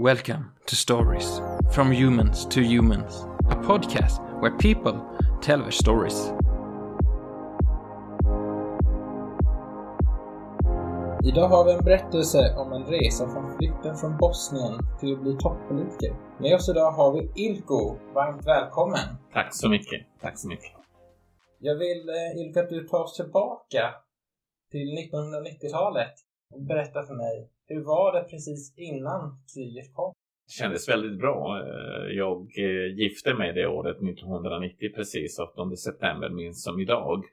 Welcome 0.00 0.44
to 0.66 0.76
Stories 0.76 1.40
from 1.74 1.92
Humans 1.92 2.46
to 2.46 2.62
Humans, 2.62 3.26
a 3.50 3.56
podcast 3.56 4.18
where 4.40 4.56
people 4.56 4.96
tell 5.42 5.58
their 5.58 5.70
stories. 5.70 6.32
Idag 11.24 11.48
har 11.48 11.64
vi 11.64 11.72
en 11.72 11.84
berättelse 11.84 12.54
om 12.56 12.72
en 12.72 12.84
resa 12.84 13.28
från 13.28 13.56
flykten 13.58 13.96
från 13.96 14.16
Bosnien 14.16 14.78
till 15.00 15.12
att 15.12 15.22
bli 15.22 15.36
toppolitiker. 15.36 16.16
Med 16.38 16.54
oss 16.54 16.68
idag 16.68 16.92
har 16.92 17.12
vi 17.12 17.44
Ilko. 17.44 17.96
Varmt 18.14 18.46
välkommen! 18.46 19.16
Tack 19.32 19.54
så 19.54 19.68
mycket. 19.68 20.06
Tack 20.20 20.38
så 20.38 20.48
mycket. 20.48 20.72
Jag 21.58 21.74
vill, 21.74 22.08
eh, 22.08 22.40
Ilko, 22.40 22.60
att 22.60 22.68
du 22.68 22.88
tar 22.88 23.02
oss 23.02 23.16
tillbaka 23.16 23.94
till 24.70 24.98
1990-talet 24.98 26.14
och 26.54 26.62
berättar 26.62 27.02
för 27.02 27.14
mig, 27.14 27.50
hur 27.70 27.84
var 27.84 28.12
det 28.12 28.28
precis 28.28 28.74
innan 28.76 29.38
kriget 29.54 29.94
kom? 29.94 30.12
Det 30.46 30.52
kändes 30.52 30.88
väldigt 30.88 31.18
bra. 31.18 31.62
Eh, 31.62 32.16
jag 32.16 32.40
eh, 32.58 32.94
gifte 32.98 33.34
mig 33.34 33.52
det 33.52 33.66
året 33.66 33.96
1990 33.96 34.90
precis, 34.94 35.38
8 35.38 35.76
september 35.76 36.30
minns 36.30 36.64
som 36.64 36.80
idag. 36.80 37.24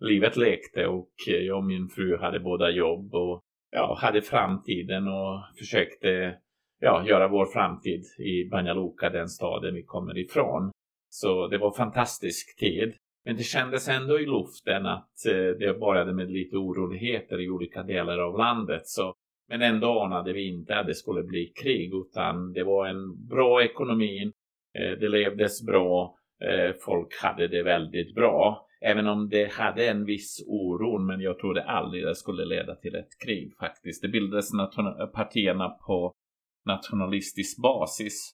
Livet 0.00 0.36
lekte 0.36 0.86
och 0.86 1.10
jag 1.26 1.58
och 1.58 1.64
min 1.64 1.88
fru 1.88 2.16
hade 2.16 2.40
båda 2.40 2.70
jobb 2.70 3.14
och 3.14 3.42
ja, 3.70 3.98
hade 4.00 4.22
framtiden 4.22 5.08
och 5.08 5.42
försökte 5.58 6.38
ja, 6.80 7.06
göra 7.08 7.28
vår 7.28 7.46
framtid 7.46 8.04
i 8.18 8.48
Banja 8.50 8.74
Luka, 8.74 9.10
den 9.10 9.28
staden 9.28 9.74
vi 9.74 9.82
kommer 9.82 10.18
ifrån. 10.18 10.70
Så 11.08 11.48
det 11.48 11.58
var 11.58 11.66
en 11.66 11.72
fantastisk 11.74 12.58
tid. 12.58 12.94
Men 13.24 13.36
det 13.36 13.42
kändes 13.42 13.88
ändå 13.88 14.20
i 14.20 14.26
luften 14.26 14.86
att 14.86 15.26
eh, 15.26 15.58
det 15.58 15.80
började 15.80 16.12
med 16.12 16.30
lite 16.30 16.56
oroligheter 16.56 17.40
i 17.40 17.50
olika 17.50 17.82
delar 17.82 18.18
av 18.18 18.38
landet. 18.38 18.86
Så, 18.86 19.14
men 19.48 19.62
ändå 19.62 20.00
anade 20.00 20.32
vi 20.32 20.48
inte 20.48 20.76
att 20.76 20.86
det 20.86 20.94
skulle 20.94 21.22
bli 21.22 21.52
krig 21.62 21.94
utan 21.94 22.52
det 22.52 22.64
var 22.64 22.86
en 22.86 23.26
bra 23.26 23.62
ekonomi. 23.62 24.32
Eh, 24.78 24.98
det 25.00 25.08
levdes 25.08 25.66
bra. 25.66 26.16
Eh, 26.44 26.74
folk 26.84 27.22
hade 27.22 27.48
det 27.48 27.62
väldigt 27.62 28.14
bra. 28.14 28.66
Även 28.80 29.06
om 29.06 29.28
det 29.28 29.52
hade 29.52 29.88
en 29.88 30.04
viss 30.04 30.44
oro, 30.46 30.98
men 30.98 31.20
jag 31.20 31.38
trodde 31.38 31.64
aldrig 31.64 32.04
det 32.04 32.14
skulle 32.14 32.44
leda 32.44 32.74
till 32.74 32.94
ett 32.94 33.18
krig 33.24 33.52
faktiskt. 33.60 34.02
Det 34.02 34.08
bildades 34.08 34.50
partierna 35.14 35.68
på 35.68 36.12
nationalistisk 36.66 37.62
basis. 37.62 38.32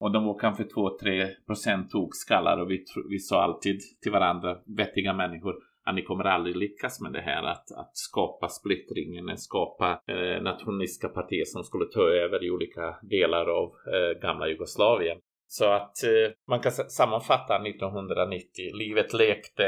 Och 0.00 0.12
de 0.12 0.24
var 0.24 0.38
kanske 0.38 0.62
2-3 0.62 1.28
procent 1.46 1.90
tokskallar 1.90 2.58
och 2.58 2.70
vi, 2.70 2.84
vi 3.10 3.18
sa 3.18 3.42
alltid 3.42 3.80
till 4.02 4.12
varandra, 4.12 4.58
vettiga 4.76 5.12
människor, 5.12 5.54
att 5.84 5.94
ni 5.94 6.02
kommer 6.02 6.24
aldrig 6.24 6.56
lyckas 6.56 7.00
med 7.00 7.12
det 7.12 7.20
här 7.20 7.42
att, 7.42 7.72
att 7.76 7.96
skapa 7.96 8.48
splittringen, 8.48 9.38
skapa 9.38 10.00
eh, 10.06 10.42
nationalistiska 10.42 11.08
partier 11.08 11.44
som 11.44 11.64
skulle 11.64 11.84
ta 11.84 12.02
över 12.02 12.44
i 12.44 12.50
olika 12.50 12.96
delar 13.02 13.46
av 13.46 13.72
eh, 13.94 14.20
gamla 14.22 14.48
Jugoslavien. 14.48 15.18
Så 15.46 15.72
att 15.72 16.04
eh, 16.04 16.32
man 16.48 16.60
kan 16.60 16.72
sammanfatta 16.72 17.54
1990. 17.54 18.44
Livet 18.74 19.12
lekte. 19.12 19.66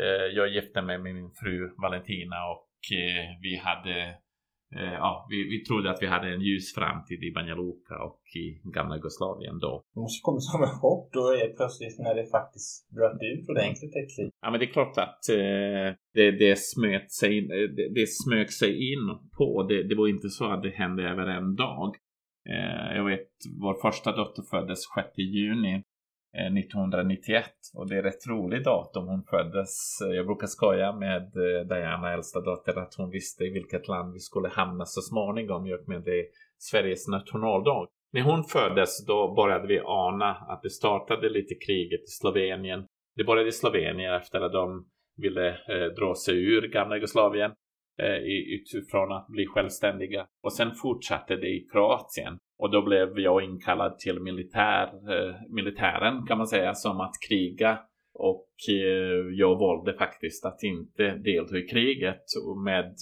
Eh, 0.00 0.26
jag 0.34 0.48
gifte 0.48 0.82
mig 0.82 0.98
med 0.98 1.14
min 1.14 1.30
fru 1.30 1.74
Valentina 1.82 2.36
och 2.52 2.68
eh, 2.96 3.26
vi 3.42 3.56
hade 3.56 4.14
ja, 4.74 5.26
vi, 5.30 5.48
vi 5.52 5.64
trodde 5.64 5.90
att 5.90 6.02
vi 6.02 6.06
hade 6.06 6.28
en 6.34 6.40
ljus 6.40 6.74
framtid 6.74 7.22
i 7.24 7.30
Banja 7.32 7.54
Luka 7.54 7.94
och 8.08 8.20
i 8.36 8.60
gamla 8.76 8.96
Jugoslavien 8.96 9.58
då. 9.58 9.82
Det 9.94 10.00
måste 10.00 10.22
komma 10.22 10.40
som 10.40 10.62
en 10.62 10.68
chock 10.68 11.12
då 11.12 11.20
är 11.20 11.48
plötsligt 11.56 11.98
när 11.98 12.14
det 12.14 12.26
faktiskt 12.38 12.90
bröt 12.96 13.20
ut 13.32 13.48
ordentligt 13.48 13.96
ett 13.96 14.16
krig. 14.16 14.30
Ja, 14.42 14.50
men 14.50 14.60
det 14.60 14.66
är 14.66 14.72
klart 14.72 14.98
att 14.98 15.28
eh, 15.28 15.88
det, 16.14 16.30
det, 16.30 16.58
smöt 16.58 17.12
sig 17.12 17.38
in, 17.38 17.50
eh, 17.50 17.68
det, 17.76 17.88
det 17.94 18.06
smög 18.08 18.52
sig 18.52 18.92
in 18.92 19.06
på. 19.38 19.62
Det, 19.62 19.82
det 19.88 19.94
var 19.94 20.08
inte 20.08 20.28
så 20.28 20.44
att 20.52 20.62
det 20.62 20.70
hände 20.70 21.02
över 21.02 21.26
en 21.26 21.54
dag. 21.54 21.96
Eh, 22.48 22.96
jag 22.96 23.04
vet, 23.04 23.28
vår 23.60 23.74
första 23.74 24.16
dotter 24.16 24.42
föddes 24.42 24.78
6 24.94 25.08
juni 25.18 25.74
eh, 25.74 25.80
Eh, 26.38 26.52
1991 26.58 27.44
och 27.74 27.88
det 27.88 27.96
är 27.96 28.06
ett 28.06 28.26
roligt 28.26 28.64
datum 28.64 29.06
hon 29.06 29.24
föddes. 29.24 29.98
Jag 30.00 30.26
brukar 30.26 30.46
skoja 30.46 30.92
med 30.92 31.22
eh, 31.22 31.66
Diana, 31.68 32.12
äldsta 32.12 32.40
dotter, 32.40 32.78
att 32.78 32.94
hon 32.94 33.10
visste 33.10 33.44
i 33.44 33.50
vilket 33.50 33.88
land 33.88 34.12
vi 34.12 34.18
skulle 34.18 34.48
hamna 34.48 34.84
så 34.84 35.00
småningom 35.00 35.66
i 35.66 35.74
och 35.74 35.88
med 35.88 36.02
det 36.02 36.18
är 36.20 36.24
Sveriges 36.58 37.08
nationaldag. 37.08 37.88
När 38.12 38.22
hon 38.22 38.44
föddes 38.44 39.06
då 39.06 39.34
började 39.34 39.66
vi 39.66 39.80
ana 39.84 40.30
att 40.34 40.62
det 40.62 40.70
startade 40.70 41.28
lite 41.28 41.54
kriget 41.66 42.00
i 42.00 42.12
Slovenien. 42.20 42.86
Det 43.16 43.24
började 43.24 43.48
i 43.48 43.52
Slovenien 43.52 44.14
efter 44.14 44.40
att 44.40 44.52
de 44.52 44.86
ville 45.16 45.48
eh, 45.48 45.86
dra 45.98 46.14
sig 46.14 46.34
ur 46.34 46.68
gamla 46.68 46.94
Jugoslavien 46.94 47.50
eh, 48.02 48.16
utifrån 48.56 49.12
att 49.12 49.26
bli 49.28 49.46
självständiga. 49.46 50.26
Och 50.42 50.52
sen 50.52 50.74
fortsatte 50.74 51.36
det 51.36 51.48
i 51.48 51.66
Kroatien. 51.72 52.38
Och 52.58 52.70
då 52.70 52.82
blev 52.82 53.18
jag 53.18 53.44
inkallad 53.44 53.98
till 53.98 54.20
militär, 54.20 54.86
eh, 54.86 55.34
militären 55.48 56.26
kan 56.26 56.38
man 56.38 56.46
säga, 56.46 56.74
som 56.74 57.00
att 57.00 57.14
kriga. 57.28 57.78
Och 58.14 58.48
eh, 58.68 59.32
jag 59.32 59.58
valde 59.58 59.94
faktiskt 59.94 60.44
att 60.44 60.62
inte 60.62 61.14
delta 61.14 61.58
i 61.58 61.62
kriget. 61.62 62.22
Med, 62.64 62.94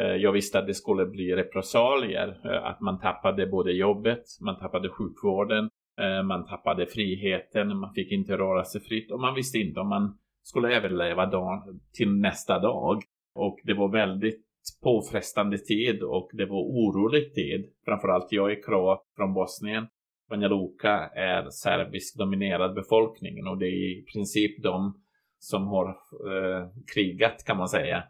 eh, 0.00 0.16
jag 0.16 0.32
visste 0.32 0.58
att 0.58 0.66
det 0.66 0.74
skulle 0.74 1.06
bli 1.06 1.36
repressalier. 1.36 2.40
Eh, 2.44 2.64
att 2.64 2.80
man 2.80 3.00
tappade 3.00 3.46
både 3.46 3.72
jobbet, 3.72 4.22
man 4.40 4.58
tappade 4.58 4.88
sjukvården, 4.88 5.70
eh, 6.00 6.22
man 6.22 6.46
tappade 6.46 6.86
friheten, 6.86 7.76
man 7.76 7.94
fick 7.94 8.12
inte 8.12 8.36
röra 8.36 8.64
sig 8.64 8.80
fritt. 8.80 9.12
Och 9.12 9.20
man 9.20 9.34
visste 9.34 9.58
inte 9.58 9.80
om 9.80 9.88
man 9.88 10.18
skulle 10.42 10.76
överleva 10.76 11.26
dagen, 11.26 11.80
till 11.92 12.12
nästa 12.12 12.58
dag. 12.58 13.02
Och 13.34 13.58
det 13.64 13.74
var 13.74 13.88
väldigt 13.88 14.47
påfrestande 14.80 15.58
tid 15.58 16.02
och 16.02 16.30
det 16.32 16.46
var 16.46 16.62
orolig 16.62 17.34
tid. 17.34 17.72
Framförallt 17.84 18.32
jag 18.32 18.52
är 18.52 18.62
kroat 18.62 19.02
från 19.16 19.34
Bosnien. 19.34 19.86
Banja 20.30 20.48
Luka 20.48 21.10
är 21.14 21.50
serbisk 21.50 22.18
dominerad 22.18 22.74
befolkning 22.74 23.46
och 23.46 23.58
det 23.58 23.66
är 23.66 23.98
i 23.98 24.04
princip 24.12 24.62
de 24.62 25.02
som 25.38 25.66
har 25.66 25.88
eh, 25.88 26.68
krigat 26.94 27.44
kan 27.46 27.56
man 27.56 27.68
säga 27.68 28.04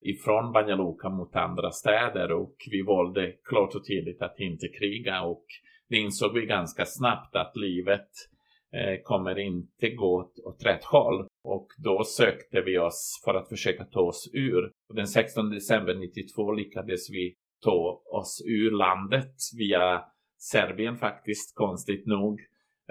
ifrån 0.00 0.52
Banja 0.52 0.76
Luka 0.76 1.08
mot 1.08 1.36
andra 1.36 1.70
städer 1.70 2.32
och 2.32 2.54
vi 2.70 2.82
valde 2.82 3.32
klart 3.44 3.74
och 3.74 3.86
tydligt 3.86 4.22
att 4.22 4.40
inte 4.40 4.68
kriga 4.68 5.22
och 5.22 5.44
det 5.88 5.96
insåg 5.96 6.34
vi 6.34 6.46
ganska 6.46 6.86
snabbt 6.86 7.36
att 7.36 7.56
livet 7.56 8.08
eh, 8.72 9.02
kommer 9.02 9.38
inte 9.38 9.90
gå 9.90 10.16
åt, 10.20 10.38
åt 10.44 10.66
rätt 10.66 10.84
håll. 10.84 11.26
Och 11.44 11.66
då 11.78 12.04
sökte 12.04 12.60
vi 12.60 12.78
oss 12.78 13.22
för 13.24 13.34
att 13.34 13.48
försöka 13.48 13.84
ta 13.84 14.00
oss 14.00 14.30
ur. 14.32 14.72
Och 14.90 14.96
den 14.96 15.06
16 15.06 15.50
december 15.50 15.94
92 15.94 16.52
lyckades 16.52 17.10
vi 17.10 17.34
ta 17.64 18.02
oss 18.12 18.42
ur 18.46 18.70
landet 18.70 19.34
via 19.58 20.04
Serbien 20.38 20.96
faktiskt, 20.96 21.54
konstigt 21.54 22.06
nog. 22.06 22.40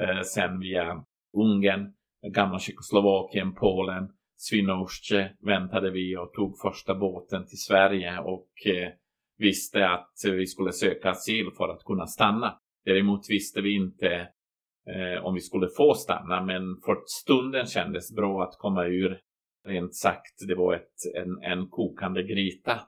Eh, 0.01 0.21
sen 0.21 0.59
via 0.59 1.03
Ungern, 1.37 1.93
gamla 2.33 2.59
Tjeckoslovakien, 2.59 3.55
Polen. 3.55 4.09
Swinoujscie 4.37 5.31
väntade 5.39 5.91
vi 5.91 6.17
och 6.17 6.33
tog 6.33 6.59
första 6.59 6.95
båten 6.95 7.45
till 7.45 7.57
Sverige 7.57 8.19
och 8.19 8.49
eh, 8.65 8.89
visste 9.37 9.89
att 9.89 10.13
vi 10.23 10.45
skulle 10.45 10.71
söka 10.71 11.09
asyl 11.09 11.51
för 11.57 11.69
att 11.69 11.83
kunna 11.83 12.07
stanna. 12.07 12.59
Däremot 12.85 13.29
visste 13.29 13.61
vi 13.61 13.75
inte 13.75 14.27
eh, 14.87 15.25
om 15.25 15.33
vi 15.33 15.41
skulle 15.41 15.67
få 15.77 15.93
stanna, 15.93 16.45
men 16.45 16.61
för 16.85 16.97
stunden 17.05 17.65
kändes 17.65 18.15
bra 18.15 18.43
att 18.43 18.57
komma 18.57 18.85
ur. 18.85 19.19
Rent 19.65 19.95
sagt, 19.95 20.47
det 20.47 20.55
var 20.55 20.75
ett, 20.75 21.15
en, 21.15 21.43
en 21.51 21.67
kokande 21.67 22.23
gryta. 22.23 22.79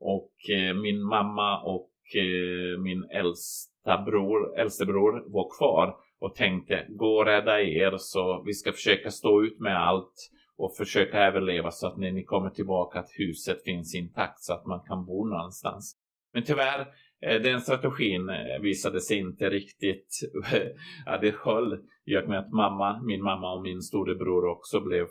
Och 0.00 0.32
eh, 0.50 0.74
min 0.74 1.02
mamma 1.02 1.62
och 1.62 1.90
eh, 2.14 2.80
min 2.80 3.04
äldsta 3.10 4.02
bror, 4.06 4.58
äldste 4.58 4.86
bror 4.86 5.24
var 5.26 5.56
kvar 5.58 5.96
och 6.20 6.34
tänkte 6.34 6.86
gå 6.88 7.16
och 7.16 7.26
rädda 7.26 7.60
er 7.60 7.96
så 7.98 8.42
vi 8.46 8.54
ska 8.54 8.72
försöka 8.72 9.10
stå 9.10 9.42
ut 9.42 9.60
med 9.60 9.76
allt 9.88 10.30
och 10.56 10.76
försöka 10.76 11.18
överleva 11.18 11.70
så 11.70 11.86
att 11.86 11.96
när 11.96 12.12
ni 12.12 12.24
kommer 12.24 12.50
tillbaka 12.50 12.98
att 12.98 13.10
huset 13.12 13.62
finns 13.64 13.94
intakt 13.94 14.40
så 14.40 14.52
att 14.52 14.66
man 14.66 14.80
kan 14.80 15.06
bo 15.06 15.24
någonstans. 15.24 15.96
Men 16.32 16.44
tyvärr, 16.44 16.86
Eh, 17.20 17.42
den 17.42 17.60
strategin 17.60 18.28
eh, 18.28 18.60
visade 18.62 19.00
sig 19.00 19.18
inte 19.18 19.50
riktigt, 19.50 20.20
ja, 21.06 21.18
det 21.18 21.34
höll 21.34 21.78
i 22.04 22.18
och 22.18 22.28
med 22.28 22.38
att 22.38 22.52
mamma, 22.52 23.02
min 23.02 23.22
mamma 23.22 23.54
och 23.54 23.62
min 23.62 23.82
storebror 23.82 24.46
också 24.46 24.80
blev, 24.80 25.06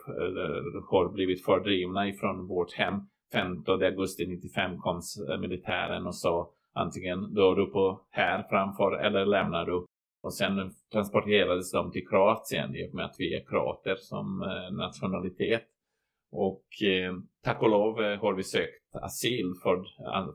har 0.89 1.13
blivit 1.13 1.45
fördrivna 1.45 2.07
ifrån 2.07 2.47
vårt 2.47 2.73
hem. 2.73 2.95
15 3.33 3.83
augusti 3.83 4.27
95 4.27 4.77
kom 4.77 5.01
eh, 5.29 5.39
militären 5.39 6.07
och 6.07 6.15
sa 6.15 6.51
antingen 6.73 7.33
dör 7.33 7.55
du 7.55 7.65
på 7.65 8.01
här 8.09 8.45
framför 8.49 9.05
eller 9.05 9.25
lämnar 9.25 9.65
du. 9.65 9.85
Och 10.23 10.33
sen 10.33 10.71
transporterades 10.91 11.71
de 11.71 11.91
till 11.91 12.07
Kroatien 12.07 12.75
i 12.75 12.89
och 12.89 12.95
med 12.95 13.05
att 13.05 13.15
vi 13.17 13.35
är 13.35 13.45
kroater 13.45 13.95
som 13.95 14.43
nationalitet. 14.71 15.63
Och 16.31 16.65
eh, 16.83 17.13
tack 17.43 17.61
och 17.61 17.69
lov 17.69 17.95
har 17.95 18.33
vi 18.33 18.43
sökt 18.43 18.86
asyl 18.97 19.53
för 19.63 19.83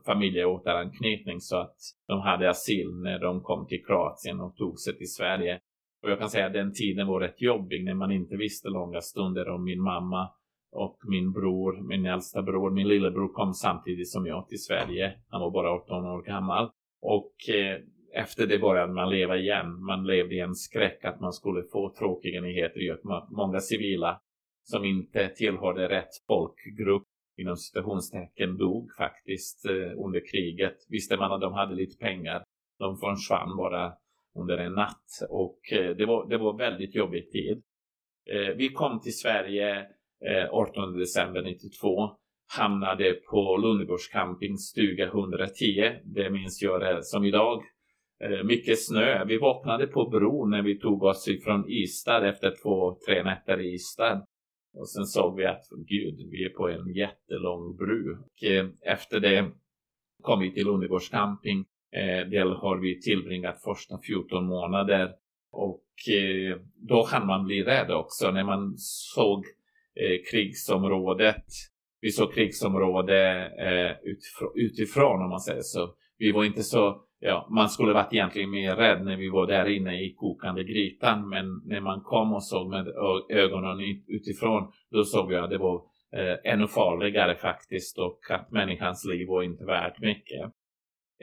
familjeåteranknytning 0.05 1.39
så 1.39 1.57
att 1.57 1.77
de 2.07 2.19
hade 2.19 2.49
asyl 2.49 2.87
när 3.03 3.19
de 3.19 3.41
kom 3.41 3.67
till 3.67 3.85
Kroatien 3.85 4.39
och 4.39 4.55
tog 4.55 4.79
sig 4.79 4.97
till 4.97 5.13
Sverige. 5.13 5.59
Och 6.03 6.11
jag 6.11 6.19
kan 6.19 6.29
säga 6.29 6.45
att 6.45 6.53
den 6.53 6.73
tiden 6.73 7.07
var 7.07 7.19
rätt 7.19 7.41
jobbig 7.41 7.83
när 7.83 7.93
man 7.93 8.11
inte 8.11 8.35
visste 8.35 8.69
långa 8.69 9.01
stunder 9.01 9.49
om 9.49 9.63
min 9.63 9.81
mamma 9.81 10.29
och 10.71 10.97
min 11.07 11.31
bror, 11.31 11.81
min 11.87 12.05
äldsta 12.05 12.41
bror, 12.41 12.71
min 12.71 12.87
lillebror 12.87 13.33
kom 13.33 13.53
samtidigt 13.53 14.11
som 14.11 14.25
jag 14.25 14.47
till 14.47 14.63
Sverige. 14.63 15.13
Han 15.29 15.41
var 15.41 15.51
bara 15.51 15.71
18 15.71 16.05
år 16.05 16.21
gammal. 16.21 16.69
Och 17.01 17.33
eh, 17.49 17.79
efter 18.13 18.47
det 18.47 18.59
började 18.59 18.93
man 18.93 19.09
leva 19.09 19.37
igen. 19.37 19.83
Man 19.83 20.07
levde 20.07 20.35
i 20.35 20.39
en 20.39 20.55
skräck 20.55 21.05
att 21.05 21.19
man 21.19 21.33
skulle 21.33 21.63
få 21.71 21.93
tråkiga 21.99 22.41
nyheter. 22.41 22.97
Många 23.35 23.59
civila 23.59 24.19
som 24.63 24.85
inte 24.85 25.29
tillhörde 25.29 25.89
rätt 25.89 26.09
folkgrupp 26.27 27.07
inom 27.37 27.57
citationstecken 27.57 28.57
dog 28.57 28.91
faktiskt 28.97 29.65
eh, 29.65 30.05
under 30.05 30.21
kriget. 30.31 30.77
Visste 30.89 31.17
man 31.17 31.31
att 31.31 31.41
de 31.41 31.53
hade 31.53 31.75
lite 31.75 31.97
pengar. 31.97 32.43
De 32.79 32.97
försvann 32.97 33.57
bara 33.57 33.93
under 34.35 34.57
en 34.57 34.73
natt 34.73 35.05
och 35.29 35.59
eh, 35.71 35.95
det 35.95 36.05
var, 36.05 36.29
det 36.29 36.37
var 36.37 36.57
väldigt 36.57 36.95
jobbig 36.95 37.31
tid. 37.31 37.63
Eh, 38.29 38.55
vi 38.55 38.69
kom 38.69 39.01
till 39.01 39.17
Sverige 39.17 39.79
eh, 40.25 40.49
18 40.51 40.97
december 40.99 41.41
92 41.41 42.11
hamnade 42.57 43.13
på 43.13 43.57
Lundegårds 43.57 44.07
camping 44.07 44.57
stuga 44.57 45.05
110. 45.05 45.91
Det 46.03 46.29
minns 46.29 46.61
jag 46.61 47.05
som 47.05 47.25
idag. 47.25 47.63
Eh, 48.23 48.43
mycket 48.43 48.85
snö. 48.85 49.25
Vi 49.25 49.37
vaknade 49.37 49.87
på 49.87 50.09
bron 50.09 50.49
när 50.49 50.61
vi 50.61 50.79
tog 50.79 51.03
oss 51.03 51.27
ifrån 51.27 51.69
Ystad 51.69 52.29
efter 52.29 52.53
två, 52.63 52.97
tre 53.07 53.23
nätter 53.23 53.59
i 53.59 53.73
Ystad. 53.73 54.25
Och 54.73 54.89
sen 54.89 55.05
såg 55.05 55.37
vi 55.37 55.45
att 55.45 55.65
gud, 55.69 56.29
vi 56.31 56.45
är 56.45 56.49
på 56.49 56.69
en 56.69 56.93
jättelång 56.93 57.75
bru. 57.75 58.17
Och 58.17 58.43
eh, 58.43 58.67
efter 58.81 59.19
det 59.19 59.51
kom 60.21 60.39
vi 60.39 60.53
till 60.53 60.65
Lundegårds 60.65 61.09
camping. 61.09 61.65
Eh, 61.91 62.29
där 62.29 62.45
har 62.45 62.77
vi 62.77 63.01
tillbringat 63.01 63.63
första 63.63 63.99
14 64.07 64.45
månader. 64.45 65.11
Och 65.51 65.85
eh, 66.13 66.57
då 66.75 67.03
hann 67.03 67.27
man 67.27 67.45
bli 67.45 67.63
rädd 67.63 67.91
också 67.91 68.31
när 68.31 68.43
man 68.43 68.73
såg 68.77 69.45
krigsområdet. 70.31 71.45
Vi 72.01 72.11
såg 72.11 72.33
krigsområde 72.33 73.51
utifrån 74.55 75.23
om 75.23 75.29
man 75.29 75.39
säger 75.39 75.61
så. 75.61 75.95
Vi 76.17 76.31
var 76.31 76.43
inte 76.43 76.63
så 76.63 77.05
ja, 77.25 77.47
man 77.49 77.69
skulle 77.69 77.93
varit 77.93 78.13
egentligen 78.13 78.49
mer 78.49 78.75
rädd 78.75 79.05
när 79.05 79.17
vi 79.17 79.29
var 79.29 79.47
där 79.47 79.65
inne 79.69 80.01
i 80.01 80.13
kokande 80.13 80.63
grytan. 80.63 81.29
Men 81.29 81.61
när 81.65 81.81
man 81.81 82.01
kom 82.01 82.33
och 82.33 82.43
såg 82.43 82.69
med 82.69 82.87
ögonen 83.29 84.03
utifrån, 84.07 84.71
då 84.91 85.03
såg 85.03 85.29
vi 85.29 85.35
att 85.35 85.49
det 85.49 85.57
var 85.57 85.75
eh, 86.15 86.53
ännu 86.53 86.67
farligare 86.67 87.35
faktiskt 87.35 87.99
och 87.99 88.19
att 88.29 88.51
människans 88.51 89.05
liv 89.05 89.27
var 89.27 89.43
inte 89.43 89.65
värt 89.65 89.99
mycket. 89.99 90.41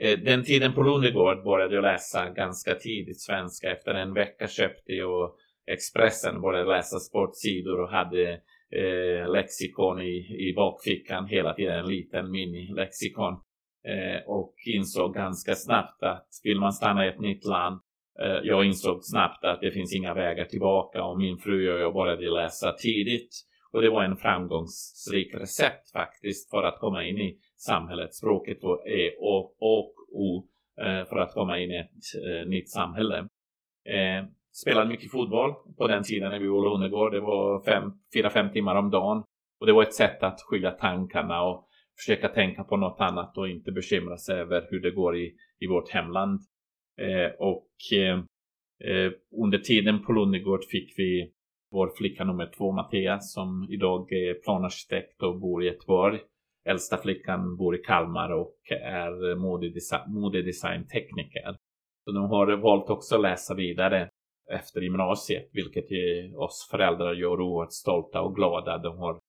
Eh, 0.01 0.19
den 0.19 0.43
tiden 0.43 0.73
på 0.73 0.83
Lundegård 0.83 1.43
började 1.43 1.75
jag 1.75 1.81
läsa 1.81 2.29
ganska 2.29 2.75
tidigt 2.75 3.21
svenska. 3.21 3.71
Efter 3.71 3.93
en 3.93 4.13
vecka 4.13 4.47
köpte 4.47 4.93
jag 4.93 5.31
Expressen, 5.71 6.41
började 6.41 6.69
läsa 6.69 6.99
sportsidor 6.99 7.81
och 7.81 7.89
hade 7.89 8.31
eh, 8.71 9.31
lexikon 9.31 10.01
i, 10.01 10.15
i 10.49 10.53
bakfickan 10.55 11.25
hela 11.25 11.53
tiden, 11.53 11.79
en 11.79 11.87
liten 11.87 12.31
mini-lexikon 12.31 13.39
Eh, 13.83 14.27
och 14.27 14.53
insåg 14.65 15.13
ganska 15.13 15.55
snabbt 15.55 16.03
att 16.03 16.27
vill 16.43 16.59
man 16.59 16.73
stanna 16.73 17.05
i 17.05 17.09
ett 17.09 17.19
nytt 17.19 17.45
land 17.45 17.79
eh, 18.21 18.39
jag 18.43 18.65
insåg 18.65 18.99
snabbt 19.03 19.45
att 19.45 19.61
det 19.61 19.71
finns 19.71 19.95
inga 19.95 20.13
vägar 20.13 20.45
tillbaka 20.45 21.03
och 21.03 21.17
min 21.17 21.37
fru 21.37 21.73
och 21.73 21.79
jag 21.79 21.93
började 21.93 22.29
läsa 22.29 22.71
tidigt 22.71 23.29
och 23.71 23.81
det 23.81 23.89
var 23.89 24.03
en 24.03 24.17
framgångsrik 24.17 25.35
recept 25.35 25.91
faktiskt 25.91 26.49
för 26.49 26.63
att 26.63 26.79
komma 26.79 27.03
in 27.03 27.17
i 27.17 27.37
samhället. 27.57 28.15
Språket 28.15 28.57
var 28.61 28.89
E 28.89 29.11
och, 29.19 29.55
och 29.59 29.93
O 30.11 30.47
eh, 30.81 31.05
för 31.05 31.17
att 31.17 31.33
komma 31.33 31.59
in 31.59 31.71
i 31.71 31.77
ett 31.77 32.47
nytt 32.47 32.69
samhälle. 32.69 33.27
Spelade 34.53 34.89
mycket 34.89 35.11
fotboll 35.11 35.53
på 35.77 35.87
den 35.87 36.03
tiden 36.03 36.31
när 36.31 36.39
vi 36.39 36.47
var 36.47 36.59
i 36.59 36.69
Lundegård. 36.69 37.11
Det 37.11 37.19
var 37.19 37.63
4-5 38.15 38.53
timmar 38.53 38.75
om 38.75 38.89
dagen. 38.89 39.23
Och 39.59 39.65
det 39.65 39.73
var 39.73 39.83
ett 39.83 39.93
sätt 39.93 40.23
att 40.23 40.41
skilja 40.41 40.71
tankarna 40.71 41.43
och 41.43 41.67
försöka 41.99 42.27
tänka 42.27 42.63
på 42.63 42.77
något 42.77 43.01
annat 43.01 43.37
och 43.37 43.49
inte 43.49 43.71
bekymra 43.71 44.17
sig 44.17 44.39
över 44.39 44.67
hur 44.69 44.79
det 44.79 44.91
går 44.91 45.17
i, 45.17 45.35
i 45.59 45.67
vårt 45.67 45.89
hemland. 45.89 46.39
Eh, 46.97 47.31
och 47.39 47.69
eh, 47.93 48.17
eh 48.89 49.11
under 49.43 49.57
tiden 49.57 50.03
på 50.05 50.11
Lundegård 50.11 50.63
fick 50.71 50.93
vi 50.97 51.31
vår 51.71 51.91
flicka 51.97 52.23
nummer 52.23 52.51
två, 52.57 52.71
Mattias, 52.71 53.33
som 53.33 53.67
idag 53.71 54.11
är 54.11 54.33
planarkitekt 54.33 55.23
och 55.23 55.39
bor 55.39 55.63
i 55.63 55.67
Göteborg. 55.67 56.19
Äldsta 56.65 56.97
flickan 56.97 57.57
bor 57.57 57.75
i 57.75 57.77
Kalmar 57.77 58.31
och 58.31 58.57
är 58.81 59.35
modedesigntekniker. 60.09 61.55
Så 62.03 62.11
de 62.11 62.23
har 62.23 62.57
valt 62.57 62.89
också 62.89 63.15
att 63.15 63.21
läsa 63.21 63.55
vidare 63.55 64.09
efter 64.51 64.81
gymnasiet, 64.81 65.49
vilket 65.53 65.85
oss 66.35 66.67
föräldrar 66.71 67.13
gör 67.13 67.41
oerhört 67.41 67.73
stolta 67.73 68.21
och 68.21 68.35
glada. 68.35 68.77
De 68.77 68.97
har 68.97 69.19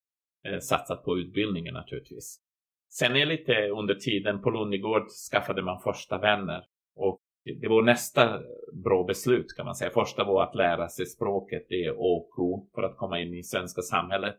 eh, 0.48 0.58
satsat 0.58 1.04
på 1.04 1.18
utbildningen 1.18 1.74
naturligtvis. 1.74 2.38
Sen 2.98 3.16
är 3.16 3.26
lite 3.26 3.68
under 3.68 3.94
tiden 3.94 4.42
på 4.42 4.50
Lundegård 4.50 5.08
skaffade 5.32 5.62
man 5.62 5.80
första 5.80 6.18
vänner. 6.18 6.64
Och 6.96 7.20
det 7.60 7.68
var 7.68 7.82
nästa 7.82 8.40
bra 8.84 9.04
beslut 9.04 9.46
kan 9.56 9.66
man 9.66 9.74
säga. 9.74 9.90
Första 9.90 10.24
var 10.24 10.42
att 10.42 10.54
lära 10.54 10.88
sig 10.88 11.06
språket, 11.06 11.66
det 11.68 11.84
är 11.84 11.94
OK 11.98 12.68
för 12.74 12.82
att 12.82 12.96
komma 12.96 13.20
in 13.20 13.34
i 13.34 13.42
svenska 13.42 13.82
samhället. 13.82 14.36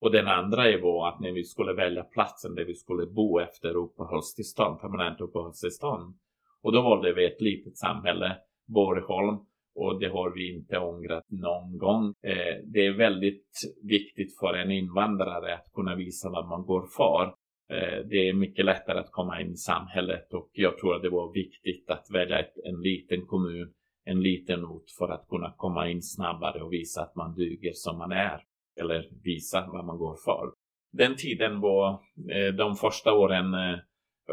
Och 0.00 0.12
den 0.12 0.28
andra 0.28 0.62
var 0.82 1.08
att 1.08 1.20
när 1.20 1.32
vi 1.32 1.44
skulle 1.44 1.72
välja 1.72 2.02
platsen 2.04 2.54
där 2.54 2.64
vi 2.64 2.74
skulle 2.74 3.06
bo 3.06 3.38
efter 3.40 3.76
uppehållstillstånd, 3.76 4.80
permanent 4.80 5.20
uppehållstillstånd. 5.20 6.14
Och 6.62 6.72
då 6.72 6.82
valde 6.82 7.12
vi 7.12 7.26
ett 7.26 7.40
litet 7.40 7.76
samhälle, 7.76 8.36
Borgholm. 8.66 9.38
Och 9.74 10.00
det 10.00 10.08
har 10.08 10.30
vi 10.30 10.56
inte 10.56 10.78
ångrat 10.78 11.24
någon 11.28 11.78
gång. 11.78 12.14
Eh, 12.22 12.62
det 12.64 12.86
är 12.86 12.96
väldigt 12.96 13.50
viktigt 13.82 14.38
för 14.38 14.54
en 14.54 14.70
invandrare 14.70 15.54
att 15.54 15.72
kunna 15.74 15.94
visa 15.94 16.30
vad 16.30 16.48
man 16.48 16.66
går 16.66 16.86
för. 16.96 17.34
Eh, 17.68 18.06
det 18.10 18.28
är 18.28 18.32
mycket 18.32 18.64
lättare 18.64 18.98
att 18.98 19.12
komma 19.12 19.40
in 19.40 19.52
i 19.52 19.56
samhället 19.56 20.32
och 20.32 20.50
jag 20.52 20.78
tror 20.78 20.96
att 20.96 21.02
det 21.02 21.10
var 21.10 21.32
viktigt 21.32 21.90
att 21.90 22.06
välja 22.12 22.38
ett, 22.38 22.54
en 22.64 22.80
liten 22.80 23.26
kommun, 23.26 23.72
en 24.04 24.20
liten 24.20 24.64
ort 24.64 24.90
för 24.98 25.08
att 25.08 25.28
kunna 25.28 25.54
komma 25.56 25.88
in 25.88 26.02
snabbare 26.02 26.62
och 26.62 26.72
visa 26.72 27.02
att 27.02 27.16
man 27.16 27.34
duger 27.34 27.72
som 27.74 27.98
man 27.98 28.12
är 28.12 28.40
eller 28.80 29.08
visa 29.24 29.66
vad 29.72 29.84
man 29.84 29.98
går 29.98 30.16
för. 30.24 30.52
Den 30.92 31.16
tiden 31.16 31.60
var 31.60 31.90
eh, 32.30 32.54
de 32.54 32.76
första 32.76 33.12
åren. 33.12 33.54
Eh, 33.54 33.78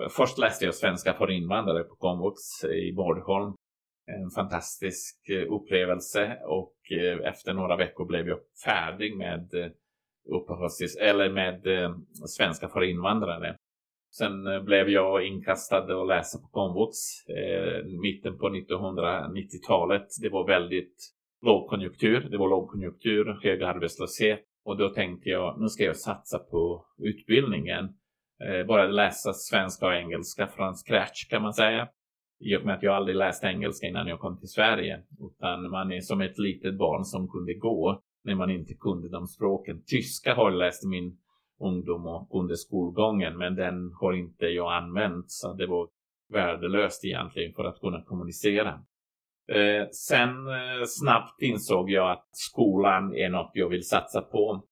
först 0.10 0.38
läste 0.38 0.66
jag 0.66 0.76
svenska 0.76 1.14
för 1.14 1.32
invandrare 1.32 1.84
på 1.84 1.96
komvux 1.96 2.64
i 2.64 2.94
Borgholm. 2.94 3.54
En 4.06 4.30
fantastisk 4.30 5.30
upplevelse 5.50 6.38
och 6.46 6.76
efter 7.24 7.54
några 7.54 7.76
veckor 7.76 8.06
blev 8.06 8.28
jag 8.28 8.40
färdig 8.66 9.18
med 9.18 9.74
uppehållstillstånd 10.30 11.10
eller 11.10 11.30
med 11.30 11.68
eh, 11.68 11.96
svenska 12.26 12.68
för 12.70 12.84
invandrare. 12.84 13.56
Sen 14.18 14.48
eh, 14.48 14.64
blev 14.64 14.90
jag 14.90 15.28
inkastad 15.28 15.96
och 15.96 16.08
läsa 16.08 16.40
på 16.40 16.48
komvux 16.48 16.98
eh, 17.30 17.86
mitten 17.86 18.38
på 18.38 18.50
1990-talet. 18.50 20.08
Det 20.22 20.30
var 20.30 20.48
väldigt 20.48 20.96
lågkonjunktur. 21.46 22.28
Det 22.32 22.38
var 22.38 22.50
lågkonjunktur, 22.50 23.40
hög 23.44 23.64
arbetslöshet 23.64 24.40
Och 24.66 24.78
då 24.78 24.90
tänkte 24.90 25.30
jag, 25.30 25.62
nu 25.62 25.68
ska 25.68 25.84
jag 25.84 25.98
satsa 25.98 26.40
på 26.40 26.86
utbildningen. 26.98 27.86
Eh, 28.44 28.66
bara 28.68 28.88
läsa 28.88 29.34
svenska 29.34 29.86
och 29.86 29.94
engelska 29.94 30.48
från 30.48 30.76
scratch 30.76 31.28
kan 31.30 31.42
man 31.42 31.54
säga. 31.54 31.88
I 32.40 32.58
och 32.58 32.66
med 32.66 32.76
att 32.76 32.84
jag 32.84 32.96
aldrig 32.96 33.16
läste 33.16 33.48
engelska 33.48 33.88
innan 33.88 34.08
jag 34.08 34.20
kom 34.20 34.40
till 34.40 34.50
Sverige. 34.50 35.02
Utan 35.20 35.70
man 35.70 35.92
är 35.92 36.02
som 36.02 36.22
ett 36.22 36.38
litet 36.38 36.78
barn 36.78 37.06
som 37.06 37.30
kunde 37.30 37.54
gå 37.54 38.02
när 38.24 38.36
man 38.36 38.50
inte 38.50 38.74
kunde 38.74 39.10
de 39.10 39.28
språken. 39.28 39.84
Tyska 39.86 40.36
har 40.36 40.52
jag 40.52 40.60
läst 40.60 40.84
i 40.86 40.88
min 40.88 41.18
ungdom 41.60 42.08
och 42.08 42.40
under 42.40 42.56
skolgången, 42.56 43.38
men 43.38 43.56
den 43.56 43.92
har 44.02 44.14
inte 44.14 44.46
jag 44.46 44.74
använt. 44.74 45.26
Så 45.32 45.54
det 45.54 45.68
var 45.68 45.90
värdelöst 46.34 47.06
egentligen 47.06 47.54
för 47.54 47.64
att 47.64 47.80
kunna 47.80 48.04
kommunicera. 48.04 48.84
Eh, 49.48 49.88
sen 49.92 50.30
eh, 50.30 50.86
snabbt 50.88 51.42
insåg 51.42 51.92
jag 51.92 52.12
att 52.12 52.28
skolan 52.32 53.16
är 53.16 53.30
något 53.30 53.52
jag 53.54 53.70
vill 53.70 53.88
satsa 53.88 54.22
på. 54.22 54.64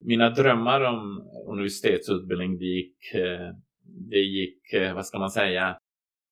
Mina 0.00 0.30
drömmar 0.30 0.80
om 0.80 1.30
universitetsutbildning, 1.46 2.58
det 2.58 2.64
gick, 2.64 3.14
eh, 3.14 3.54
det 4.10 4.18
gick 4.18 4.72
eh, 4.72 4.94
vad 4.94 5.06
ska 5.06 5.18
man 5.18 5.30
säga, 5.30 5.68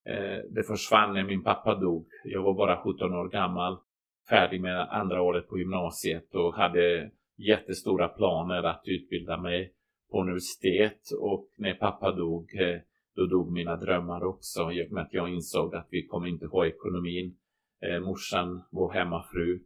eh, 0.08 0.38
det 0.50 0.62
försvann 0.66 1.14
när 1.14 1.24
min 1.24 1.42
pappa 1.42 1.74
dog. 1.74 2.06
Jag 2.24 2.42
var 2.42 2.54
bara 2.54 2.82
17 2.82 3.14
år 3.14 3.28
gammal, 3.28 3.78
färdig 4.28 4.60
med 4.60 4.80
andra 4.90 5.22
året 5.22 5.48
på 5.48 5.58
gymnasiet 5.58 6.34
och 6.34 6.54
hade 6.54 7.10
jättestora 7.36 8.08
planer 8.08 8.62
att 8.62 8.82
utbilda 8.84 9.36
mig 9.36 9.72
på 10.10 10.20
universitet. 10.20 11.00
Och 11.20 11.48
när 11.56 11.74
pappa 11.74 12.12
dog, 12.12 12.54
eh, 12.54 12.80
då 13.16 13.26
dog 13.26 13.52
mina 13.52 13.76
drömmar 13.76 14.24
också 14.24 14.72
i 14.72 14.86
och 14.86 14.92
med 14.92 15.02
att 15.02 15.14
jag 15.14 15.28
insåg 15.28 15.74
att 15.74 15.88
vi 15.90 16.06
kommer 16.06 16.26
inte 16.26 16.46
ha 16.46 16.66
ekonomin. 16.66 17.36
Eh, 17.82 18.00
morsan 18.00 18.62
var 18.70 18.92
hemmafru 18.92 19.60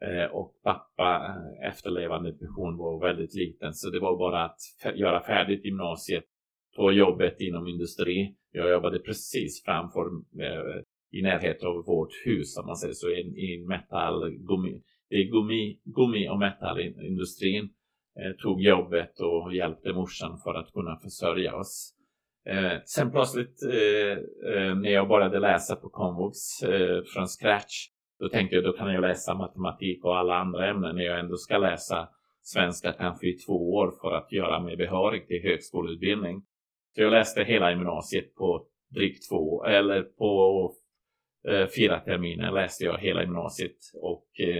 eh, 0.00 0.30
och 0.32 0.60
pappa 0.62 1.36
eh, 1.62 1.68
efterlevande 1.68 2.32
pension 2.32 2.76
var 2.76 3.00
väldigt 3.00 3.34
liten. 3.34 3.74
Så 3.74 3.90
det 3.90 4.00
var 4.00 4.18
bara 4.18 4.44
att 4.44 4.58
göra 4.94 5.22
färdigt 5.22 5.64
gymnasiet 5.64 6.24
ta 6.76 6.92
jobbet 6.92 7.40
inom 7.40 7.66
industri. 7.66 8.36
Jag 8.50 8.70
jobbade 8.70 8.98
precis 8.98 9.64
framför 9.64 10.06
eh, 10.40 10.82
i 11.18 11.22
närheten 11.22 11.68
av 11.68 11.84
vårt 11.84 12.12
hus 12.24 12.58
om 12.58 12.66
man 12.66 12.76
säger 12.76 12.94
så 12.94 13.08
i, 13.08 13.20
i 13.20 13.64
metall, 13.66 14.30
gummi, 14.30 14.82
det 15.10 15.16
är 15.16 15.24
gummi, 15.24 15.78
gummi 15.84 16.28
och 16.28 16.38
metallindustrin. 16.38 17.68
Eh, 18.20 18.32
tog 18.42 18.62
jobbet 18.62 19.20
och 19.20 19.54
hjälpte 19.54 19.92
morsan 19.92 20.38
för 20.38 20.54
att 20.54 20.72
kunna 20.72 20.96
försörja 20.96 21.56
oss. 21.56 21.92
Eh, 22.46 22.78
sen 22.84 23.10
plötsligt 23.10 23.62
eh, 23.62 24.18
eh, 24.52 24.74
när 24.74 24.90
jag 24.90 25.08
började 25.08 25.38
läsa 25.38 25.76
på 25.76 25.88
komvux 25.88 26.62
eh, 26.62 27.02
från 27.14 27.26
scratch, 27.26 27.88
då 28.20 28.28
tänkte 28.28 28.56
jag 28.56 28.64
då 28.64 28.72
kan 28.72 28.92
jag 28.92 29.00
läsa 29.00 29.34
matematik 29.34 30.04
och 30.04 30.18
alla 30.18 30.34
andra 30.34 30.70
ämnen 30.70 30.96
när 30.96 31.04
jag 31.04 31.20
ändå 31.20 31.36
ska 31.36 31.58
läsa 31.58 32.08
svenska 32.42 32.92
kanske 32.92 33.26
i 33.26 33.32
två 33.32 33.74
år 33.74 33.94
för 34.00 34.12
att 34.12 34.32
göra 34.32 34.60
mig 34.60 34.76
behörig 34.76 35.26
till 35.26 35.42
högskoleutbildning. 35.42 36.42
Så 36.94 37.02
jag 37.02 37.10
läste 37.10 37.44
hela 37.44 37.70
gymnasiet 37.70 38.34
på 38.34 38.66
drygt 38.94 39.28
två, 39.28 39.64
eller 39.64 40.02
på 40.02 40.72
Eh, 41.48 41.66
fyra 41.76 42.00
terminer 42.00 42.52
läste 42.52 42.84
jag 42.84 42.98
hela 42.98 43.22
gymnasiet 43.22 43.76
och 43.94 44.26
eh, 44.40 44.56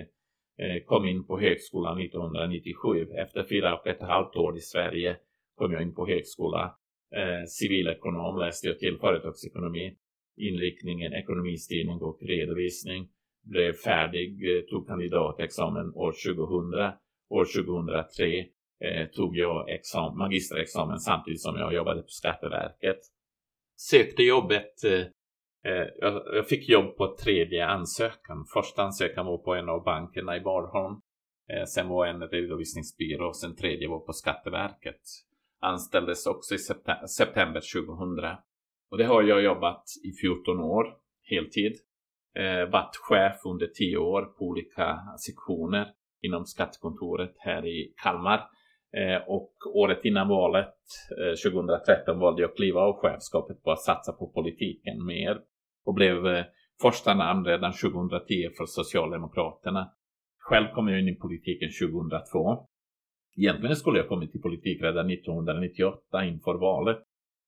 eh 0.66 0.82
kom 0.84 1.06
in 1.06 1.26
på 1.26 1.40
högskolan 1.40 2.00
1997. 2.00 3.06
Efter 3.12 3.44
fyra 3.48 3.78
och 3.78 3.86
ett 3.86 4.02
halvt 4.02 4.36
år 4.36 4.56
i 4.56 4.60
Sverige 4.60 5.16
kom 5.54 5.72
jag 5.72 5.82
in 5.82 5.94
på 5.94 6.06
högskola 6.06 6.74
eh, 7.16 7.44
civilekonom 7.48 8.38
läste 8.38 8.66
jag 8.66 8.78
till 8.78 8.98
företagsekonomi. 8.98 9.96
Inriktningen 10.36 11.12
ekonomistyrning 11.12 12.02
och 12.02 12.18
redovisning. 12.22 13.08
Blev 13.44 13.72
färdig, 13.72 14.56
eh, 14.56 14.62
tog 14.62 14.86
kandidatexamen 14.88 15.94
år 15.94 16.12
2000. 16.12 16.92
År 17.28 17.44
2003 17.44 18.46
eh, 18.80 19.06
tog 19.06 19.36
jag 19.36 19.70
exam, 19.70 20.18
magisterexamen 20.18 20.98
samtidigt 20.98 21.42
som 21.42 21.56
jag 21.56 21.74
jobbade 21.74 22.02
på 22.02 22.08
Skatteverket. 22.08 22.98
Sökte 23.76 24.22
jobbet 24.22 24.84
eh 24.84 25.06
Eh, 25.66 25.86
jag 26.34 26.48
fick 26.48 26.68
jobb 26.68 26.96
på 26.96 27.16
tredje 27.16 27.66
ansökan. 27.66 28.44
Första 28.54 28.82
ansökan 28.82 29.26
var 29.26 29.38
på 29.38 29.54
en 29.54 29.68
av 29.68 29.84
bankerna 29.84 30.36
i 30.36 30.40
Barholm. 30.40 31.00
Eh, 31.48 31.64
sen 31.64 31.88
var 31.88 32.06
en 32.06 32.28
redovisningsbyrå 32.28 33.26
och 33.26 33.36
sen 33.36 33.56
tredje 33.56 33.88
var 33.88 34.00
på 34.00 34.12
Skatteverket 34.12 35.00
anställdes 35.60 36.26
också 36.26 36.54
i 36.54 36.58
september 37.08 37.60
2000. 37.60 38.36
Och 38.90 38.98
det 38.98 39.04
har 39.04 39.22
jag 39.22 39.42
jobbat 39.42 39.84
i 40.04 40.12
14 40.12 40.60
år, 40.60 40.86
heltid. 41.30 41.72
Eh, 42.34 42.70
varit 42.70 42.96
chef 42.96 43.36
under 43.44 43.66
10 43.66 43.96
år 43.96 44.22
på 44.22 44.44
olika 44.44 44.98
sektioner 45.26 45.92
inom 46.22 46.46
skattekontoret 46.46 47.34
här 47.38 47.66
i 47.66 47.94
Kalmar. 48.02 48.40
Eh, 48.96 49.28
och 49.28 49.52
året 49.74 50.04
innan 50.04 50.28
valet, 50.28 50.74
2013, 51.44 52.18
valde 52.18 52.42
jag 52.42 52.50
att 52.50 52.56
kliva 52.56 52.80
av 52.80 52.96
chefskapet 52.96 53.62
på 53.62 53.70
att 53.72 53.82
satsa 53.82 54.12
på 54.12 54.26
politiken 54.26 55.06
mer. 55.06 55.40
Och 55.86 55.94
blev 55.94 56.26
eh, 56.26 56.44
första 56.82 57.14
namn 57.14 57.44
redan 57.44 57.72
2010 57.72 58.48
för 58.56 58.66
Socialdemokraterna. 58.66 59.90
Själv 60.38 60.66
kom 60.74 60.88
jag 60.88 61.00
in 61.00 61.08
i 61.08 61.14
politiken 61.14 61.70
2002. 61.90 62.66
Egentligen 63.36 63.76
skulle 63.76 63.98
jag 63.98 64.08
kommit 64.08 64.32
till 64.32 64.40
politik 64.40 64.82
redan 64.82 65.10
1998 65.10 66.24
inför 66.24 66.54
valet. 66.54 66.98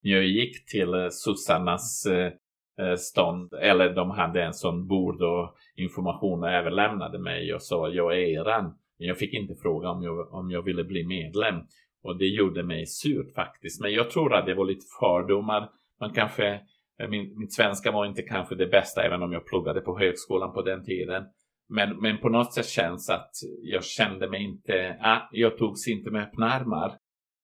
Jag 0.00 0.24
gick 0.24 0.66
till 0.66 0.94
eh, 0.94 1.08
sossarnas 1.10 2.06
eh, 2.06 2.94
stånd, 2.96 3.52
eller 3.52 3.94
de 3.94 4.10
hade 4.10 4.42
en 4.42 4.54
sån 4.54 4.86
bord 4.86 5.22
och 5.22 5.54
information 5.76 6.42
och 6.42 6.50
överlämnade 6.50 7.18
mig 7.18 7.54
och 7.54 7.62
sa 7.62 7.88
jag 7.88 8.12
är 8.12 8.40
eran. 8.40 8.64
Men 8.98 9.08
jag 9.08 9.18
fick 9.18 9.34
inte 9.34 9.54
fråga 9.62 9.90
om 9.90 10.02
jag, 10.02 10.34
om 10.34 10.50
jag 10.50 10.62
ville 10.62 10.84
bli 10.84 11.06
medlem. 11.06 11.54
Och 12.02 12.18
det 12.18 12.26
gjorde 12.26 12.62
mig 12.62 12.86
surt 12.86 13.34
faktiskt. 13.34 13.80
Men 13.80 13.92
jag 13.92 14.10
tror 14.10 14.34
att 14.34 14.46
det 14.46 14.54
var 14.54 14.64
lite 14.64 14.86
fördomar. 15.00 15.70
Man 16.00 16.12
kanske, 16.12 16.60
Eh, 17.02 17.08
min, 17.08 17.38
min 17.38 17.50
svenska 17.50 17.92
var 17.92 18.06
inte 18.06 18.22
kanske 18.22 18.54
det 18.54 18.66
bästa 18.66 19.02
även 19.02 19.22
om 19.22 19.32
jag 19.32 19.46
pluggade 19.46 19.80
på 19.80 19.98
högskolan 19.98 20.52
på 20.52 20.62
den 20.62 20.84
tiden. 20.84 21.24
Men, 21.68 22.00
men 22.00 22.18
på 22.18 22.28
något 22.28 22.54
sätt 22.54 22.66
känns 22.66 23.10
att 23.10 23.30
jag 23.62 23.84
kände 23.84 24.30
mig 24.30 24.42
inte, 24.42 24.96
ah, 25.00 25.28
jag 25.32 25.58
togs 25.58 25.88
inte 25.88 26.10
med 26.10 26.22
öppna 26.22 26.52
armar. 26.52 26.88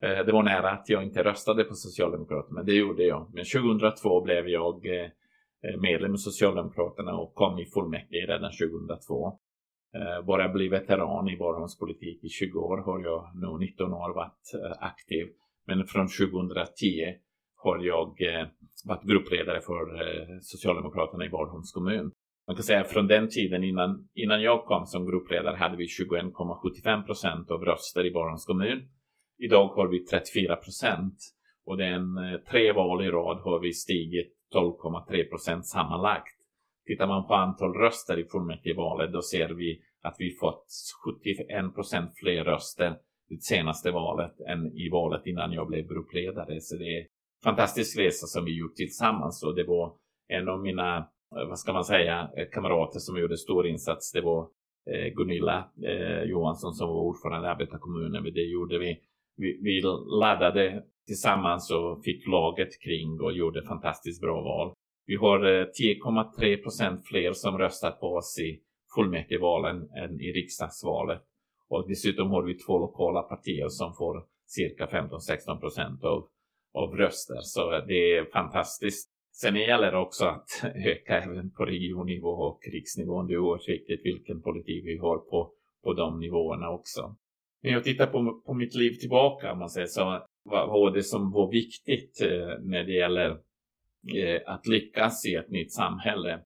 Eh, 0.02 0.26
det 0.26 0.32
var 0.32 0.42
nära 0.42 0.70
att 0.70 0.88
jag 0.88 1.02
inte 1.02 1.24
röstade 1.24 1.64
på 1.64 1.74
Socialdemokraterna, 1.74 2.54
men 2.54 2.66
det 2.66 2.74
gjorde 2.74 3.02
jag. 3.02 3.30
Men 3.34 3.44
2002 3.44 4.20
blev 4.20 4.48
jag 4.48 4.86
eh, 4.86 5.04
eh, 5.64 5.80
medlem 5.80 6.14
i 6.14 6.18
Socialdemokraterna 6.18 7.14
och 7.16 7.34
kom 7.34 7.58
i 7.58 7.66
fullmäktige 7.66 8.26
redan 8.26 8.50
2002. 8.52 9.38
Eh, 9.94 10.26
bara 10.26 10.48
bli 10.48 10.68
veteran 10.68 11.28
i 11.28 11.36
politik 11.80 12.24
i 12.24 12.28
20 12.28 12.58
år 12.58 12.78
har 12.78 13.00
jag 13.00 13.30
nu 13.34 13.66
19 13.66 13.92
år 13.92 14.14
varit 14.14 14.54
eh, 14.54 14.86
aktiv. 14.86 15.26
Men 15.66 15.86
från 15.86 16.08
2010 16.08 17.14
har 17.64 17.78
jag 17.84 18.22
eh, 18.22 18.46
varit 18.84 19.08
gruppledare 19.10 19.60
för 19.60 19.82
eh, 20.02 20.38
Socialdemokraterna 20.40 21.24
i 21.24 21.28
Borgholms 21.28 21.72
kommun 21.72 22.10
man 22.46 22.56
kan 22.56 22.62
säga 22.62 22.84
från 22.84 23.06
den 23.06 23.28
tiden 23.28 23.64
innan, 23.64 24.08
innan 24.14 24.42
jag 24.42 24.64
kom 24.64 24.86
som 24.86 25.06
gruppledare 25.06 25.56
hade 25.56 25.76
vi 25.76 25.86
21,75 25.86 27.06
procent 27.06 27.50
av 27.50 27.64
röster 27.64 28.06
i 28.06 28.10
Borgholms 28.10 28.44
kommun. 28.44 28.88
Idag 29.38 29.68
har 29.68 29.88
vi 29.88 30.04
34 30.04 30.56
procent 30.56 31.16
och 31.66 31.76
den 31.76 32.18
eh, 32.18 32.40
tre 32.50 32.72
val 32.72 33.04
i 33.04 33.10
rad 33.10 33.38
har 33.38 33.60
vi 33.60 33.72
stigit 33.72 34.32
12,3 34.54 35.28
procent 35.30 35.66
sammanlagt. 35.66 36.34
Tittar 36.86 37.06
man 37.06 37.26
på 37.26 37.34
antal 37.34 37.74
röster 37.74 38.18
i 38.18 38.24
fullmäktigevalet 38.24 39.12
då 39.12 39.22
ser 39.22 39.48
vi 39.48 39.80
att 40.02 40.16
vi 40.18 40.30
fått 40.30 40.66
71 41.04 41.74
procent 41.74 42.10
fler 42.16 42.44
röster 42.44 42.96
det 43.28 43.42
senaste 43.42 43.90
valet 43.90 44.40
än 44.40 44.66
i 44.66 44.88
valet 44.88 45.26
innan 45.26 45.52
jag 45.52 45.68
blev 45.68 45.88
gruppledare. 45.88 46.60
Så 46.60 46.76
det 46.76 46.98
är 46.98 47.06
fantastisk 47.44 47.98
resa 47.98 48.26
som 48.26 48.44
vi 48.44 48.58
gjort 48.58 48.74
tillsammans 48.74 49.42
och 49.42 49.54
det 49.54 49.64
var 49.64 49.92
en 50.28 50.48
av 50.48 50.60
mina 50.62 50.96
eh, 51.36 51.48
vad 51.48 51.58
ska 51.58 51.72
man 51.72 51.84
säga, 51.84 52.30
eh, 52.36 52.46
kamrater 52.52 52.98
som 52.98 53.18
gjorde 53.18 53.36
stor 53.36 53.66
insats. 53.66 54.12
Det 54.12 54.20
var 54.20 54.48
eh, 54.90 55.14
Gunilla 55.16 55.68
Johansson 56.26 56.74
som 56.74 56.88
var 56.88 57.00
ordförande 57.00 57.48
i 57.48 57.50
arbetarkommunen. 57.50 58.24
Det 58.24 58.40
gjorde 58.40 58.78
vi. 58.78 59.00
vi. 59.36 59.60
Vi 59.62 59.82
laddade 60.20 60.82
tillsammans 61.06 61.70
och 61.70 62.04
fick 62.04 62.26
laget 62.26 62.80
kring 62.80 63.20
och 63.20 63.32
gjorde 63.32 63.62
fantastiskt 63.62 64.20
bra 64.20 64.42
val. 64.42 64.72
Vi 65.06 65.16
har 65.16 65.38
10,3 65.38 66.62
procent 66.62 67.06
fler 67.06 67.32
som 67.32 67.58
röstar 67.58 67.90
på 67.90 68.06
oss 68.06 68.38
i 68.38 68.60
fullmäktigevalen 68.96 69.76
än 69.76 70.20
i 70.20 70.32
riksdagsvalet. 70.32 71.22
Och 71.68 71.88
dessutom 71.88 72.30
har 72.30 72.42
vi 72.42 72.54
två 72.54 72.78
lokala 72.78 73.22
partier 73.22 73.68
som 73.68 73.94
får 73.94 74.24
cirka 74.46 74.86
15-16 74.86 75.60
procent 75.60 76.04
av, 76.04 76.28
av 76.74 76.96
röster. 76.96 77.40
Så 77.40 77.70
det 77.70 78.16
är 78.16 78.24
fantastiskt. 78.32 79.10
Sen 79.32 79.56
gäller 79.56 79.92
det 79.92 79.98
också 79.98 80.24
att 80.24 80.46
öka 80.74 81.20
även 81.22 81.50
på 81.50 81.64
regionnivå 81.64 82.28
och 82.28 82.60
riksnivån, 82.72 83.26
Det 83.26 83.34
är 83.34 83.38
oerhört 83.38 83.68
viktigt 83.68 84.00
vilken 84.04 84.42
politik 84.42 84.84
vi 84.84 84.98
har 84.98 85.18
på, 85.18 85.52
på 85.84 85.92
de 85.92 86.20
nivåerna 86.20 86.70
också. 86.70 87.16
När 87.62 87.70
jag 87.70 87.84
tittar 87.84 88.06
på, 88.06 88.42
på 88.46 88.54
mitt 88.54 88.74
liv 88.74 88.90
tillbaka, 88.90 89.52
om 89.52 89.58
man 89.58 89.70
säger 89.70 89.86
så, 89.86 90.26
vad 90.42 90.68
var 90.68 90.90
det 90.90 91.02
som 91.02 91.32
var 91.32 91.50
viktigt 91.50 92.20
eh, 92.22 92.58
när 92.60 92.84
det 92.84 92.92
gäller 92.92 93.30
eh, 94.16 94.40
att 94.46 94.66
lyckas 94.66 95.26
i 95.26 95.34
ett 95.34 95.50
nytt 95.50 95.72
samhälle? 95.72 96.40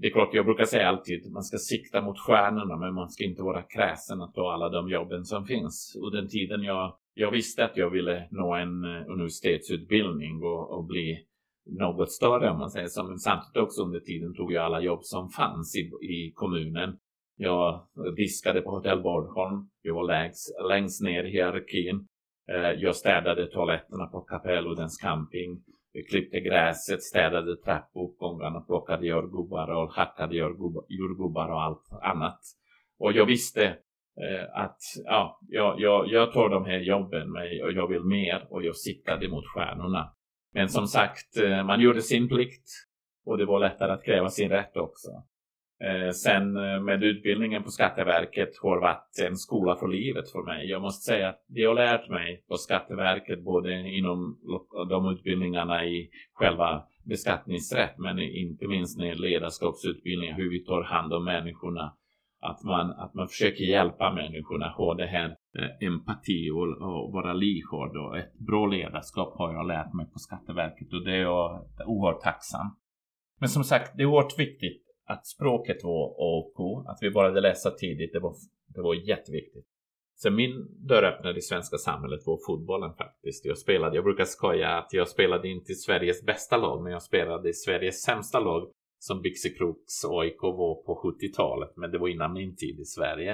det 0.00 0.06
är 0.06 0.10
klart, 0.10 0.34
jag 0.34 0.44
brukar 0.44 0.64
säga 0.64 0.88
alltid 0.88 1.32
man 1.32 1.42
ska 1.42 1.58
sikta 1.58 2.02
mot 2.02 2.18
stjärnorna 2.18 2.76
men 2.76 2.94
man 2.94 3.10
ska 3.10 3.24
inte 3.24 3.42
vara 3.42 3.62
kräsen 3.62 4.22
att 4.22 4.34
ta 4.34 4.52
alla 4.52 4.68
de 4.68 4.90
jobben 4.90 5.24
som 5.24 5.46
finns. 5.46 5.96
Och 6.02 6.12
den 6.12 6.28
tiden 6.28 6.62
jag, 6.62 6.96
jag 7.14 7.30
visste 7.30 7.64
att 7.64 7.76
jag 7.76 7.90
ville 7.90 8.28
nå 8.30 8.54
en 8.54 8.84
eh, 8.84 9.10
universitetsutbildning 9.10 10.42
och, 10.42 10.78
och 10.78 10.84
bli 10.84 11.26
något 11.66 12.12
större 12.12 12.50
om 12.50 12.58
man 12.58 12.70
säger 12.70 12.86
så. 12.86 13.04
Men 13.04 13.18
samtidigt 13.18 13.56
också 13.56 13.82
under 13.82 14.00
tiden 14.00 14.34
tog 14.34 14.52
jag 14.52 14.64
alla 14.64 14.80
jobb 14.80 15.00
som 15.02 15.28
fanns 15.28 15.76
i, 15.76 15.80
i 16.06 16.32
kommunen. 16.34 16.96
Jag 17.36 17.86
diskade 18.16 18.60
på 18.60 18.70
Hotell 18.70 19.02
Borgholm. 19.02 19.68
Jag 19.82 19.94
var 19.94 20.06
längst, 20.06 20.54
längst 20.68 21.02
ner 21.02 21.24
i 21.24 21.30
hierarkin. 21.30 22.08
Eh, 22.50 22.70
jag 22.70 22.96
städade 22.96 23.46
toaletterna 23.46 24.06
på 24.06 24.20
Kapellodens 24.20 24.98
camping. 24.98 25.62
Jag 25.92 26.06
klippte 26.06 26.40
gräset, 26.40 27.02
städade 27.02 27.56
trappuppgångarna, 27.56 28.60
plockade 28.60 29.06
jordgubbar 29.06 29.70
och 29.70 29.92
hackade 29.92 30.36
jordgubbar 30.88 31.48
och 31.48 31.62
allt 31.62 31.88
annat. 32.02 32.40
Och 32.98 33.12
jag 33.12 33.26
visste 33.26 33.76
Eh, 34.16 34.62
att 34.62 34.78
ja, 35.04 35.40
jag, 35.48 35.80
jag, 35.80 36.08
jag 36.08 36.32
tar 36.32 36.48
de 36.48 36.64
här 36.64 36.78
jobben 36.78 37.28
och 37.64 37.72
jag 37.72 37.88
vill 37.88 38.04
mer 38.04 38.46
och 38.50 38.64
jag 38.64 38.76
siktade 38.76 39.28
mot 39.28 39.46
stjärnorna. 39.46 40.12
Men 40.54 40.68
som 40.68 40.86
sagt, 40.86 41.36
eh, 41.36 41.64
man 41.64 41.80
gjorde 41.80 42.02
sin 42.02 42.28
plikt 42.28 42.68
och 43.26 43.38
det 43.38 43.46
var 43.46 43.60
lättare 43.60 43.92
att 43.92 44.04
kräva 44.04 44.28
sin 44.28 44.50
rätt 44.50 44.76
också. 44.76 45.08
Eh, 45.84 46.10
sen 46.10 46.52
med 46.84 47.04
utbildningen 47.04 47.62
på 47.62 47.70
Skatteverket 47.70 48.58
har 48.62 48.80
varit 48.80 49.18
en 49.28 49.36
skola 49.36 49.76
för 49.76 49.88
livet 49.88 50.30
för 50.30 50.42
mig. 50.42 50.70
Jag 50.70 50.82
måste 50.82 51.12
säga 51.12 51.28
att 51.28 51.44
det 51.48 51.60
jag 51.60 51.76
lärt 51.76 52.08
mig 52.08 52.44
på 52.48 52.56
Skatteverket, 52.56 53.44
både 53.44 53.88
inom 53.88 54.38
de 54.88 55.12
utbildningarna 55.12 55.84
i 55.84 56.10
själva 56.32 56.82
beskattningsrätt, 57.04 57.98
men 57.98 58.18
inte 58.18 58.66
minst 58.66 58.98
när 58.98 59.04
det 59.04 59.10
gäller 59.10 59.28
ledarskapsutbildningar, 59.28 60.36
hur 60.36 60.50
vi 60.50 60.64
tar 60.64 60.82
hand 60.82 61.12
om 61.12 61.24
människorna, 61.24 61.96
att 62.40 62.62
man, 62.62 62.90
att 62.90 63.14
man 63.14 63.28
försöker 63.28 63.64
hjälpa 63.64 64.12
människorna, 64.12 64.68
ha 64.68 64.94
det 64.94 65.06
här 65.06 65.36
eh, 65.58 65.88
empati 65.88 66.50
och, 66.50 66.66
och 66.88 67.12
vara 67.12 67.32
lyhörd 67.32 67.96
och 67.96 68.18
ett 68.18 68.38
bra 68.38 68.66
ledarskap 68.66 69.38
har 69.38 69.52
jag 69.52 69.66
lärt 69.66 69.92
mig 69.92 70.06
på 70.06 70.18
Skatteverket 70.18 70.92
och 70.92 71.04
det 71.04 71.16
är 71.16 71.20
jag 71.20 71.68
oerhört 71.86 72.22
tacksam. 72.22 72.66
Men 73.40 73.48
som 73.48 73.64
sagt, 73.64 73.96
det 73.96 74.02
är 74.02 74.06
oerhört 74.06 74.38
viktigt 74.38 74.82
att 75.06 75.26
språket 75.26 75.84
var 75.84 76.06
A 76.18 76.52
och 76.54 76.90
att 76.90 76.98
vi 77.00 77.10
började 77.10 77.40
läsa 77.40 77.70
tidigt, 77.70 78.12
det 78.12 78.20
var, 78.20 78.34
det 78.74 78.80
var 78.80 78.94
jätteviktigt. 78.94 79.66
Så 80.14 80.30
min 80.30 80.86
dörröppnare 80.88 81.36
i 81.36 81.40
svenska 81.40 81.76
samhället 81.76 82.20
var 82.26 82.38
fotbollen 82.46 82.94
faktiskt. 82.94 83.44
Jag 83.44 83.58
spelade, 83.58 83.96
jag 83.96 84.04
brukar 84.04 84.24
skoja 84.24 84.68
att 84.68 84.92
jag 84.92 85.08
spelade 85.08 85.48
inte 85.48 85.72
i 85.72 85.74
Sveriges 85.74 86.26
bästa 86.26 86.56
lag, 86.56 86.82
men 86.82 86.92
jag 86.92 87.02
spelade 87.02 87.48
i 87.48 87.52
Sveriges 87.52 88.02
sämsta 88.02 88.40
lag 88.40 88.70
som 89.00 89.22
Byxekroks 89.22 90.04
AIK 90.04 90.42
var 90.42 90.74
på 90.74 91.00
70-talet, 91.04 91.76
men 91.76 91.90
det 91.90 91.98
var 91.98 92.08
innan 92.08 92.32
min 92.32 92.56
tid 92.56 92.80
i 92.80 92.84
Sverige. 92.84 93.32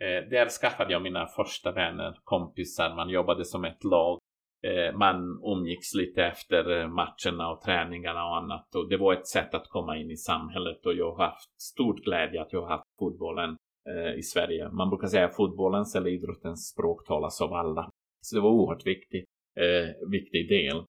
Eh, 0.00 0.28
där 0.30 0.48
skaffade 0.48 0.92
jag 0.92 1.02
mina 1.02 1.26
första 1.26 1.72
vänner, 1.72 2.18
kompisar, 2.24 2.94
man 2.96 3.08
jobbade 3.08 3.44
som 3.44 3.64
ett 3.64 3.84
lag. 3.84 4.18
Eh, 4.66 4.96
man 4.96 5.40
umgicks 5.44 5.94
lite 5.94 6.24
efter 6.24 6.80
eh, 6.80 6.88
matcherna 6.88 7.50
och 7.50 7.60
träningarna 7.60 8.24
och 8.24 8.36
annat 8.36 8.74
och 8.74 8.88
det 8.88 8.96
var 8.96 9.12
ett 9.12 9.26
sätt 9.26 9.54
att 9.54 9.68
komma 9.68 9.96
in 9.96 10.10
i 10.10 10.16
samhället 10.16 10.86
och 10.86 10.94
jag 10.94 11.12
har 11.12 11.24
haft 11.24 11.60
stort 11.60 12.04
glädje 12.04 12.42
att 12.42 12.52
jag 12.52 12.60
har 12.60 12.68
haft 12.68 12.98
fotbollen 12.98 13.56
eh, 13.88 14.18
i 14.18 14.22
Sverige. 14.22 14.68
Man 14.68 14.90
brukar 14.90 15.08
säga 15.08 15.24
att 15.24 15.36
fotbollens 15.36 15.94
eller 15.96 16.10
idrottens 16.10 16.68
språk 16.68 17.06
talas 17.06 17.40
av 17.40 17.52
alla. 17.52 17.90
Så 18.20 18.36
det 18.36 18.42
var 18.42 18.50
oerhört 18.50 18.86
viktigt, 18.86 19.24
eh, 19.60 20.08
viktig 20.10 20.48
del. 20.48 20.84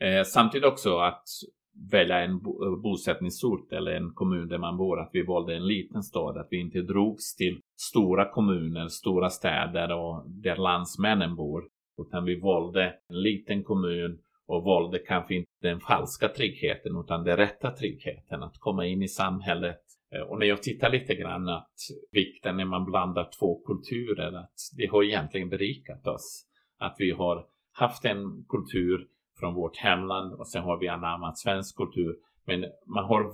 Eh, 0.00 0.22
samtidigt 0.24 0.66
också 0.66 0.98
att 0.98 1.24
välja 1.90 2.20
en 2.20 2.30
eh, 2.30 2.76
bosättningsort 2.82 3.72
eller 3.72 3.92
en 3.92 4.10
kommun 4.14 4.48
där 4.48 4.58
man 4.58 4.76
bor, 4.76 5.00
att 5.00 5.10
vi 5.12 5.22
valde 5.22 5.56
en 5.56 5.66
liten 5.66 6.02
stad, 6.02 6.38
att 6.38 6.48
vi 6.50 6.60
inte 6.60 6.82
drogs 6.82 7.36
till 7.36 7.60
stora 7.80 8.30
kommuner, 8.30 8.88
stora 8.88 9.30
städer 9.30 9.92
och 9.92 10.30
där 10.30 10.56
landsmännen 10.56 11.36
bor. 11.36 11.64
Utan 11.98 12.24
vi 12.24 12.40
valde 12.40 12.94
en 13.08 13.22
liten 13.22 13.64
kommun 13.64 14.18
och 14.46 14.64
valde 14.64 14.98
kanske 14.98 15.34
inte 15.34 15.50
den 15.62 15.80
falska 15.80 16.28
tryggheten 16.28 16.96
utan 17.04 17.24
den 17.24 17.36
rätta 17.36 17.70
tryggheten, 17.70 18.42
att 18.42 18.58
komma 18.58 18.86
in 18.86 19.02
i 19.02 19.08
samhället. 19.08 19.80
Eh, 20.14 20.20
och 20.20 20.38
när 20.38 20.46
jag 20.46 20.62
tittar 20.62 20.90
lite 20.90 21.14
grann 21.14 21.48
att 21.48 21.74
vikten 22.12 22.56
när 22.56 22.64
man 22.64 22.84
blandar 22.84 23.28
två 23.38 23.62
kulturer, 23.66 24.32
att 24.32 24.54
det 24.76 24.86
har 24.86 25.04
egentligen 25.04 25.48
berikat 25.48 26.06
oss. 26.06 26.46
Att 26.78 26.96
vi 26.98 27.10
har 27.10 27.46
haft 27.72 28.04
en 28.04 28.44
kultur 28.48 29.06
från 29.40 29.54
vårt 29.54 29.76
hemland 29.76 30.32
och 30.32 30.48
sen 30.48 30.62
har 30.62 30.78
vi 30.78 30.88
anammat 30.88 31.38
svensk 31.38 31.76
kultur. 31.76 32.16
Men 32.46 32.64
man 32.86 33.04
har 33.04 33.24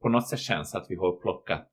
på 0.00 0.08
något 0.08 0.28
sätt 0.28 0.38
känns 0.38 0.74
att 0.74 0.86
vi 0.88 0.96
har 0.96 1.20
plockat 1.20 1.70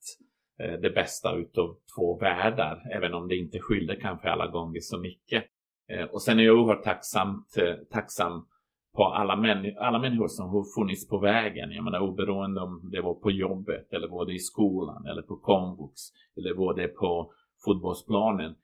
eh, 0.59 0.79
det 0.81 0.89
bästa 0.89 1.35
utav 1.35 1.75
två 1.95 2.17
världar, 2.17 2.81
även 2.95 3.13
om 3.13 3.27
det 3.27 3.35
inte 3.35 3.59
skiljer 3.59 3.99
kanske 4.01 4.29
alla 4.29 4.47
gånger 4.47 4.79
så 4.79 4.99
mycket. 4.99 5.43
Eh, 5.89 6.05
och 6.05 6.21
sen 6.21 6.39
är 6.39 6.43
jag 6.43 6.59
oerhört 6.59 6.83
tacksamt, 6.83 7.57
eh, 7.57 7.75
tacksam 7.91 8.45
på 8.95 9.05
alla, 9.05 9.35
män, 9.35 9.77
alla 9.77 9.99
människor 9.99 10.27
som 10.27 10.49
har 10.49 10.63
funnits 10.75 11.07
på 11.07 11.17
vägen. 11.17 11.71
Jag 11.71 11.83
menar 11.83 11.99
oberoende 11.99 12.61
om 12.61 12.89
det 12.91 13.01
var 13.01 13.13
på 13.13 13.31
jobbet 13.31 13.93
eller 13.93 14.07
var 14.07 14.25
det 14.25 14.33
i 14.33 14.39
skolan 14.39 15.05
eller 15.05 15.21
på 15.21 15.35
komvux 15.35 15.93
eller 16.37 16.53
var 16.53 16.73
det 16.73 16.87
på 16.87 17.33
fotbollsplanen. 17.65 18.55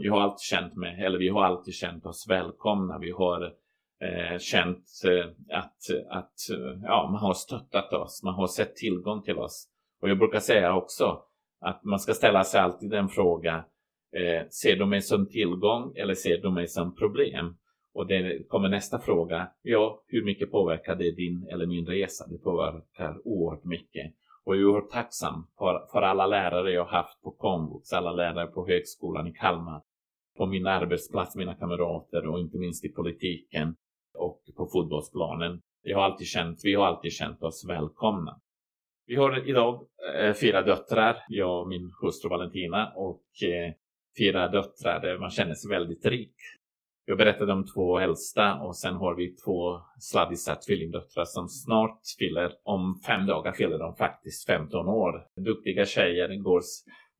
Jag 0.00 0.12
har 0.12 0.20
alltid 0.20 0.40
känt 0.40 0.74
mig, 0.74 1.04
eller 1.04 1.18
vi 1.18 1.28
har 1.28 1.44
alltid 1.44 1.74
känt 1.74 2.06
oss 2.06 2.26
välkomna. 2.28 2.98
Vi 2.98 3.10
har 3.10 3.52
Eh, 4.00 4.38
känt 4.38 4.84
eh, 5.04 5.58
att, 5.58 5.76
att 6.10 6.50
eh, 6.50 6.80
ja, 6.82 7.08
man 7.12 7.20
har 7.20 7.34
stöttat 7.34 7.92
oss, 7.92 8.22
man 8.24 8.34
har 8.34 8.46
sett 8.46 8.76
tillgång 8.76 9.22
till 9.22 9.38
oss. 9.38 9.68
Och 10.02 10.08
jag 10.08 10.18
brukar 10.18 10.40
säga 10.40 10.74
också 10.74 11.22
att 11.60 11.84
man 11.84 12.00
ska 12.00 12.14
ställa 12.14 12.44
sig 12.44 12.60
alltid 12.60 12.94
en 12.94 13.08
fråga 13.08 13.64
Eh, 14.12 14.48
ser 14.48 14.76
du 14.76 14.86
mig 14.86 15.02
som 15.02 15.26
tillgång 15.26 15.92
eller 15.96 16.14
ser 16.14 16.38
du 16.38 16.50
mig 16.50 16.68
som 16.68 16.94
problem? 16.94 17.56
Och 17.94 18.06
det 18.06 18.48
kommer 18.48 18.68
nästa 18.68 18.98
fråga. 18.98 19.50
Ja, 19.62 20.02
hur 20.06 20.24
mycket 20.24 20.50
påverkar 20.50 20.96
det 20.96 21.10
din 21.10 21.48
eller 21.50 21.66
min 21.66 21.86
resa? 21.86 22.26
Det 22.28 22.38
påverkar 22.38 23.20
oerhört 23.24 23.64
mycket. 23.64 24.12
Och 24.44 24.56
jag 24.56 24.62
är 24.62 24.66
oerhört 24.66 24.90
tacksam 24.90 25.46
för, 25.58 25.86
för 25.92 26.02
alla 26.02 26.26
lärare 26.26 26.72
jag 26.72 26.84
haft 26.84 27.22
på 27.22 27.30
komvux, 27.30 27.92
alla 27.92 28.12
lärare 28.12 28.46
på 28.46 28.68
högskolan 28.68 29.26
i 29.26 29.32
Kalmar, 29.32 29.82
på 30.36 30.46
min 30.46 30.66
arbetsplats, 30.66 31.36
mina 31.36 31.54
kamrater 31.54 32.26
och 32.26 32.40
inte 32.40 32.58
minst 32.58 32.84
i 32.84 32.88
politiken 32.88 33.76
och 34.18 34.40
på 34.56 34.66
fotbollsplanen. 34.72 35.60
Jag 35.82 35.98
har 35.98 36.04
alltid 36.04 36.26
känt, 36.26 36.60
vi 36.64 36.74
har 36.74 36.86
alltid 36.86 37.12
känt 37.12 37.42
oss 37.42 37.64
välkomna. 37.68 38.40
Vi 39.06 39.16
har 39.16 39.48
idag 39.48 39.86
eh, 40.18 40.34
fyra 40.34 40.62
döttrar, 40.62 41.16
jag 41.28 41.60
och 41.60 41.68
min 41.68 41.92
hustru 42.02 42.28
Valentina 42.28 42.92
och 42.96 43.22
eh, 43.42 43.72
fyra 44.18 44.48
döttrar 44.48 45.00
där 45.00 45.18
man 45.18 45.30
känner 45.30 45.54
sig 45.54 45.70
väldigt 45.70 46.06
rik. 46.06 46.34
Jag 47.04 47.18
berättade 47.18 47.52
om 47.52 47.66
två 47.66 47.98
äldsta 47.98 48.54
och 48.54 48.76
sen 48.76 48.94
har 48.94 49.14
vi 49.14 49.36
två 49.36 49.80
sladdisar 49.98 50.58
tvillingdöttrar 50.66 51.24
som 51.24 51.48
snart 51.48 52.00
fyller, 52.18 52.52
om 52.62 53.00
fem 53.06 53.26
dagar 53.26 53.52
fyller 53.52 53.78
de 53.78 53.96
faktiskt 53.96 54.46
15 54.46 54.88
år. 54.88 55.26
Duktiga 55.36 55.86
tjejer, 55.86 56.36
går 56.36 56.62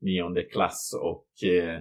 nionde 0.00 0.42
klass 0.42 0.98
och 1.02 1.48
eh, 1.48 1.80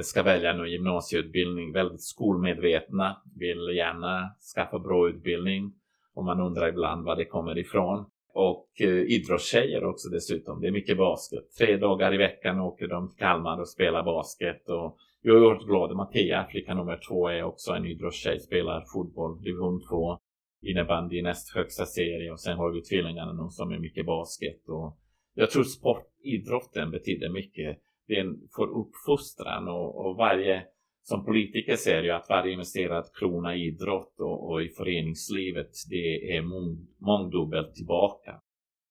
ska 0.00 0.22
välja 0.22 0.50
en 0.52 0.70
gymnasieutbildning, 0.70 1.72
väldigt 1.72 2.02
skolmedvetna, 2.02 3.16
vill 3.38 3.76
gärna 3.76 4.30
skaffa 4.54 4.78
bra 4.78 5.08
utbildning 5.08 5.72
och 6.14 6.24
man 6.24 6.40
undrar 6.40 6.68
ibland 6.68 7.04
var 7.04 7.16
det 7.16 7.24
kommer 7.24 7.58
ifrån. 7.58 8.06
Och 8.34 8.68
eh, 8.80 8.88
idrottstjejer 8.88 9.84
också 9.84 10.08
dessutom. 10.08 10.60
Det 10.60 10.66
är 10.66 10.72
mycket 10.72 10.98
basket. 10.98 11.44
Tre 11.58 11.76
dagar 11.76 12.14
i 12.14 12.16
veckan 12.16 12.60
åker 12.60 12.88
de 12.88 13.08
till 13.08 13.18
Kalmar 13.18 13.60
och 13.60 13.68
spelar 13.68 14.02
basket. 14.02 14.68
Och 14.68 14.96
jag 15.22 15.36
är 15.36 15.40
oerhört 15.42 15.66
glad. 15.66 15.96
Mattia, 15.96 16.46
flicka 16.50 16.74
nummer 16.74 17.00
två, 17.08 17.28
är 17.28 17.42
också 17.42 17.72
en 17.72 17.86
idrottstjej. 17.86 18.40
Spelar 18.40 18.84
fotboll, 18.92 19.42
division 19.42 19.80
2, 19.88 20.18
innebandy 20.62 21.18
i 21.18 21.22
näst 21.22 21.54
högsta 21.54 21.86
serie. 21.86 22.32
Och 22.32 22.40
sen 22.40 22.56
har 22.56 22.70
vi 22.70 22.82
tvillingarna 22.82 23.50
som 23.50 23.72
är 23.72 23.78
mycket 23.78 24.06
basket. 24.06 24.68
Och 24.68 24.98
jag 25.34 25.50
tror 25.50 25.64
sportidrotten 25.64 26.90
betyder 26.90 27.28
mycket 27.28 27.78
den 28.08 28.48
får 28.56 28.66
uppfostran 28.66 29.68
och, 29.68 30.06
och 30.06 30.16
varje 30.16 30.66
som 31.02 31.24
politiker 31.24 31.76
ser 31.76 32.02
jag 32.02 32.16
att 32.16 32.28
varje 32.28 32.52
investerad 32.52 33.04
krona 33.14 33.56
i 33.56 33.66
idrott 33.66 34.20
och, 34.20 34.50
och 34.50 34.62
i 34.62 34.68
föreningslivet 34.68 35.70
det 35.90 36.36
är 36.36 36.42
mång, 36.42 36.86
mångdubbelt 36.98 37.74
tillbaka. 37.74 38.40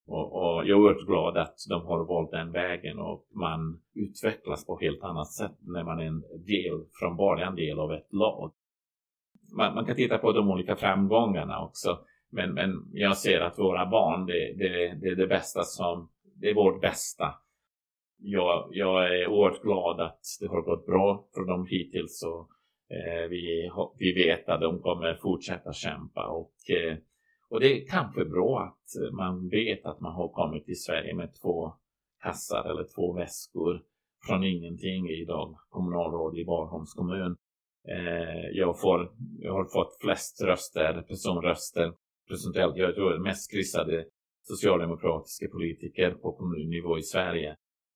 Och, 0.07 0.33
och, 0.33 0.67
jag 0.67 0.69
är 0.69 0.75
oerhört 0.75 1.07
glad 1.07 1.37
att 1.37 1.55
de 1.69 1.85
har 1.85 2.05
valt 2.05 2.31
den 2.31 2.51
vägen 2.51 2.99
och 2.99 3.27
man 3.33 3.81
utvecklas 3.95 4.65
på 4.65 4.79
helt 4.79 5.03
annat 5.03 5.31
sätt 5.31 5.57
när 5.61 5.83
man 5.83 5.99
är 5.99 6.05
en 6.05 6.21
del, 6.21 6.85
från 6.99 7.17
början 7.17 7.55
del 7.55 7.79
av 7.79 7.93
ett 7.93 8.13
lag. 8.13 8.51
Man, 9.57 9.75
man 9.75 9.85
kan 9.85 9.95
titta 9.95 10.17
på 10.17 10.31
de 10.31 10.49
olika 10.49 10.75
framgångarna 10.75 11.63
också. 11.65 11.99
Men, 12.31 12.53
men 12.53 12.89
jag 12.93 13.17
ser 13.17 13.41
att 13.41 13.59
våra 13.59 13.85
barn, 13.85 14.25
det, 14.25 14.53
det, 14.57 14.99
det 15.01 15.07
är 15.07 15.15
det 15.15 15.27
bästa 15.27 15.63
som, 15.63 16.09
det 16.35 16.49
är 16.49 16.55
vårt 16.55 16.81
bästa 16.81 17.35
jag, 18.21 18.69
jag 18.71 19.15
är 19.15 19.27
oerhört 19.27 19.61
glad 19.61 19.99
att 19.99 20.19
det 20.39 20.47
har 20.47 20.61
gått 20.61 20.85
bra 20.85 21.27
för 21.33 21.45
dem 21.45 21.67
hittills 21.69 22.23
och 22.23 22.49
eh, 22.95 23.29
vi, 23.29 23.71
vi 23.97 24.13
vet 24.13 24.49
att 24.49 24.61
de 24.61 24.79
kommer 24.79 25.15
fortsätta 25.21 25.73
kämpa 25.73 26.27
och, 26.27 26.53
eh, 26.69 26.97
Och 27.49 27.59
det 27.59 27.67
är 27.67 27.87
kanske 27.87 28.25
bra 28.25 28.59
att 28.59 29.13
man 29.13 29.49
vet 29.49 29.85
att 29.85 29.99
man 29.99 30.13
har 30.13 30.27
kommit 30.27 30.65
till 30.65 30.81
Sverige 30.81 31.15
med 31.15 31.29
två 31.41 31.73
kassar 32.23 32.69
eller 32.69 32.85
två 32.95 33.13
väskor 33.13 33.81
från 34.27 34.43
ingenting 34.43 35.09
idag, 35.09 35.55
kommunalråd 35.69 36.37
i 36.37 36.45
Barholms 36.45 36.93
kommun. 36.93 37.35
Eh, 37.87 38.49
jag, 38.53 38.81
får, 38.81 39.11
jag 39.39 39.53
har 39.53 39.65
fått 39.65 39.97
flest 40.01 40.41
röster, 40.41 41.01
personröster 41.01 41.93
procentuellt. 42.27 42.77
Jag 42.77 42.95
tror 42.95 43.19
mest 43.19 43.51
kryssade 43.51 44.05
socialdemokratiska 44.41 45.47
politiker 45.47 46.11
på 46.11 46.31
kommunnivå 46.31 46.97
i 46.97 47.03
Sverige. 47.03 47.55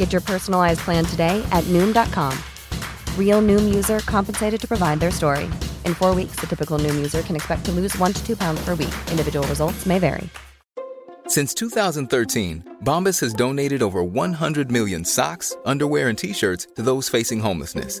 Get 0.00 0.12
your 0.12 0.22
personalized 0.22 0.80
plan 0.80 1.04
today 1.04 1.46
at 1.52 1.62
Noom.com. 1.64 2.32
Real 3.18 3.42
Noom 3.42 3.74
user 3.74 3.98
compensated 4.00 4.58
to 4.62 4.66
provide 4.66 4.98
their 4.98 5.10
story. 5.10 5.44
In 5.84 5.92
four 5.92 6.14
weeks, 6.14 6.40
the 6.40 6.46
typical 6.46 6.78
Noom 6.78 6.96
user 6.96 7.20
can 7.20 7.36
expect 7.36 7.66
to 7.66 7.72
lose 7.72 7.96
one 7.98 8.14
to 8.14 8.26
two 8.26 8.34
pounds 8.34 8.64
per 8.64 8.74
week. 8.74 8.94
Individual 9.10 9.46
results 9.46 9.84
may 9.84 9.98
vary. 9.98 10.30
Since 11.26 11.52
2013, 11.52 12.76
Bombas 12.82 13.20
has 13.20 13.34
donated 13.34 13.82
over 13.82 14.02
100 14.02 14.72
million 14.72 15.04
socks, 15.04 15.54
underwear, 15.66 16.08
and 16.08 16.16
t 16.16 16.32
shirts 16.32 16.66
to 16.76 16.82
those 16.82 17.10
facing 17.10 17.40
homelessness. 17.40 18.00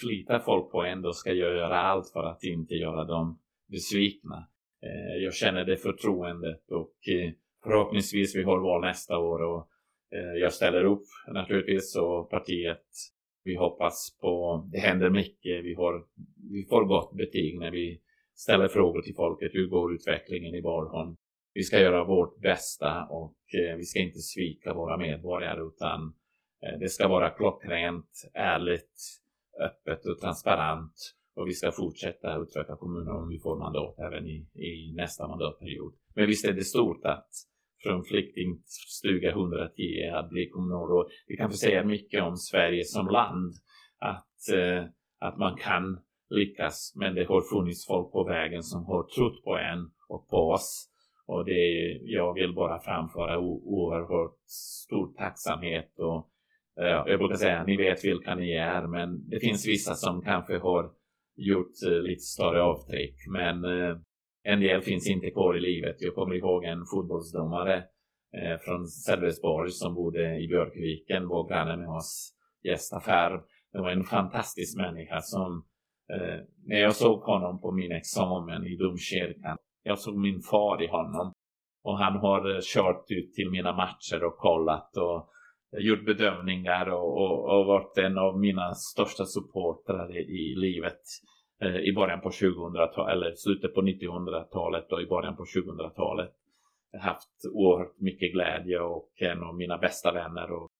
flitar 0.00 0.38
folk 0.38 0.70
på 0.70 0.82
ändå 0.82 1.12
ska 1.12 1.32
göra 1.32 1.80
allt 1.80 2.10
för 2.12 2.24
att 2.24 2.44
inte 2.44 2.74
göra 2.74 3.04
dem 3.04 3.38
besvikna. 3.68 4.48
Eh, 4.82 5.22
jag 5.24 5.34
känner 5.34 5.64
det 5.64 5.76
förtroendet 5.76 6.70
och 6.70 7.08
eh, 7.08 7.32
förhoppningsvis 7.64 8.36
vi 8.36 8.42
har 8.42 8.58
val 8.58 8.80
nästa 8.80 9.18
år 9.18 9.42
och 9.42 9.68
eh, 10.12 10.40
jag 10.40 10.52
ställer 10.52 10.84
upp 10.84 11.04
naturligtvis 11.28 11.96
och 11.96 12.30
partiet 12.30 12.86
vi 13.44 13.56
hoppas 13.56 14.18
på, 14.20 14.68
det 14.72 14.78
händer 14.78 15.10
mycket, 15.10 15.64
vi, 15.64 15.74
har, 15.74 16.04
vi 16.50 16.64
får 16.64 16.84
gott 16.84 17.12
betyg 17.16 17.58
när 17.58 17.70
vi 17.70 18.00
ställer 18.34 18.68
frågor 18.68 19.02
till 19.02 19.14
folket. 19.14 19.54
Hur 19.54 19.66
går 19.66 19.94
utvecklingen 19.94 20.54
i 20.54 20.62
Bornholm? 20.62 21.16
Vi 21.54 21.62
ska 21.62 21.80
göra 21.80 22.04
vårt 22.04 22.40
bästa 22.40 23.04
och 23.04 23.36
eh, 23.54 23.76
vi 23.76 23.84
ska 23.84 24.00
inte 24.00 24.18
svika 24.18 24.74
våra 24.74 24.96
medborgare 24.96 25.60
utan 25.66 26.14
eh, 26.62 26.78
det 26.78 26.88
ska 26.88 27.08
vara 27.08 27.30
klockrent, 27.30 28.30
ärligt, 28.34 29.20
öppet 29.66 30.06
och 30.06 30.20
transparent 30.20 30.94
och 31.36 31.48
vi 31.48 31.52
ska 31.52 31.72
fortsätta 31.72 32.36
utveckla 32.36 32.76
kommunen 32.76 33.14
om 33.14 33.28
vi 33.28 33.38
får 33.38 33.58
mandat 33.58 33.98
även 33.98 34.26
i, 34.26 34.36
i 34.54 34.94
nästa 34.96 35.28
mandatperiod. 35.28 35.92
Men 36.14 36.26
visst 36.26 36.44
är 36.44 36.52
det 36.52 36.64
stort 36.64 37.04
att 37.04 37.28
från 37.82 38.04
flyktingstuga 38.04 39.30
110 39.30 40.10
att 40.14 40.30
bli 40.30 40.48
kommunalråd. 40.48 41.10
Det 41.26 41.36
kan 41.36 41.52
säga 41.52 41.84
mycket 41.84 42.22
om 42.22 42.36
Sverige 42.36 42.84
som 42.84 43.06
land, 43.06 43.52
att, 43.98 44.54
eh, 44.54 44.84
att 45.18 45.38
man 45.38 45.56
kan 45.56 46.00
lyckas, 46.30 46.92
men 46.96 47.14
det 47.14 47.24
har 47.24 47.40
funnits 47.40 47.86
folk 47.86 48.12
på 48.12 48.24
vägen 48.24 48.62
som 48.62 48.84
har 48.84 49.02
trott 49.02 49.44
på 49.44 49.56
en 49.56 49.90
och 50.08 50.28
på 50.28 50.36
oss. 50.36 50.86
Och 51.26 51.44
det, 51.44 51.62
jag 52.02 52.34
vill 52.34 52.54
bara 52.54 52.80
framföra 52.80 53.38
oerhört 53.38 54.38
stor 54.86 55.12
tacksamhet 55.12 55.98
och 55.98 56.30
Eh, 56.78 57.02
jag 57.06 57.18
brukar 57.18 57.36
säga 57.36 57.64
ni 57.64 57.76
vet 57.76 58.04
vilka 58.04 58.34
ni 58.34 58.52
är, 58.52 58.86
men 58.86 59.28
det 59.28 59.40
finns 59.40 59.68
vissa 59.68 59.94
som 59.94 60.22
kanske 60.22 60.58
har 60.58 60.90
gjort 61.36 61.72
eh, 61.86 62.02
lite 62.02 62.22
större 62.22 62.62
avtryck. 62.62 63.14
Men 63.32 63.64
eh, 63.64 63.96
en 64.42 64.60
del 64.60 64.82
finns 64.82 65.08
inte 65.08 65.30
kvar 65.30 65.56
i 65.56 65.60
livet. 65.60 65.96
Jag 65.98 66.14
kommer 66.14 66.34
ihåg 66.34 66.64
en 66.64 66.84
fotbollsdomare 66.94 67.84
från 68.64 68.86
Sölvesborg 68.86 69.70
som 69.70 69.94
bodde 69.94 70.40
i 70.40 70.48
Björkviken, 70.48 71.28
var 71.28 71.48
granne 71.48 71.76
med 71.76 71.88
oss, 71.88 72.32
gästaffär. 72.64 73.40
Det 73.72 73.78
var 73.78 73.90
en 73.90 74.04
fantastisk 74.04 74.76
människa 74.76 75.20
som, 75.20 75.64
när 76.66 76.80
jag 76.80 76.94
såg 76.94 77.20
honom 77.20 77.60
på 77.60 77.72
min 77.72 77.92
examen 77.92 78.66
i 78.66 78.76
domkyrkan, 78.76 79.56
jag 79.82 79.98
såg 79.98 80.18
min 80.18 80.40
far 80.40 80.82
i 80.82 80.86
honom. 80.86 81.32
Och 81.82 81.98
han 81.98 82.16
har 82.16 82.60
kört 82.60 83.04
ut 83.08 83.34
till 83.34 83.50
mina 83.50 83.72
matcher 83.72 84.24
och 84.24 84.36
kollat 84.36 84.96
och 84.96 85.30
gjort 85.72 86.04
bedömningar 86.04 86.86
och, 86.90 87.16
och, 87.16 87.58
och 87.58 87.66
varit 87.66 87.98
en 87.98 88.18
av 88.18 88.40
mina 88.40 88.74
största 88.74 89.24
supportrar 89.24 90.16
i, 90.16 90.20
i 90.20 90.54
livet 90.56 91.00
eh, 91.62 91.76
i 91.76 91.92
början 91.92 92.20
på 92.20 92.30
2000-talet, 92.30 93.12
eller 93.12 93.34
slutet 93.34 93.74
på 93.74 93.82
1900-talet 93.82 94.92
och 94.92 95.02
i 95.02 95.06
början 95.06 95.36
på 95.36 95.44
2000-talet. 95.44 96.30
Haft 97.00 97.30
oerhört 97.52 98.00
mycket 98.00 98.32
glädje 98.32 98.80
och 98.80 99.10
en 99.16 99.42
av 99.42 99.56
mina 99.56 99.78
bästa 99.78 100.12
vänner. 100.12 100.50
Och, 100.52 100.70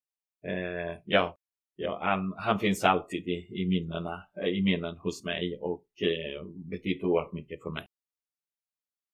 eh, 0.50 0.98
ja, 1.04 1.38
ja 1.76 2.00
han, 2.02 2.34
han, 2.36 2.58
finns 2.58 2.84
alltid 2.84 3.28
i, 3.28 3.62
i, 3.62 3.66
minnena, 3.68 4.22
eh, 4.42 4.48
i 4.48 4.62
minnen 4.62 4.96
hos 4.96 5.24
mig 5.24 5.58
och 5.60 5.86
eh, 6.02 6.44
betyder 6.46 7.04
oerhört 7.04 7.32
mycket 7.32 7.62
för 7.62 7.70
mig. 7.70 7.86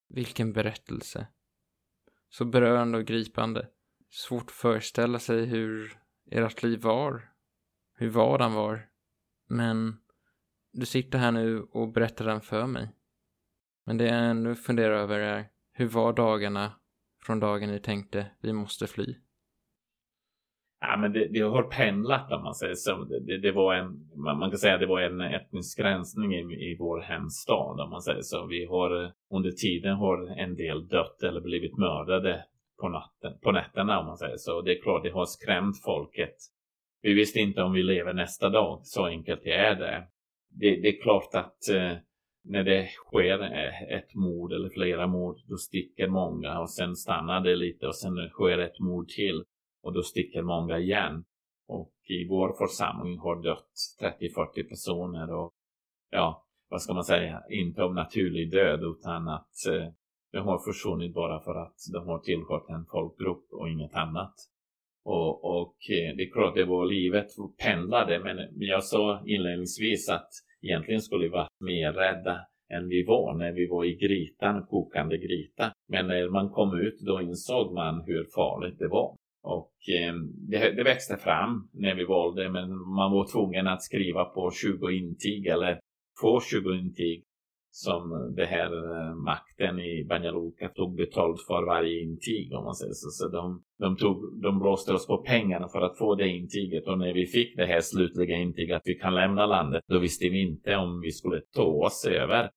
Vilken 0.09 0.53
berättelse. 0.53 1.27
Så 2.29 2.45
berörande 2.45 2.99
och 2.99 3.05
gripande 3.05 3.69
svårt 4.17 4.45
att 4.47 4.51
föreställa 4.51 5.19
sig 5.19 5.47
hur 5.47 5.93
ert 6.31 6.63
liv 6.63 6.83
var. 6.83 7.23
Hur 7.99 8.11
vardagen 8.11 8.55
var. 8.55 8.87
Men 9.49 9.97
du 10.73 10.87
sitter 10.87 11.19
här 11.19 11.33
nu 11.33 11.63
och 11.63 11.93
berättar 11.93 12.25
den 12.25 12.41
för 12.41 12.67
mig. 12.67 12.89
Men 13.87 13.99
det 13.99 14.05
jag 14.05 14.31
ännu 14.31 14.55
funderar 14.55 14.95
över 14.95 15.21
är 15.21 15.49
hur 15.73 15.89
var 15.89 16.13
dagarna 16.13 16.73
från 17.23 17.41
dagen 17.41 17.71
ni 17.71 17.79
tänkte 17.79 18.27
vi 18.41 18.53
måste 18.53 18.87
fly? 18.87 19.15
Ja, 20.81 20.97
men 20.97 21.13
det, 21.13 21.29
det 21.29 21.41
har 21.41 21.63
pendlat 21.63 22.33
om 22.33 22.43
man 22.43 22.55
säger 22.55 22.75
så. 22.75 23.05
Det, 23.05 23.39
det, 23.39 23.53
var 23.53 23.75
en, 23.75 24.11
man 24.39 24.51
kan 24.51 24.59
säga 24.59 24.75
att 24.75 24.81
det 24.81 24.87
var 24.87 25.01
en 25.01 25.21
etnisk 25.21 25.81
rensning 25.81 26.35
i, 26.35 26.39
i 26.39 26.77
vår 26.79 27.01
hemstad 27.01 27.81
om 27.81 27.91
man 27.91 28.03
säger 28.03 28.23
så. 28.23 28.47
Vi 28.47 28.67
har 28.67 29.05
eh, 29.05 29.11
under 29.31 29.51
tiden 29.51 29.97
har 29.97 30.41
en 30.41 30.57
del 30.57 30.89
dött 30.89 31.23
eller 31.23 31.41
blivit 31.41 31.79
mördade 31.79 32.45
på, 32.81 32.89
natten, 32.89 33.39
på 33.43 33.53
nätterna 33.53 34.01
om 34.01 34.07
man 34.07 34.19
säger 34.19 34.37
så. 34.37 34.63
Det 34.63 34.79
är 34.79 34.83
klart, 34.83 35.03
det 35.03 35.11
har 35.11 35.27
skrämt 35.27 35.83
folket. 35.85 36.37
Vi 37.03 37.15
visste 37.15 37.39
inte 37.39 37.63
om 37.63 37.73
vi 37.73 37.83
lever 37.83 38.15
nästa 38.15 38.49
dag, 38.49 38.81
så 38.83 39.07
enkelt 39.07 39.43
är 39.45 39.75
det. 39.75 40.09
Det, 40.49 40.81
det 40.81 40.89
är 40.89 41.03
klart 41.03 41.35
att 41.35 41.69
eh, 41.69 41.97
när 42.45 42.65
det 42.65 42.87
sker 42.87 43.43
eh, 43.43 43.83
ett 43.99 44.15
mord 44.15 44.53
eller 44.53 44.69
flera 44.69 45.07
mord, 45.07 45.37
då 45.49 45.57
sticker 45.57 46.09
många 46.09 46.61
och 46.61 46.71
sen 46.71 46.97
stannar 46.97 47.41
det 47.41 47.57
lite 47.57 47.87
och 47.87 47.97
sen 47.97 48.29
sker 48.29 48.59
ett 48.59 48.81
mord 48.81 49.09
till 49.09 49.45
och 49.83 49.93
då 49.93 50.03
sticker 50.03 50.43
många 50.43 50.79
igen. 50.79 51.25
Och 51.69 51.93
i 52.09 52.29
vår 52.29 52.57
församling 52.59 53.19
har 53.19 53.43
dött 53.43 53.73
30-40 54.01 54.69
personer 54.69 55.35
och 55.35 55.53
ja, 56.11 56.47
vad 56.69 56.83
ska 56.83 56.95
man 56.95 57.05
säga, 57.05 57.43
inte 57.51 57.83
av 57.83 57.95
naturlig 57.95 58.51
död 58.51 58.81
utan 58.83 59.29
att 59.29 59.67
eh, 59.69 59.89
de 60.33 60.39
har 60.39 60.59
försvunnit 60.59 61.15
bara 61.15 61.41
för 61.41 61.55
att 61.55 61.77
de 61.93 62.07
har 62.09 62.19
tillhört 62.19 62.69
en 62.69 62.87
folkgrupp 62.93 63.47
och 63.53 63.69
inget 63.69 63.95
annat. 63.95 64.35
Och, 65.05 65.45
och 65.45 65.77
eh, 65.91 66.17
det 66.17 66.23
är 66.23 66.33
klart, 66.33 66.55
det 66.55 66.65
var 66.65 66.87
livet 66.87 67.27
pendlade, 67.63 68.19
men 68.19 68.37
jag 68.57 68.85
sa 68.85 69.23
inledningsvis 69.27 70.09
att 70.09 70.29
egentligen 70.63 71.01
skulle 71.01 71.25
vi 71.25 71.31
vara 71.31 71.49
mer 71.61 71.93
rädda 71.93 72.41
än 72.71 72.89
vi 72.89 73.05
var 73.05 73.35
när 73.35 73.53
vi 73.53 73.67
var 73.67 73.85
i 73.85 73.95
grytan, 73.95 74.67
kokande 74.67 75.19
gryta. 75.19 75.73
Men 75.89 76.07
när 76.07 76.29
man 76.29 76.49
kom 76.51 76.81
ut 76.81 77.01
då 77.01 77.21
insåg 77.21 77.75
man 77.75 78.05
hur 78.07 78.25
farligt 78.35 78.79
det 78.79 78.89
var. 78.89 79.17
Och 79.43 79.73
eh, 79.89 80.15
det, 80.51 80.71
det, 80.77 80.83
växte 80.83 81.17
fram 81.17 81.69
när 81.73 81.95
vi 81.95 82.05
valde, 82.05 82.51
men 82.51 82.71
man 82.71 83.13
var 83.13 83.33
tvungen 83.33 83.67
att 83.67 83.83
skriva 83.83 84.25
på 84.25 84.51
20 84.51 84.91
intyg 84.91 85.47
eller 85.47 85.81
få 86.21 86.41
20 86.41 86.73
intyg 86.73 87.23
som 87.77 88.35
det 88.37 88.47
här 88.47 88.73
eh, 88.73 89.15
makten 89.15 89.81
i 89.81 90.05
Banja 90.05 90.31
Luka 90.31 90.69
tog 90.69 90.97
betalt 90.97 91.41
för 91.47 91.67
varje 91.67 92.03
intyg 92.03 92.53
om 92.53 92.65
man 92.65 92.75
säger 92.75 92.93
så. 92.93 93.11
så 93.11 93.29
de, 93.29 93.63
de, 93.79 93.97
tog, 93.97 94.43
de 94.43 94.59
blåste 94.59 94.93
oss 94.93 95.07
på 95.07 95.19
pengarna 95.19 95.69
för 95.69 95.81
att 95.81 95.99
få 95.99 96.15
det 96.15 96.29
intyget 96.29 96.89
och 96.89 96.99
när 96.99 97.15
vi 97.15 97.27
fick 97.27 97.57
det 97.57 97.67
här 97.67 97.81
slutliga 97.81 98.37
intyget 98.37 98.77
att 98.77 98.83
vi 98.85 98.95
kan 98.95 99.15
lämna 99.15 99.47
landet 99.47 99.85
då 99.87 99.99
visste 99.99 100.29
vi 100.29 100.43
inte 100.43 100.77
om 100.77 101.01
vi 101.01 101.13
skulle 101.13 101.41
ta 101.41 101.65
oss 101.65 102.05
över. 102.05 102.51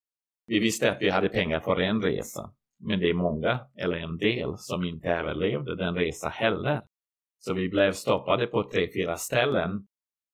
Vi 0.48 0.60
visste 0.60 0.92
att 0.92 1.02
vi 1.02 1.10
hade 1.10 1.30
pengar 1.30 1.60
för 1.60 1.80
en 1.80 2.02
resa 2.02 2.52
men 2.80 3.00
det 3.00 3.10
är 3.10 3.14
många, 3.14 3.60
eller 3.78 3.98
en 3.98 4.18
del, 4.18 4.58
som 4.58 4.84
inte 4.84 5.10
överlevde 5.10 5.76
den 5.76 5.96
resa 5.96 6.30
heller. 6.30 6.82
Så 7.40 7.54
vi 7.54 7.70
blev 7.70 7.92
stoppade 7.92 8.48
på 8.48 8.64
tre, 8.64 8.90
fyra 8.94 9.16
ställen 9.16 9.88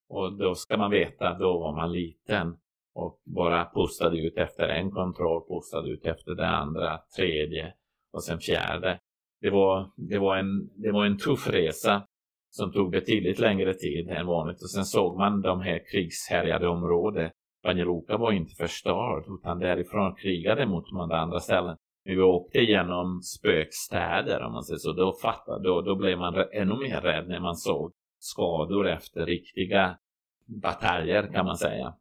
och 0.10 0.38
då 0.38 0.56
ska 0.56 0.78
man 0.78 0.92
veta, 0.92 1.38
då 1.38 1.60
var 1.60 1.76
man 1.76 1.92
liten 1.92 2.58
och 2.96 3.22
bara 3.24 3.70
pustade 3.76 4.18
ut 4.18 4.38
efter 4.38 4.68
en 4.68 4.92
kontroll, 4.92 5.44
pustade 5.48 5.90
ut 5.90 6.06
efter 6.06 6.36
det 6.36 6.48
andra, 6.48 7.00
tredje 7.18 7.74
och 8.14 8.24
sen 8.24 8.40
fjärde. 8.40 9.00
Det 9.42 9.50
var, 9.50 9.92
det 9.96 10.20
var, 10.20 10.38
en, 10.38 10.70
det 10.76 10.92
var 10.92 11.06
en 11.06 11.18
tuff 11.18 11.50
resa 11.50 12.08
som 12.50 12.72
tog 12.72 12.92
betydligt 12.92 13.40
längre 13.40 13.74
tid 13.74 14.10
än 14.10 14.28
vanligt 14.28 14.62
och 14.62 14.70
sen 14.70 14.86
såg 14.86 15.18
man 15.18 15.42
de 15.42 15.62
här 15.62 15.82
krigshärjade 15.92 16.68
områdena. 16.68 17.32
Banja 17.64 17.86
Luka 17.86 18.18
var 18.18 18.32
inte 18.32 18.56
förstörd 18.56 19.24
utan 19.40 19.60
därifrån 19.60 20.16
krigade 20.16 20.66
mot 20.66 20.90
de 20.90 21.12
andra 21.12 21.40
ställen. 21.40 21.78
Vi 22.04 22.22
åkte 22.22 22.60
genom 22.60 23.22
spökstäder 23.22 24.44
om 24.44 24.54
man 24.54 24.64
säger 24.64 24.78
så. 24.78 24.94
Då, 24.94 25.14
fattade, 25.22 25.64
då, 25.64 25.82
då 25.82 25.96
blev 25.96 26.18
man 26.18 26.36
ännu 26.54 26.76
mer 26.76 27.02
rädd 27.02 27.28
när 27.28 27.40
man 27.40 27.56
såg 27.56 27.92
skador 28.20 28.88
efter 28.88 29.26
riktiga 29.26 29.98
bataljer 30.46 31.32
kan 31.34 31.46
man 31.46 31.58
säga. 31.58 31.94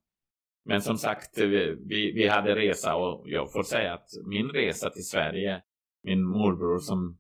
Men 0.65 0.81
som 0.81 0.97
sagt, 0.97 1.39
vi, 1.39 2.13
vi 2.15 2.29
hade 2.29 2.55
resa 2.55 2.97
och 2.97 3.25
jag 3.27 3.53
får 3.53 3.63
säga 3.63 3.95
att 3.95 4.09
min 4.27 4.49
resa 4.49 4.91
till 4.91 5.07
Sverige, 5.07 5.63
min 6.03 6.25
morbror 6.25 6.79
som 6.79 7.19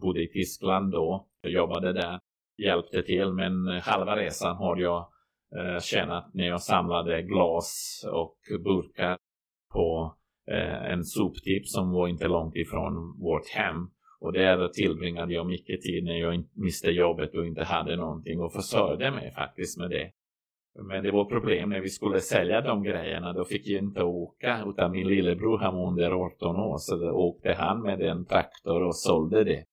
bodde 0.00 0.22
i 0.22 0.28
Tyskland 0.28 0.92
då, 0.92 1.28
jobbade 1.42 1.92
där, 1.92 2.20
hjälpte 2.58 3.02
till. 3.02 3.32
Men 3.32 3.68
halva 3.82 4.16
resan 4.16 4.56
har 4.56 4.76
jag 4.76 5.08
eh, 5.56 5.80
tjänat 5.80 6.34
när 6.34 6.46
jag 6.46 6.62
samlade 6.62 7.22
glas 7.22 8.00
och 8.12 8.36
burkar 8.64 9.18
på 9.72 10.16
eh, 10.50 10.92
en 10.92 11.04
soptipp 11.04 11.66
som 11.66 11.90
var 11.90 12.08
inte 12.08 12.28
långt 12.28 12.56
ifrån 12.56 13.18
vårt 13.20 13.48
hem. 13.48 13.90
Och 14.20 14.32
där 14.32 14.68
tillbringade 14.68 15.34
jag 15.34 15.46
mycket 15.46 15.82
tid 15.82 16.04
när 16.04 16.20
jag 16.20 16.44
miste 16.52 16.90
jobbet 16.90 17.34
och 17.34 17.46
inte 17.46 17.64
hade 17.64 17.96
någonting 17.96 18.40
och 18.40 18.52
försörjde 18.52 19.10
mig 19.10 19.32
faktiskt 19.34 19.78
med 19.78 19.90
det. 19.90 20.10
Men 20.82 21.02
det 21.02 21.10
var 21.10 21.24
problem 21.24 21.70
när 21.70 21.80
vi 21.80 21.88
skulle 21.88 22.20
sälja 22.20 22.60
de 22.60 22.82
grejerna. 22.82 23.32
Då 23.32 23.44
fick 23.44 23.66
jag 23.66 23.82
inte 23.82 24.02
åka 24.02 24.64
utan 24.66 24.92
min 24.92 25.08
lillebror 25.08 25.58
han 25.58 25.74
var 25.74 25.88
under 25.88 26.10
18 26.10 26.56
år 26.56 26.78
så 26.78 26.96
då 26.96 27.10
åkte 27.10 27.52
han 27.52 27.82
med 27.82 28.00
en 28.00 28.24
traktor 28.24 28.82
och 28.82 28.96
sålde 28.96 29.44
det. 29.44 29.64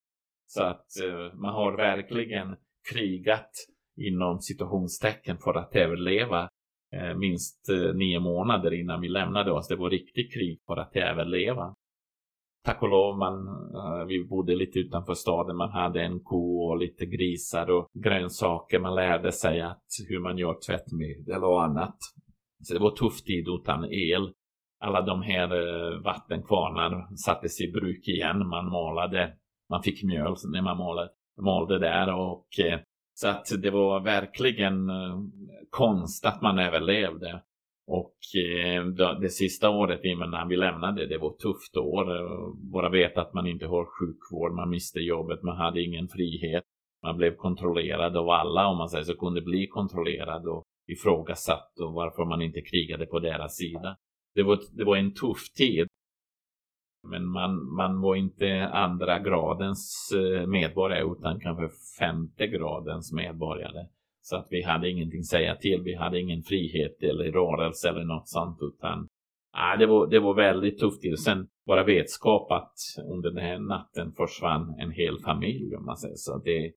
Så 0.46 0.62
att 0.62 0.86
eh, 1.04 1.34
man 1.34 1.54
har 1.54 1.76
verkligen 1.76 2.56
krigat 2.92 3.50
inom 3.96 4.40
situationstecken 4.40 5.38
för 5.38 5.54
att 5.54 5.76
överleva 5.76 6.48
eh, 6.92 7.14
minst 7.14 7.68
eh, 7.68 7.94
nio 7.94 8.20
månader 8.20 8.74
innan 8.74 9.00
vi 9.00 9.08
lämnade 9.08 9.52
oss. 9.52 9.68
Det 9.68 9.76
var 9.76 9.90
riktigt 9.90 10.34
krig 10.34 10.60
för 10.66 10.76
att 10.76 10.96
överleva 10.96 11.74
tack 12.66 12.82
och 12.82 12.88
lov, 12.88 13.18
man, 13.18 13.48
uh, 13.74 14.06
vi 14.06 14.24
bodde 14.24 14.56
lite 14.56 14.78
utanför 14.78 15.14
staden. 15.14 15.56
Man 15.56 15.70
hade 15.70 16.02
en 16.02 16.20
ko 16.20 16.60
och 16.68 16.78
lite 16.78 17.06
grisar 17.06 17.70
och 17.70 17.88
grönsaker. 17.94 18.78
Man 18.78 18.94
lärde 18.94 19.32
sig 19.32 19.60
att, 19.60 19.84
hur 20.08 20.20
man 20.20 20.38
gör 20.38 20.56
tvättmedel 20.66 21.44
och 21.44 21.64
annat. 21.64 21.96
Så 22.62 22.74
det 22.74 22.80
var 22.80 22.90
tuff 22.90 23.22
tid 23.22 23.48
utan 23.48 23.84
el. 23.84 24.32
Alla 24.80 25.02
de 25.02 25.22
här 25.22 25.52
uh, 25.54 26.02
vattenkvarnar 26.02 27.16
sattes 27.16 27.60
i 27.60 27.72
bruk 27.72 28.08
igen. 28.08 28.48
Man 28.48 28.70
malade, 28.70 29.32
man 29.70 29.82
fick 29.82 30.04
mjöl 30.04 30.34
när 30.52 30.62
man 30.62 30.78
malade, 30.78 31.08
malde 31.40 31.78
där 31.78 32.14
och 32.14 32.46
uh, 32.58 32.78
så 33.14 33.28
att 33.28 33.46
det 33.62 33.70
var 33.70 34.00
verkligen 34.00 34.90
konst 35.70 36.26
att 36.26 36.42
man 36.42 36.58
överlevde. 36.58 37.42
Och 37.86 38.16
eh, 38.36 38.84
det 39.20 39.28
sista 39.28 39.70
året 39.70 40.00
innan 40.04 40.48
vi 40.48 40.56
lämnade, 40.56 41.06
det 41.06 41.18
var 41.18 41.30
ett 41.30 41.38
tufft 41.38 41.76
år. 41.76 42.16
Eh, 42.16 42.54
bara 42.72 42.88
veta 42.88 43.20
att 43.20 43.34
man 43.34 43.46
inte 43.46 43.66
har 43.66 43.84
sjukvård, 43.84 44.52
man 44.52 44.70
miste 44.70 45.00
jobbet, 45.00 45.42
man 45.42 45.56
hade 45.56 45.82
ingen 45.82 46.08
frihet. 46.08 46.64
Man 47.02 47.16
blev 47.16 47.36
kontrollerad 47.36 48.16
av 48.16 48.30
alla, 48.30 48.66
om 48.66 48.78
man 48.78 48.88
säger 48.88 49.04
så, 49.04 49.16
kunde 49.16 49.42
bli 49.42 49.66
kontrollerad 49.66 50.46
och 50.46 50.64
ifrågasatt 50.86 51.80
och 51.80 51.92
varför 51.92 52.24
man 52.24 52.42
inte 52.42 52.60
krigade 52.60 53.06
på 53.06 53.18
deras 53.18 53.56
sida. 53.56 53.96
Det 54.34 54.42
var, 54.42 54.58
det 54.72 54.84
var 54.84 54.96
en 54.96 55.14
tuff 55.14 55.52
tid. 55.56 55.88
Men 57.08 57.26
man, 57.26 57.74
man 57.74 58.00
var 58.00 58.14
inte 58.16 58.68
andra 58.68 59.18
gradens 59.18 60.12
eh, 60.14 60.46
medborgare 60.46 61.12
utan 61.12 61.40
kanske 61.40 61.68
femte 61.98 62.46
gradens 62.46 63.12
medborgare. 63.12 63.86
Så 64.28 64.36
att 64.36 64.46
vi 64.50 64.62
hade 64.62 64.90
ingenting 64.90 65.20
att 65.20 65.26
säga 65.26 65.56
till. 65.56 65.82
Vi 65.82 65.94
hade 65.94 66.20
ingen 66.20 66.42
frihet 66.42 67.02
eller 67.02 67.32
rörelse 67.32 67.88
eller 67.88 68.04
något 68.04 68.28
sånt 68.28 68.58
utan 68.60 69.08
ah, 69.52 69.76
det, 69.76 69.86
var, 69.86 70.06
det 70.06 70.20
var 70.20 70.34
väldigt 70.34 70.78
tufft. 70.78 71.12
Och 71.12 71.18
Sen 71.18 71.46
bara 71.66 71.84
vetskap 71.84 72.52
att 72.52 72.74
under 73.12 73.30
den 73.30 73.42
här 73.44 73.58
natten 73.58 74.12
försvann 74.12 74.74
en 74.78 74.90
hel 74.90 75.18
familj 75.18 75.76
om 75.76 75.84
man 75.84 75.96
säger 75.96 76.16
så. 76.16 76.38
Det, 76.38 76.72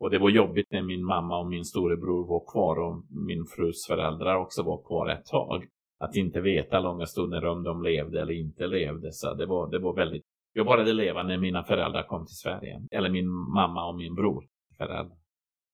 och 0.00 0.10
det 0.10 0.18
var 0.18 0.30
jobbigt 0.30 0.66
när 0.70 0.82
min 0.82 1.04
mamma 1.04 1.38
och 1.38 1.46
min 1.46 1.64
storebror 1.64 2.26
var 2.28 2.52
kvar 2.52 2.76
och 2.76 3.04
min 3.26 3.44
frus 3.56 3.86
föräldrar 3.86 4.36
också 4.36 4.62
var 4.62 4.82
kvar 4.86 5.08
ett 5.08 5.26
tag. 5.26 5.64
Att 6.00 6.16
inte 6.16 6.40
veta 6.40 6.80
långa 6.80 7.06
stunder 7.06 7.44
om 7.46 7.62
de 7.62 7.82
levde 7.82 8.20
eller 8.20 8.34
inte 8.34 8.66
levde. 8.66 9.12
Så 9.12 9.34
det 9.34 9.46
var, 9.46 9.70
det 9.70 9.78
var 9.78 9.94
väldigt... 9.94 10.22
Jag 10.52 10.66
började 10.66 10.92
leva 10.92 11.22
när 11.22 11.38
mina 11.38 11.62
föräldrar 11.62 12.02
kom 12.02 12.26
till 12.26 12.36
Sverige. 12.36 12.82
Eller 12.90 13.10
min 13.10 13.28
mamma 13.28 13.88
och 13.88 13.96
min 13.96 14.14
bror 14.14 14.44
föräldrar. 14.78 15.25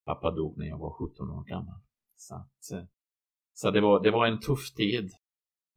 Pappa 0.05 0.31
dog 0.31 0.59
när 0.59 0.67
jag 0.67 0.79
var 0.79 0.91
17 0.91 1.31
år 1.31 1.45
gammal. 1.45 1.81
Så, 2.17 2.35
att, 2.35 2.73
eh, 2.73 2.85
så 3.53 3.71
det, 3.71 3.81
var, 3.81 4.03
det 4.03 4.11
var 4.11 4.27
en 4.27 4.41
tuff 4.41 4.75
tid. 4.75 5.11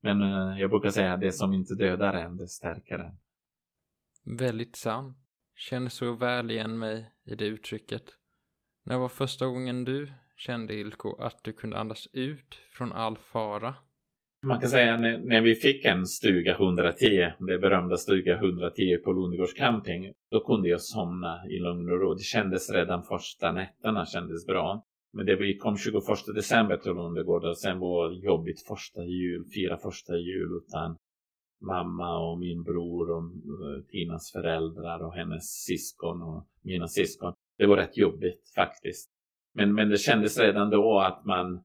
Men 0.02 0.22
eh, 0.22 0.60
jag 0.60 0.70
brukar 0.70 0.90
säga 0.90 1.14
att 1.14 1.22
det 1.22 1.32
som 1.32 1.54
inte 1.54 1.76
dödar 1.76 2.14
en, 2.14 2.38
det 2.38 2.48
stärker 2.48 3.00
en. 3.00 3.18
Väldigt 4.38 4.76
sant. 4.76 5.18
Känner 5.56 5.90
så 5.90 6.16
väl 6.16 6.52
igen 6.52 6.80
mig 6.80 7.12
i 7.24 7.36
det 7.36 7.46
uttrycket. 7.46 8.04
När 8.84 8.98
var 8.98 9.10
första 9.10 9.46
gången 9.48 9.86
du 9.86 10.14
kände, 10.36 10.74
Ilko, 10.74 11.16
att 11.22 11.44
du 11.44 11.54
kunde 11.54 11.78
andas 11.78 12.08
ut 12.14 12.56
från 12.72 12.92
all 12.92 13.18
fara? 13.18 13.76
Man 14.46 14.60
kan 14.60 14.70
säga 14.70 14.98
när, 14.98 15.18
när 15.18 15.42
vi 15.42 15.56
fick 15.56 15.86
en 15.86 16.06
stuga 16.06 16.52
110, 16.52 17.32
det 17.40 17.58
berömda 17.58 17.98
stuga 17.98 18.36
110 18.36 18.98
på 18.98 19.12
Lundegårds 19.12 19.54
camping, 19.54 20.14
då 20.32 20.40
kunde 20.40 20.70
jag 20.70 20.82
somna 20.82 21.48
i 21.50 21.60
lugn 21.60 21.92
och 21.92 22.00
ro. 22.00 22.14
Det 22.14 22.24
kändes 22.24 22.70
redan 22.70 23.04
första 23.04 23.52
nätterna 23.52 24.06
kändes 24.06 24.46
bra. 24.46 24.86
Men 25.14 25.26
det 25.26 25.36
vi 25.36 25.58
kom 25.58 25.78
21 25.78 26.04
december 26.36 26.78
till 26.78 26.92
Lundegård 26.92 27.46
och 27.46 27.58
sen 27.58 27.80
var 27.80 28.10
det 28.10 28.16
jobbigt 28.16 28.68
första 28.68 29.04
jul, 29.04 29.46
fira 29.54 29.78
första 29.78 30.18
jul 30.18 30.62
utan 30.64 30.98
mamma 31.62 32.18
och 32.18 32.40
min 32.40 32.64
bror 32.64 33.12
och 33.12 33.24
eh, 33.24 33.84
Tinas 33.92 34.32
föräldrar 34.32 35.06
och 35.06 35.14
hennes 35.14 35.44
syskon 35.44 36.22
och 36.22 36.48
mina 36.62 36.88
syskon. 36.88 37.34
Det 37.58 37.66
var 37.66 37.78
rätt 37.78 37.98
jobbigt 37.98 38.52
faktiskt. 38.56 39.10
Men, 39.54 39.74
men 39.74 39.90
det 39.90 39.98
kändes 39.98 40.40
redan 40.40 40.70
då 40.70 41.00
att 41.00 41.26
man 41.26 41.64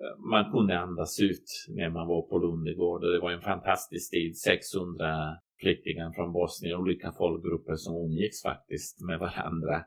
Eh, 0.00 0.24
man 0.30 0.52
kunde 0.52 0.78
andas 0.78 1.20
ut 1.20 1.66
när 1.68 1.90
man 1.90 2.06
var 2.06 2.22
på 2.22 2.38
Lundegård 2.38 3.04
och 3.04 3.12
det 3.12 3.20
var 3.20 3.32
en 3.32 3.40
fantastisk 3.40 4.10
tid. 4.10 4.38
600 4.38 5.36
flyktingar 5.60 6.12
från 6.12 6.32
Bosnien, 6.32 6.76
olika 6.76 7.12
folkgrupper 7.12 7.76
som 7.76 7.96
umgicks 7.96 8.42
faktiskt 8.42 9.00
med 9.00 9.18
varandra. 9.18 9.84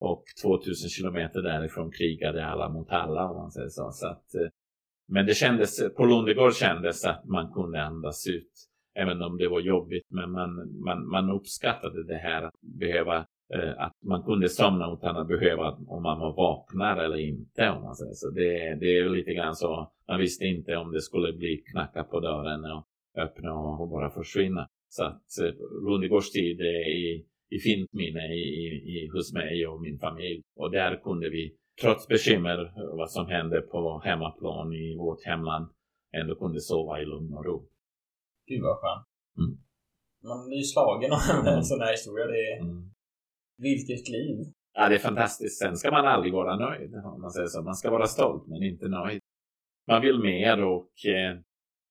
Och 0.00 0.24
2000 0.42 0.88
kilometer 0.88 1.42
därifrån 1.42 1.90
krigade 1.92 2.46
alla 2.46 2.68
mot 2.68 2.90
alla 2.90 3.30
om 3.30 3.36
man 3.36 3.50
säger 3.50 3.68
så. 3.68 3.90
så 3.92 4.06
att, 4.06 4.34
eh, 4.34 4.48
men 5.08 5.26
det 5.26 5.34
kändes, 5.34 5.94
på 5.96 6.04
Lundegård 6.04 6.54
kändes 6.54 7.04
att 7.04 7.24
man 7.24 7.52
kunde 7.52 7.82
andas 7.82 8.26
ut. 8.26 8.52
Även 8.94 9.22
om 9.22 9.38
det 9.38 9.48
var 9.48 9.60
jobbigt, 9.60 10.06
men 10.10 10.30
man, 10.30 10.80
man, 10.84 11.08
man 11.08 11.30
uppskattade 11.30 12.06
det 12.06 12.18
här 12.18 12.42
att 12.42 12.54
behöva 12.60 13.26
att 13.76 13.92
man 14.04 14.22
kunde 14.22 14.48
somna 14.48 14.92
utan 14.92 15.16
att 15.16 15.28
behöva 15.28 15.78
om 15.86 16.02
man 16.02 16.20
var 16.20 16.32
vaknar 16.36 16.96
eller 16.96 17.16
inte. 17.16 17.70
Om 17.70 17.82
man 17.82 17.96
säger 17.96 18.12
så. 18.14 18.30
Det, 18.30 18.74
det 18.80 18.98
är 18.98 19.08
lite 19.08 19.34
grann 19.34 19.56
så. 19.56 19.92
Man 20.08 20.20
visste 20.20 20.44
inte 20.44 20.76
om 20.76 20.92
det 20.92 21.00
skulle 21.00 21.32
bli 21.32 21.56
knacka 21.72 22.04
på 22.04 22.20
dörren 22.20 22.64
och 22.64 22.86
öppna 23.16 23.54
och, 23.54 23.88
bara 23.88 24.10
försvinna. 24.10 24.68
Så 24.88 25.04
att 25.04 25.38
eh, 25.42 25.54
Lundegårds 25.86 26.32
tid 26.32 26.60
är 26.60 26.88
i, 26.90 27.26
i 27.50 27.58
fint 27.58 27.92
minne 27.92 28.34
i, 28.34 28.42
i, 28.94 29.10
hos 29.12 29.32
mig 29.32 29.66
och 29.66 29.80
min 29.80 29.98
familj. 29.98 30.42
Och 30.56 30.70
där 30.70 31.02
kunde 31.02 31.28
vi, 31.30 31.56
trots 31.80 32.08
bekymmer 32.08 32.72
vad 32.96 33.10
som 33.10 33.26
hände 33.26 33.60
på 33.60 34.02
hemmaplan 34.04 34.72
i 34.72 34.96
vårt 34.96 35.24
hemland, 35.24 35.66
ändå 36.12 36.34
kunde 36.34 36.60
sova 36.60 37.00
i 37.00 37.04
lugn 37.04 37.34
och 37.34 37.44
ro. 37.44 37.68
Gud 38.46 38.62
vad 38.62 38.76
skönt. 38.76 39.06
Mm. 39.38 39.58
Man 40.24 40.48
blir 40.48 40.62
slagen 40.62 41.12
av 41.12 41.46
en 41.56 41.64
sån 41.64 41.80
här 41.80 41.90
historia. 41.90 42.26
Det 42.26 42.52
är... 42.52 42.60
Mm. 42.60 42.92
Vilket 43.56 44.08
liv! 44.08 44.36
Ja, 44.74 44.88
det 44.88 44.94
är 44.94 44.98
fantastiskt. 44.98 45.58
Sen 45.58 45.76
ska 45.76 45.90
man 45.90 46.06
aldrig 46.06 46.32
vara 46.32 46.56
nöjd, 46.56 46.94
om 46.94 47.20
man 47.20 47.30
säger 47.30 47.46
så. 47.46 47.62
Man 47.62 47.74
ska 47.74 47.90
vara 47.90 48.06
stolt, 48.06 48.46
men 48.46 48.62
inte 48.62 48.88
nöjd. 48.88 49.20
Man 49.86 50.02
vill 50.02 50.18
mer 50.18 50.64
och... 50.64 51.06
Eh, 51.06 51.38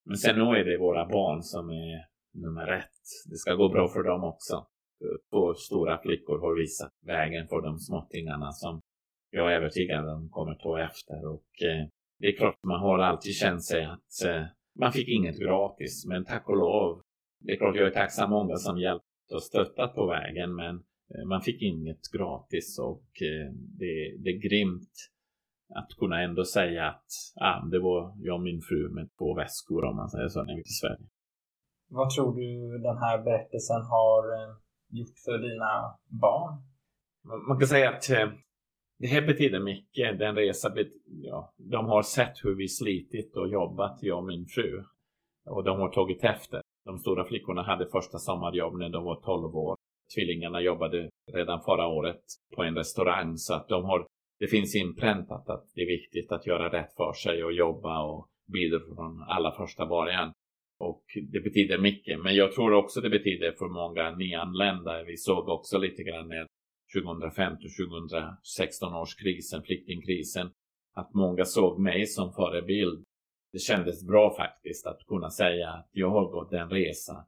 men 0.05 0.17
sen 0.17 0.35
nu 0.35 0.41
är 0.41 0.65
det 0.65 0.77
våra 0.77 1.07
barn 1.07 1.43
som 1.43 1.69
är 1.69 2.05
nummer 2.33 2.67
ett. 2.67 3.01
Det 3.29 3.35
ska 3.35 3.53
gå 3.53 3.69
bra 3.69 3.87
för 3.87 4.03
dem 4.03 4.23
också. 4.23 4.65
Två 5.31 5.53
stora 5.53 6.01
flickor 6.01 6.39
har 6.39 6.55
visat 6.59 6.91
vägen 7.05 7.47
för 7.47 7.61
de 7.61 7.79
småttingarna 7.79 8.51
som 8.51 8.81
jag 9.31 9.51
är 9.51 9.55
övertygad 9.55 10.09
om 10.09 10.29
kommer 10.29 10.55
ta 10.55 10.79
efter. 10.79 11.27
Och 11.27 11.63
eh, 11.63 11.87
det 12.19 12.27
är 12.27 12.37
klart, 12.37 12.55
man 12.63 12.79
har 12.79 12.99
alltid 12.99 13.35
känt 13.35 13.63
sig 13.63 13.85
att 13.85 14.25
eh, 14.25 14.45
man 14.79 14.91
fick 14.91 15.07
inget 15.07 15.39
gratis, 15.39 16.05
men 16.05 16.25
tack 16.25 16.49
och 16.49 16.57
lov. 16.57 17.01
Det 17.39 17.51
är 17.51 17.57
klart, 17.57 17.75
jag 17.75 17.87
är 17.87 17.91
tacksam 17.91 18.29
många 18.29 18.55
som 18.55 18.77
hjälpt 18.77 19.05
och 19.33 19.43
stöttat 19.43 19.95
på 19.95 20.05
vägen, 20.05 20.55
men 20.55 20.83
man 21.25 21.41
fick 21.41 21.61
inget 21.61 22.11
gratis 22.11 22.79
och 22.79 23.07
eh, 23.21 23.53
det, 23.53 24.17
det 24.23 24.29
är 24.29 24.49
grymt 24.49 24.93
att 25.75 25.89
kunna 25.99 26.21
ändå 26.21 26.45
säga 26.45 26.87
att 26.87 27.07
ah, 27.35 27.65
det 27.65 27.79
var 27.79 28.15
jag 28.19 28.35
och 28.35 28.41
min 28.41 28.61
fru 28.61 28.89
med 28.89 29.09
två 29.17 29.33
väskor 29.35 29.85
om 29.85 29.95
man 29.95 30.09
säger 30.09 30.27
så 30.29 30.43
när 30.43 30.55
vi 30.55 30.63
till 30.63 30.79
Sverige. 30.81 31.07
Vad 31.89 32.09
tror 32.09 32.35
du 32.35 32.77
den 32.77 32.97
här 32.97 33.23
berättelsen 33.23 33.81
har 33.81 34.23
eh, 34.33 34.55
gjort 34.89 35.17
för 35.25 35.37
dina 35.37 35.71
barn? 36.21 36.53
Man 37.47 37.59
kan 37.59 37.67
säga 37.67 37.89
att 37.89 38.09
det 39.01 39.07
här 39.07 39.21
betyder 39.21 39.59
mycket. 39.59 40.19
Den 40.19 40.35
resa, 40.35 40.73
ja, 41.05 41.53
de 41.57 41.85
har 41.85 42.01
sett 42.01 42.33
hur 42.43 42.55
vi 42.55 42.67
slitit 42.67 43.35
och 43.35 43.47
jobbat, 43.47 43.97
jag 44.01 44.17
och 44.17 44.25
min 44.25 44.45
fru. 44.45 44.83
Och 45.45 45.63
de 45.63 45.79
har 45.79 45.89
tagit 45.89 46.23
efter. 46.23 46.61
De 46.85 46.97
stora 46.97 47.25
flickorna 47.25 47.63
hade 47.63 47.89
första 47.89 48.17
sommarjobb 48.17 48.77
när 48.77 48.89
de 48.89 49.03
var 49.03 49.21
12 49.21 49.55
år. 49.55 49.77
Tvillingarna 50.15 50.61
jobbade 50.61 51.09
redan 51.33 51.61
förra 51.61 51.87
året 51.87 52.21
på 52.55 52.63
en 52.63 52.75
restaurang 52.75 53.37
så 53.37 53.53
att 53.53 53.67
de 53.67 53.85
har, 53.85 54.07
det 54.39 54.47
finns 54.47 54.75
inpräntat 54.75 55.49
att 55.49 55.65
det 55.75 55.81
är 55.81 55.87
viktigt 55.87 56.31
att 56.31 56.47
göra 56.47 56.71
rätt 56.71 56.95
för 56.97 57.13
sig 57.13 57.43
och 57.43 57.53
jobba 57.53 58.03
och 58.03 58.27
bidra 58.53 58.79
från 58.95 59.21
allra 59.21 59.51
första 59.51 59.85
början. 59.85 60.31
Och 60.79 61.03
det 61.31 61.39
betyder 61.39 61.77
mycket. 61.77 62.19
Men 62.19 62.35
jag 62.35 62.51
tror 62.51 62.73
också 62.73 63.01
det 63.01 63.09
betyder 63.09 63.51
för 63.51 63.67
många 63.67 64.15
nyanlända. 64.15 65.03
Vi 65.03 65.17
såg 65.17 65.49
också 65.49 65.77
lite 65.77 66.03
grann 66.03 66.27
när 66.27 66.47
2015-2016 66.95 69.01
års 69.01 69.15
krisen, 69.15 69.63
flyktingkrisen, 69.63 70.51
att 70.95 71.13
många 71.13 71.45
såg 71.45 71.79
mig 71.79 72.05
som 72.05 72.33
förebild. 72.33 73.03
Det 73.53 73.59
kändes 73.59 74.07
bra 74.07 74.35
faktiskt 74.37 74.87
att 74.87 75.05
kunna 75.07 75.29
säga 75.29 75.69
att 75.69 75.89
jag 75.91 76.09
har 76.09 76.31
gått 76.31 76.53
en 76.53 76.69
resa. 76.69 77.25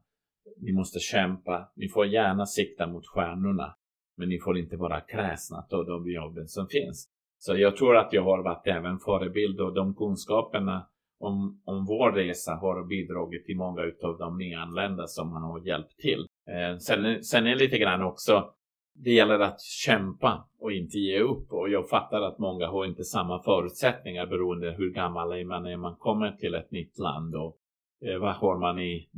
Ni 0.56 0.72
måste 0.72 0.98
kämpa. 0.98 1.72
Ni 1.76 1.88
får 1.88 2.06
gärna 2.06 2.46
sikta 2.46 2.86
mot 2.86 3.06
stjärnorna, 3.06 3.76
men 4.16 4.28
ni 4.28 4.38
får 4.38 4.58
inte 4.58 4.76
vara 4.76 5.00
kräsna 5.00 5.66
av 5.70 5.86
de 5.86 6.10
jobben 6.10 6.48
som 6.48 6.66
finns. 6.68 7.08
Så 7.38 7.56
jag 7.56 7.76
tror 7.76 7.96
att 7.96 8.12
jag 8.12 8.22
har 8.22 8.42
varit 8.42 8.66
även 8.66 8.98
förebild 8.98 9.60
och 9.60 9.74
de 9.74 9.94
kunskaperna 9.94 10.86
om, 11.18 11.62
om 11.64 11.84
vår 11.84 12.12
resa 12.12 12.54
har 12.54 12.84
bidragit 12.84 13.46
till 13.46 13.56
många 13.56 13.82
av 14.02 14.18
de 14.18 14.38
nyanlända 14.38 15.06
som 15.06 15.30
man 15.30 15.42
har 15.42 15.66
hjälpt 15.66 15.98
till. 15.98 16.26
Eh, 16.48 16.78
sen, 16.78 17.24
sen 17.24 17.46
är 17.46 17.50
det 17.50 17.64
lite 17.64 17.78
grann 17.78 18.02
också 18.02 18.54
det 18.94 19.10
gäller 19.10 19.38
att 19.40 19.60
kämpa 19.60 20.48
och 20.58 20.72
inte 20.72 20.98
ge 20.98 21.20
upp. 21.20 21.52
Och 21.52 21.68
jag 21.68 21.88
fattar 21.88 22.22
att 22.22 22.38
många 22.38 22.66
har 22.66 22.84
inte 22.84 23.04
samma 23.04 23.42
förutsättningar 23.42 24.26
beroende 24.26 24.70
hur 24.70 24.90
gammal 24.90 25.28
man 25.46 25.66
är 25.66 25.70
när 25.70 25.76
man 25.76 25.96
kommer 25.96 26.32
till 26.32 26.54
ett 26.54 26.70
nytt 26.70 26.98
land. 26.98 27.34
Och 27.34 27.56
Eh, 28.00 28.18
vad 28.18 28.34
har 28.34 28.58
man 28.58 28.78
i, 28.78 29.08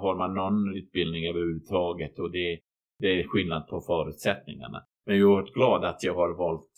har 0.00 0.16
man 0.16 0.34
någon 0.34 0.76
utbildning 0.76 1.26
överhuvudtaget? 1.26 2.18
Och 2.18 2.30
det, 2.30 2.58
det 2.98 3.20
är 3.20 3.28
skillnad 3.28 3.68
på 3.68 3.80
förutsättningarna. 3.80 4.84
Men 5.06 5.18
jag 5.18 5.22
är 5.22 5.32
oerhört 5.32 5.52
glad 5.52 5.84
att 5.84 6.02
jag 6.02 6.14
har 6.14 6.34
valt 6.34 6.72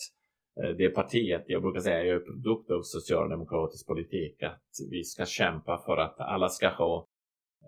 eh, 0.62 0.70
det 0.70 0.88
partiet. 0.88 1.44
Jag 1.46 1.62
brukar 1.62 1.80
säga 1.80 2.00
att 2.00 2.06
jag 2.06 2.16
är 2.16 2.20
produkt 2.20 2.70
av 2.70 2.80
socialdemokratisk 2.82 3.86
politik. 3.86 4.42
Att 4.42 4.62
vi 4.90 5.04
ska 5.04 5.26
kämpa 5.26 5.82
för 5.86 5.96
att 5.96 6.20
alla 6.20 6.48
ska 6.48 6.68
ha 6.68 7.06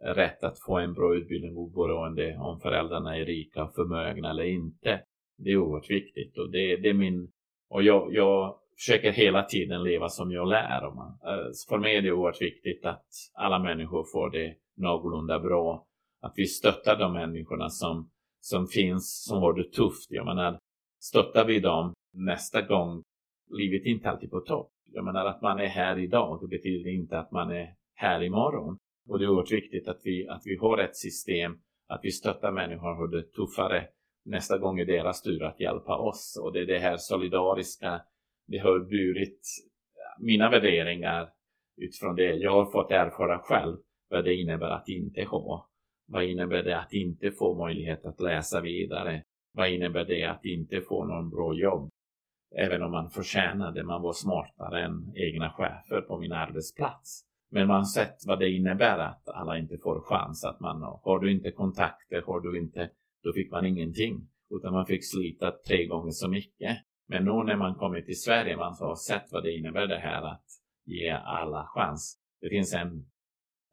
rätt 0.02 0.44
att 0.44 0.60
få 0.60 0.78
en 0.78 0.94
bra 0.94 1.14
utbildning 1.14 1.56
oberoende 1.56 2.36
om 2.36 2.60
föräldrarna 2.60 3.16
är 3.16 3.24
rika 3.24 3.64
och 3.64 3.74
förmögna 3.74 4.30
eller 4.30 4.44
inte. 4.44 5.02
Det 5.38 5.50
är 5.50 5.56
oerhört 5.56 5.90
viktigt 5.90 6.38
och 6.38 6.50
det, 6.50 6.76
det 6.76 6.88
är 6.88 6.94
min... 6.94 7.32
Och 7.68 7.82
jag, 7.82 8.14
jag 8.14 8.58
försöker 8.76 9.12
hela 9.12 9.42
tiden 9.42 9.82
leva 9.82 10.08
som 10.08 10.30
jag 10.30 10.48
lär. 10.48 10.94
Man. 10.94 11.08
Eh, 11.08 11.50
för 11.68 11.78
mig 11.78 11.96
är 11.96 12.02
det 12.02 12.12
oerhört 12.12 12.42
viktigt 12.42 12.84
att 12.84 13.06
alla 13.34 13.58
människor 13.58 14.04
får 14.12 14.30
det 14.30 14.54
någorlunda 14.76 15.40
bra. 15.40 15.86
Att 16.20 16.32
vi 16.36 16.46
stöttar 16.46 16.98
de 16.98 17.12
människorna 17.12 17.68
som, 17.68 18.10
som 18.40 18.66
finns, 18.66 19.24
som 19.28 19.38
har 19.38 19.52
det 19.52 19.72
tufft. 19.72 20.06
Jag 20.10 20.26
menar, 20.26 20.58
stöttar 21.00 21.44
vi 21.44 21.60
dem 21.60 21.92
nästa 22.14 22.62
gång, 22.62 23.02
livet 23.50 23.86
är 23.86 23.90
inte 23.90 24.10
alltid 24.10 24.30
på 24.30 24.40
topp. 24.40 24.70
Jag 24.92 25.04
menar 25.04 25.26
att 25.26 25.42
man 25.42 25.60
är 25.60 25.66
här 25.66 25.98
idag, 25.98 26.38
det 26.40 26.48
betyder 26.48 26.90
inte 26.90 27.18
att 27.18 27.32
man 27.32 27.50
är 27.50 27.74
här 27.94 28.22
imorgon. 28.22 28.76
Och 29.08 29.18
det 29.18 29.24
är 29.24 29.28
oerhört 29.28 29.52
viktigt 29.52 29.88
att 29.88 30.00
vi, 30.04 30.28
att 30.28 30.42
vi 30.44 30.56
har 30.56 30.78
ett 30.78 30.96
system, 30.96 31.58
att 31.88 32.00
vi 32.02 32.10
stöttar 32.10 32.52
människor 32.52 32.94
har 32.94 33.08
det 33.08 33.22
tuffare 33.22 33.88
nästa 34.26 34.58
gång 34.58 34.80
är 34.80 34.84
deras 34.84 35.22
tur 35.22 35.42
att 35.42 35.60
hjälpa 35.60 35.96
oss. 35.96 36.40
Och 36.42 36.52
det 36.52 36.60
är 36.60 36.66
det 36.66 36.78
här 36.78 36.96
solidariska, 36.96 38.00
det 38.46 38.58
har 38.58 38.78
burit 38.78 39.40
mina 40.18 40.50
värderingar 40.50 41.28
utifrån 41.76 42.16
det 42.16 42.34
jag 42.34 42.50
har 42.50 42.72
fått 42.72 42.90
erfara 42.90 43.38
själv, 43.38 43.76
vad 44.10 44.24
det 44.24 44.34
innebär 44.34 44.70
att 44.70 44.88
inte 44.88 45.24
ha. 45.24 45.68
Vad 46.08 46.24
innebär 46.24 46.62
det 46.62 46.78
att 46.78 46.92
inte 46.92 47.30
få 47.30 47.54
möjlighet 47.54 48.04
att 48.04 48.20
läsa 48.20 48.60
vidare? 48.60 49.22
Vad 49.52 49.70
innebär 49.70 50.04
det 50.04 50.24
att 50.24 50.44
inte 50.44 50.80
få 50.80 51.04
någon 51.04 51.30
bra 51.30 51.54
jobb? 51.54 51.90
Även 52.56 52.82
om 52.82 52.90
man 52.90 53.10
förtjänade, 53.10 53.84
man 53.84 54.02
var 54.02 54.12
smartare 54.12 54.84
än 54.84 55.12
egna 55.16 55.50
chefer 55.50 56.00
på 56.00 56.18
min 56.18 56.32
arbetsplats. 56.32 57.22
Men 57.50 57.66
man 57.66 57.76
har 57.76 57.84
sett 57.84 58.16
vad 58.26 58.38
det 58.38 58.50
innebär 58.50 58.98
att 58.98 59.28
alla 59.28 59.58
inte 59.58 59.78
får 59.78 60.00
chans. 60.00 60.44
Att 60.44 60.60
man, 60.60 60.82
har 60.82 61.18
du 61.18 61.32
inte 61.32 61.50
kontakter, 61.50 62.22
har 62.22 62.40
du 62.40 62.58
inte, 62.58 62.90
då 63.22 63.32
fick 63.32 63.50
man 63.50 63.66
ingenting. 63.66 64.28
Utan 64.50 64.72
man 64.72 64.86
fick 64.86 65.04
slita 65.04 65.50
tre 65.66 65.86
gånger 65.86 66.10
så 66.10 66.28
mycket. 66.28 66.78
Men 67.08 67.24
nu 67.24 67.44
när 67.44 67.56
man 67.56 67.74
kommit 67.74 68.06
till 68.06 68.20
Sverige, 68.20 68.56
man 68.56 68.74
har 68.80 68.96
sett 68.96 69.32
vad 69.32 69.42
det 69.42 69.52
innebär 69.52 69.86
det 69.86 69.98
här 69.98 70.22
att 70.22 70.44
ge 70.84 71.10
alla 71.10 71.66
chans. 71.66 72.18
Det 72.40 72.48
finns 72.48 72.74
en 72.74 73.06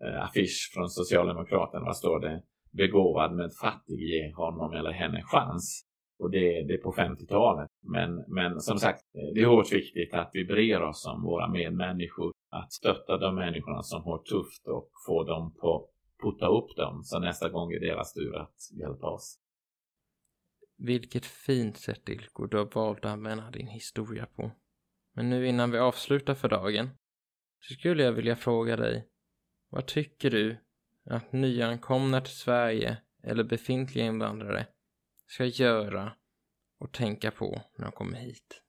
eh, 0.04 0.24
affisch 0.24 0.72
från 0.74 0.90
Socialdemokraterna, 0.90 1.86
vad 1.86 1.98
står 1.98 2.20
det? 2.20 2.44
Begåvad 2.72 3.36
med 3.36 3.52
fattig, 3.62 4.00
ge 4.00 4.34
honom 4.34 4.74
eller 4.74 4.92
henne 4.92 5.22
chans. 5.24 5.86
Och 6.20 6.32
det, 6.32 6.64
det 6.64 6.74
är 6.74 6.78
på 6.78 6.94
50-talet. 6.94 7.70
Men, 7.82 8.24
men 8.28 8.60
som 8.60 8.78
sagt, 8.78 9.00
eh, 9.16 9.34
det 9.34 9.42
är 9.42 9.48
oerhört 9.48 9.74
viktigt 9.74 10.14
att 10.14 10.30
vi 10.34 10.46
bryr 10.46 10.82
oss 10.82 11.08
om 11.08 11.24
våra 11.24 11.48
medmänniskor 11.48 12.32
att 12.52 12.74
stötta 12.74 13.18
de 13.18 13.36
människorna 13.36 13.82
som 13.82 14.04
har 14.04 14.18
tufft 14.18 14.68
och 14.68 14.90
få 15.08 15.24
dem 15.24 15.54
på 15.62 15.90
putta 16.24 16.48
upp 16.48 16.76
dem 16.76 17.04
så 17.04 17.20
nästa 17.20 17.50
gång 17.50 17.72
är 17.72 17.80
deras 17.80 18.14
tur 18.14 18.36
att 18.36 18.56
hjälpa 18.80 19.08
oss. 19.08 19.40
Vilket 20.86 21.26
fint 21.26 21.78
sätt 21.78 22.10
Ilko 22.10 22.46
du 22.46 22.58
har 22.58 22.66
valt 22.66 23.06
att 23.06 23.12
använda 23.12 23.52
din 23.52 23.68
historia 23.68 24.26
på. 24.26 24.52
Men 25.14 25.30
nu 25.30 25.48
innan 25.48 25.72
vi 25.72 25.78
avslutar 25.78 26.36
för 26.36 26.50
dagen 26.50 26.90
så 27.60 27.74
skulle 27.74 28.04
jag 28.04 28.12
vilja 28.12 28.36
fråga 28.36 28.76
dig 28.76 29.08
vad 29.70 29.86
tycker 29.86 30.30
du 30.30 30.58
att 31.06 31.32
nyankomna 31.32 32.22
till 32.22 32.36
Sverige 32.36 32.98
eller 33.24 33.44
befintliga 33.44 34.06
invandrare 34.06 34.68
ska 35.28 35.46
göra 35.46 36.12
och 36.80 36.92
tänka 36.92 37.32
på 37.32 37.62
när 37.78 37.86
de 37.86 37.92
kommer 37.92 38.18
hit? 38.18 38.62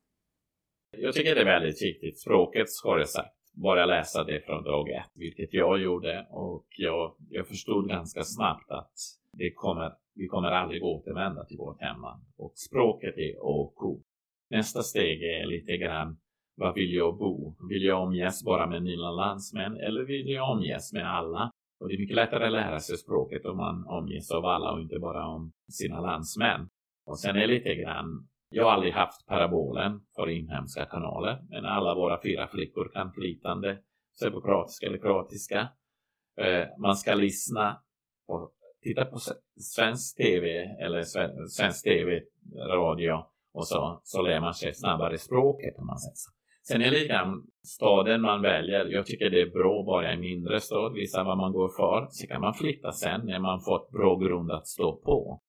Jag 0.90 1.14
tycker 1.14 1.34
det 1.34 1.40
är 1.40 1.44
väldigt 1.44 1.82
viktigt. 1.82 2.20
Språket 2.20 2.66
har 2.84 2.98
jag 2.98 3.08
sagt 3.08 3.36
bara 3.52 3.86
läsa 3.86 4.24
det 4.24 4.40
från 4.46 4.64
dag 4.64 4.90
ett, 4.90 5.10
vilket 5.14 5.54
jag 5.54 5.80
gjorde 5.82 6.26
och 6.30 6.66
jag, 6.68 7.16
jag 7.30 7.48
förstod 7.48 7.88
ganska 7.88 8.24
snabbt 8.24 8.70
att 8.70 9.23
det 9.36 9.52
kommer, 9.54 9.92
vi 10.14 10.26
kommer 10.26 10.48
aldrig 10.48 10.82
återvända 10.82 11.44
till 11.44 11.58
vårt 11.58 11.80
hemland. 11.80 12.24
Och 12.36 12.52
språket 12.54 13.14
är 13.16 13.44
OK. 13.44 14.02
Nästa 14.50 14.82
steg 14.82 15.22
är 15.22 15.46
lite 15.46 15.76
grann 15.76 16.16
var 16.56 16.74
vill 16.74 16.94
jag 16.94 17.18
bo? 17.18 17.54
Vill 17.68 17.82
jag 17.84 18.02
omges 18.02 18.44
bara 18.44 18.66
med 18.66 18.82
mina 18.82 19.10
landsmän 19.10 19.76
eller 19.76 20.04
vill 20.04 20.28
jag 20.28 20.50
omges 20.50 20.92
med 20.92 21.14
alla? 21.14 21.50
Och 21.80 21.88
det 21.88 21.94
är 21.94 21.98
mycket 21.98 22.16
lättare 22.16 22.46
att 22.46 22.52
lära 22.52 22.80
sig 22.80 22.96
språket 22.96 23.44
om 23.44 23.56
man 23.56 23.86
omges 23.86 24.30
av 24.30 24.44
alla 24.44 24.72
och 24.72 24.80
inte 24.80 24.98
bara 24.98 25.26
om 25.26 25.52
sina 25.72 26.00
landsmän. 26.00 26.68
Och 27.06 27.18
sen 27.18 27.36
är 27.36 27.46
lite 27.46 27.74
grann, 27.74 28.28
jag 28.50 28.64
har 28.64 28.70
aldrig 28.70 28.92
haft 28.92 29.26
parabolen 29.26 30.00
för 30.16 30.30
inhemska 30.30 30.84
kanaler, 30.84 31.42
men 31.48 31.64
alla 31.64 31.94
våra 31.94 32.22
fyra 32.22 32.48
flickor 32.48 32.90
kan 32.92 33.12
flytande 33.12 33.78
serbokroatiska 34.20 34.86
eller 34.86 34.98
kroatiska. 34.98 35.68
Eh, 36.40 36.66
man 36.78 36.96
ska 36.96 37.14
lyssna 37.14 37.80
på 38.26 38.50
titta 38.84 39.04
på 39.04 39.18
svensk 39.74 40.16
tv 40.16 40.48
eller 40.80 41.02
svensk 41.48 41.84
tv, 41.84 42.20
radio 42.70 43.12
och 43.54 43.66
så, 43.66 44.00
så 44.04 44.22
lär 44.22 44.40
man 44.40 44.54
sig 44.54 44.74
snabbare 44.74 45.18
språket 45.18 45.78
om 45.78 45.86
man 45.86 45.98
säger 45.98 46.14
så. 46.14 46.30
Sen 46.68 46.82
är 46.82 46.90
det 46.90 47.06
grann 47.06 47.46
staden 47.62 48.20
man 48.20 48.42
väljer. 48.42 48.84
Jag 48.84 49.06
tycker 49.06 49.30
det 49.30 49.40
är 49.40 49.50
bra 49.50 49.80
att 49.80 49.86
vara 49.86 50.12
i 50.12 50.16
mindre 50.16 50.60
stad, 50.60 50.92
visa 50.92 51.24
vad 51.24 51.38
man 51.38 51.52
går 51.52 51.68
för. 51.68 52.06
Så 52.10 52.26
kan 52.26 52.40
man 52.40 52.54
flytta 52.54 52.92
sen 52.92 53.20
när 53.24 53.38
man 53.38 53.60
fått 53.60 53.90
bra 53.90 54.16
grund 54.16 54.50
att 54.50 54.66
stå 54.66 54.96
på. 54.96 55.40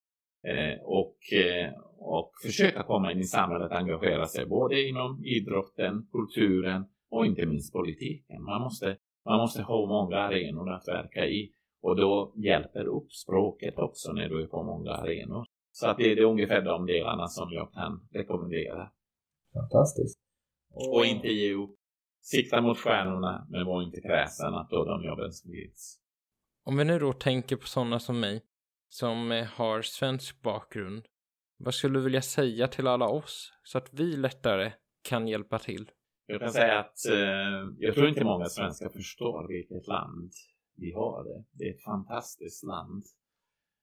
Eh, 0.48 0.82
och, 0.84 1.18
eh, 1.34 1.74
och 2.00 2.32
försöka 2.44 2.84
komma 2.84 3.12
in 3.12 3.20
i 3.20 3.24
samhället, 3.24 3.72
engagera 3.72 4.26
sig 4.26 4.46
både 4.46 4.88
inom 4.88 5.26
idrotten, 5.26 6.08
kulturen 6.12 6.86
och 7.10 7.26
inte 7.26 7.46
minst 7.46 7.74
politiken. 7.74 8.44
Man 8.44 8.62
måste, 8.62 8.98
man 9.26 9.38
måste 9.38 9.62
ha 9.62 9.86
många 9.86 10.18
arenor 10.18 10.74
att 10.74 10.88
verka 10.88 11.26
i 11.26 11.52
och 11.86 11.96
då 11.96 12.34
hjälper 12.36 12.86
upp 12.86 13.14
språket 13.14 13.78
också 13.78 14.12
när 14.12 14.30
du 14.30 14.44
är 14.44 14.48
på 14.48 14.64
många 14.64 14.92
arenor. 14.92 15.46
Så 15.72 15.88
att 15.88 15.98
det 15.98 16.12
är 16.12 16.22
ungefär 16.22 16.62
de 16.62 16.86
delarna 16.86 17.28
som 17.28 17.52
jag 17.52 17.74
kan 17.74 18.08
rekommendera. 18.12 18.92
Fantastiskt. 19.54 20.20
Och, 20.74 20.96
och 20.96 21.06
inte 21.06 21.28
ge 21.28 21.54
upp. 21.54 21.76
Sikta 22.22 22.62
mot 22.62 22.78
stjärnorna, 22.78 23.48
men 23.50 23.66
var 23.66 23.84
inte 23.84 24.02
kräsen 24.02 24.54
att 24.54 24.70
då 24.70 24.86
de 24.86 25.04
jobben 25.04 25.34
sprids. 25.34 26.00
Om 26.64 26.78
vi 26.78 26.84
nu 26.84 27.00
då 27.00 27.14
tänker 27.14 27.56
på 27.56 27.68
sådana 27.68 28.00
som 28.00 28.20
mig, 28.20 28.42
som 28.90 29.32
eh, 29.32 29.46
har 29.46 29.82
svensk 29.82 30.42
bakgrund, 30.42 31.06
vad 31.58 31.74
skulle 31.74 32.00
du 32.00 32.04
vilja 32.04 32.22
säga 32.22 32.68
till 32.68 32.88
alla 32.88 33.08
oss 33.08 33.54
så 33.64 33.78
att 33.78 33.94
vi 33.94 34.18
lättare 34.18 34.72
kan 35.04 35.28
hjälpa 35.28 35.60
till? 35.60 35.92
Jag 36.26 36.40
kan 36.40 36.52
säga 36.52 36.80
att 36.80 37.06
eh, 37.12 37.70
jag 37.80 37.96
tror 37.96 38.08
inte 38.08 38.24
många 38.24 38.46
svenskar 38.46 38.90
förstår 38.90 39.48
vilket 39.48 39.88
land 39.88 40.32
vi 40.76 40.92
har 40.92 41.24
det. 41.24 41.44
Det 41.52 41.70
är 41.70 41.74
ett 41.74 41.84
fantastiskt 41.84 42.64
land. 42.64 43.04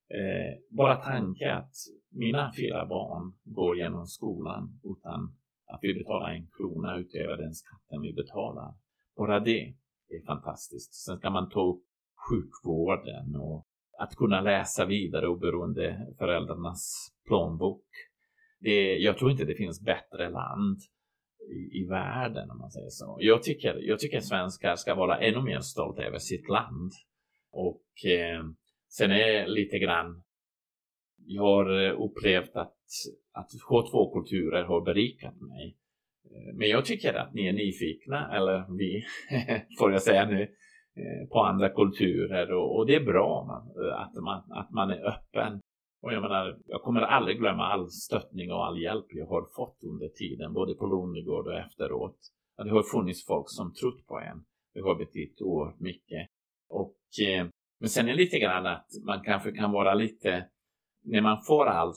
Eh, 0.09 0.77
bara 0.77 0.97
tanken 0.97 1.51
att 1.51 1.75
mina 2.11 2.53
fyra 2.57 2.87
barn 2.87 3.35
går 3.45 3.77
genom 3.77 4.07
skolan 4.07 4.81
utan 4.85 5.37
att 5.67 5.79
vi 5.83 5.95
betalar 5.95 6.31
en 6.31 6.47
krona 6.47 6.97
utöver 6.97 7.37
den 7.37 7.55
skatten 7.55 8.01
vi 8.03 8.13
betalar. 8.13 8.75
Bara 9.17 9.41
det 9.41 9.75
är 10.09 10.27
fantastiskt. 10.27 10.95
Sen 10.95 11.21
kan 11.21 11.33
man 11.33 11.51
ta 11.51 11.63
upp 11.71 11.83
sjukvården 12.31 13.37
och 13.37 13.67
att 13.99 14.17
kunna 14.17 14.41
läsa 14.41 14.87
vidare 14.87 15.29
oberoende 15.29 16.15
föräldrarnas 16.19 17.13
plånbok. 17.27 17.85
Det, 18.61 18.99
jag 18.99 19.19
tror 19.19 19.31
inte 19.31 19.45
det 19.45 19.55
finns 19.55 19.81
bättre 19.81 20.31
land 20.31 20.79
i, 21.51 21.81
i 21.81 21.87
världen 21.89 22.51
om 22.51 22.59
man 22.59 22.71
säger 22.71 22.91
så. 22.91 23.17
Jag 23.21 23.43
tycker, 23.43 23.79
jag 23.81 23.99
tycker 23.99 24.21
svenskar 24.21 24.77
ska 24.77 24.95
vara 24.95 25.19
ännu 25.19 25.43
mer 25.43 25.61
stolta 25.61 26.03
över 26.03 26.19
sitt 26.19 26.49
land. 26.49 26.93
Och 27.51 28.11
eh, 28.11 28.45
sen 28.89 29.11
är 29.11 29.47
lite 29.47 29.79
grann 29.79 30.23
jag 31.27 31.43
har 31.43 31.87
eh, 31.87 32.01
upplevt 32.01 32.57
att, 32.57 32.77
att 33.33 33.51
H2-kulturer 33.69 34.65
har 34.65 34.81
berikat 34.81 35.41
mig. 35.41 35.77
Eh, 36.25 36.55
men 36.55 36.69
jag 36.69 36.85
tycker 36.85 37.15
att 37.15 37.35
ni 37.35 37.47
är 37.47 37.53
nyfikna, 37.53 38.37
eller 38.37 38.77
vi, 38.79 39.05
får 39.79 39.93
jag 39.93 40.03
säga 40.03 40.27
nu, 40.27 40.43
eh, 40.97 41.29
på 41.29 41.41
andra 41.41 41.69
kulturer 41.69 42.53
och, 42.53 42.77
och 42.77 42.87
det 42.87 42.95
är 42.95 43.05
bra 43.05 43.45
man, 43.45 43.93
att, 43.93 44.15
man, 44.15 44.59
att 44.59 44.71
man 44.71 44.91
är 44.91 45.09
öppen. 45.09 45.61
Och 46.03 46.13
jag 46.13 46.23
menar, 46.23 46.59
jag 46.67 46.83
kommer 46.83 47.01
aldrig 47.01 47.39
glömma 47.39 47.67
all 47.67 47.91
stöttning 47.91 48.53
och 48.53 48.67
all 48.67 48.83
hjälp 48.83 49.07
jag 49.09 49.27
har 49.27 49.49
fått 49.57 49.79
under 49.85 50.09
tiden, 50.09 50.53
både 50.53 50.75
på 50.75 50.87
Lundegård 50.87 51.47
och 51.47 51.59
efteråt. 51.59 52.19
Det 52.57 52.71
har 52.71 52.83
funnits 52.83 53.27
folk 53.27 53.47
som 53.49 53.75
trott 53.75 54.07
på 54.07 54.19
en. 54.19 54.45
Det 54.75 54.81
har 54.81 54.95
betytt 54.95 55.41
oerhört 55.41 55.81
mycket. 55.81 56.27
Och, 56.69 56.97
eh, 57.29 57.47
men 57.81 57.89
sen 57.89 58.09
är 58.09 58.11
det 58.11 58.17
lite 58.17 58.39
grann 58.39 58.67
att 58.67 58.87
man 59.07 59.23
kanske 59.25 59.53
kan 59.53 59.73
vara 59.73 59.95
lite 59.95 60.49
när 61.05 61.21
man 61.21 61.43
får 61.43 61.67
allt, 61.67 61.97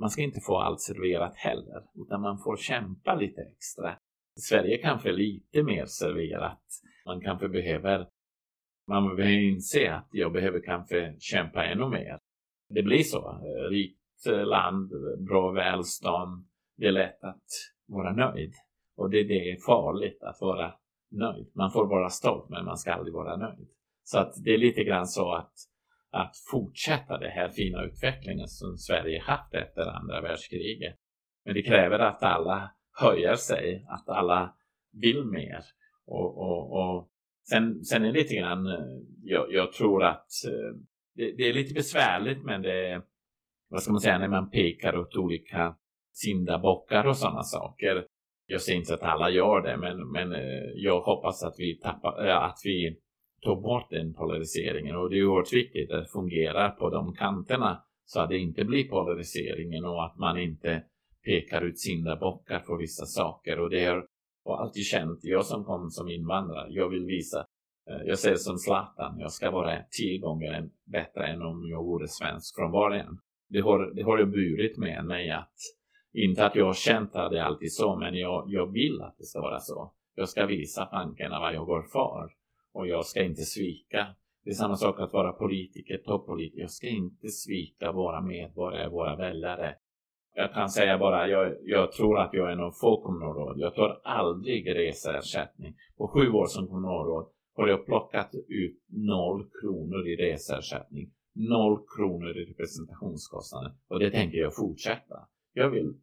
man 0.00 0.10
ska 0.10 0.22
inte 0.22 0.40
få 0.40 0.56
allt 0.56 0.80
serverat 0.80 1.36
heller, 1.36 1.82
utan 1.94 2.20
man 2.20 2.38
får 2.38 2.56
kämpa 2.56 3.14
lite 3.14 3.40
extra. 3.42 3.92
I 4.36 4.40
Sverige 4.40 4.78
kanske 4.78 5.12
lite 5.12 5.62
mer 5.62 5.86
serverat. 5.86 6.62
Man 7.06 7.20
kanske 7.20 7.48
behöver, 7.48 8.08
man 8.88 9.04
behöver 9.04 9.42
inse 9.42 9.94
att 9.94 10.08
jag 10.12 10.32
behöver 10.32 10.60
kanske 10.60 11.16
kämpa 11.18 11.64
ännu 11.64 11.88
mer. 11.88 12.18
Det 12.74 12.82
blir 12.82 13.02
så. 13.02 13.30
Eh, 13.30 13.70
Rikt 13.70 14.26
eh, 14.26 14.46
land, 14.46 14.92
bra 15.28 15.50
välstånd. 15.50 16.46
Det 16.76 16.86
är 16.86 16.92
lätt 16.92 17.24
att 17.24 17.46
vara 17.86 18.12
nöjd. 18.12 18.52
Och 18.96 19.10
det, 19.10 19.24
det 19.24 19.50
är 19.50 19.56
farligt 19.66 20.22
att 20.22 20.40
vara 20.40 20.74
nöjd. 21.10 21.50
Man 21.54 21.70
får 21.70 21.86
vara 21.86 22.08
stolt, 22.08 22.48
men 22.48 22.64
man 22.64 22.76
ska 22.76 22.92
aldrig 22.92 23.14
vara 23.14 23.36
nöjd. 23.36 23.68
Så 24.04 24.18
att 24.18 24.34
det 24.44 24.54
är 24.54 24.58
lite 24.58 24.84
grann 24.84 25.06
så 25.06 25.32
att 25.34 25.52
att 26.12 26.36
fortsätta 26.50 27.18
den 27.18 27.30
här 27.30 27.48
fina 27.48 27.82
utvecklingen 27.82 28.48
som 28.48 28.76
Sverige 28.76 29.22
haft 29.22 29.54
efter 29.54 29.82
andra 29.82 30.20
världskriget. 30.20 30.96
Men 31.44 31.54
det 31.54 31.62
kräver 31.62 31.98
att 31.98 32.22
alla 32.22 32.70
höjer 33.00 33.34
sig, 33.34 33.86
att 33.88 34.08
alla 34.08 34.54
vill 34.92 35.24
mer. 35.24 35.60
Och, 36.06 36.38
och, 36.38 36.72
och 36.72 37.10
sen, 37.48 37.84
sen 37.84 38.04
är 38.04 38.12
det 38.12 38.18
lite 38.18 38.34
grann, 38.34 38.66
eh, 38.66 38.98
jag, 39.22 39.52
jag 39.52 39.72
tror 39.72 40.04
att 40.04 40.26
det, 41.14 41.32
det, 41.36 41.48
är 41.48 41.52
lite 41.52 41.74
besvärligt 41.74 42.44
men 42.44 42.62
det 42.62 42.88
är, 42.88 43.02
vad 43.70 43.82
ska 43.82 43.92
man 43.92 44.00
säga, 44.00 44.18
när 44.18 44.28
man 44.28 44.50
pekar 44.50 44.96
åt 44.96 45.16
olika 45.16 45.76
syndabockar 46.12 47.06
och 47.06 47.16
sådana 47.16 47.42
saker. 47.42 48.06
Jag 48.46 48.60
säger 48.60 48.78
inte 48.78 48.94
att 48.94 49.02
alla 49.02 49.30
gör 49.30 49.60
det, 49.62 49.76
men, 49.76 50.10
men 50.10 50.32
eh, 50.32 50.70
jag 50.74 51.00
hoppas 51.00 51.42
att 51.42 51.54
vi 51.58 51.78
tappar, 51.78 52.26
eh, 52.26 52.36
att 52.36 52.58
vi 52.64 52.96
tar 53.42 53.56
bort 53.56 53.90
den 53.90 54.14
polariseringen 54.14 54.96
och 54.96 55.10
det 55.10 55.18
är 55.18 55.24
oerhört 55.24 55.52
viktigt 55.52 55.90
att 55.90 56.04
det 56.04 56.12
fungerar 56.12 56.70
på 56.70 56.90
de 56.90 57.14
kanterna 57.14 57.82
så 58.04 58.20
att 58.20 58.28
det 58.28 58.38
inte 58.38 58.64
blir 58.64 58.88
polariseringen 58.88 59.84
och 59.84 60.04
att 60.04 60.18
man 60.18 60.38
inte 60.38 60.82
pekar 61.24 61.62
ut 61.62 61.80
syndabockar 61.80 62.58
för 62.58 62.76
vissa 62.76 63.06
saker 63.06 63.60
och 63.60 63.70
det 63.70 63.84
har 63.84 64.06
jag 64.44 64.60
alltid 64.60 64.84
känt, 64.84 65.18
jag 65.22 65.46
som 65.46 65.64
kom 65.64 65.90
som 65.90 66.08
invandrare, 66.08 66.66
jag 66.70 66.88
vill 66.88 67.04
visa 67.04 67.46
jag 67.84 68.06
jag 68.06 68.18
säger 68.18 68.36
som 68.36 68.58
Zlatan, 68.58 69.18
jag 69.18 69.32
ska 69.32 69.50
vara 69.50 69.78
tio 69.90 70.18
gånger 70.18 70.68
bättre 70.84 71.26
än 71.26 71.42
om 71.42 71.68
jag 71.68 71.84
vore 71.84 72.08
svensk 72.08 72.56
från 72.56 72.72
början. 72.72 73.18
Det 73.48 73.60
har, 73.60 73.94
det 73.94 74.02
har 74.02 74.18
jag 74.18 74.30
burit 74.30 74.76
med 74.78 75.04
mig 75.04 75.30
att, 75.30 75.54
inte 76.12 76.46
att 76.46 76.56
jag 76.56 76.66
har 76.66 76.74
känt 76.74 77.16
att 77.16 77.30
det 77.30 77.38
är 77.38 77.42
alltid 77.42 77.72
så, 77.72 77.96
men 77.96 78.14
jag, 78.14 78.44
jag 78.48 78.72
vill 78.72 79.02
att 79.02 79.14
det 79.18 79.24
ska 79.24 79.40
vara 79.40 79.60
så. 79.60 79.92
Jag 80.14 80.28
ska 80.28 80.46
visa 80.46 80.88
bankerna 80.92 81.40
vad 81.40 81.54
jag 81.54 81.66
går 81.66 81.82
för 81.82 82.30
och 82.72 82.86
jag 82.86 83.06
ska 83.06 83.22
inte 83.22 83.42
svika. 83.42 84.06
Det 84.44 84.50
är 84.50 84.54
samma 84.54 84.76
sak 84.76 85.00
att 85.00 85.12
vara 85.12 85.32
politiker, 85.32 85.98
toppolitiker. 85.98 86.60
Jag 86.60 86.70
ska 86.70 86.88
inte 86.88 87.28
svika 87.28 87.92
våra 87.92 88.20
medborgare, 88.20 88.88
våra 88.88 89.16
väljare. 89.16 89.74
Jag 90.34 90.52
kan 90.52 90.68
säga 90.68 90.98
bara, 90.98 91.28
jag, 91.28 91.56
jag 91.62 91.92
tror 91.92 92.18
att 92.18 92.34
jag 92.34 92.52
är 92.52 92.56
någon 92.56 92.72
få 92.72 93.02
kommunalråd. 93.02 93.58
Jag 93.58 93.74
tar 93.74 94.00
aldrig 94.04 94.76
reseersättning. 94.76 95.74
På 95.96 96.08
sju 96.08 96.30
år 96.30 96.46
som 96.46 96.66
kommunalråd 96.66 97.31
har 97.54 97.68
jag 97.68 97.86
plockat 97.86 98.34
ut 98.48 98.84
noll 98.88 99.50
kronor 99.60 100.08
i 100.08 100.16
reseersättning. 100.16 101.10
Noll 101.34 101.78
kronor 101.96 102.36
i 102.36 102.44
representationskostnader. 102.44 103.72
Och 103.88 103.98
det 103.98 104.10
tänker 104.10 104.38
jag 104.38 104.56
fortsätta. 104.56 105.28
Jag 105.52 105.70
vill 105.70 105.94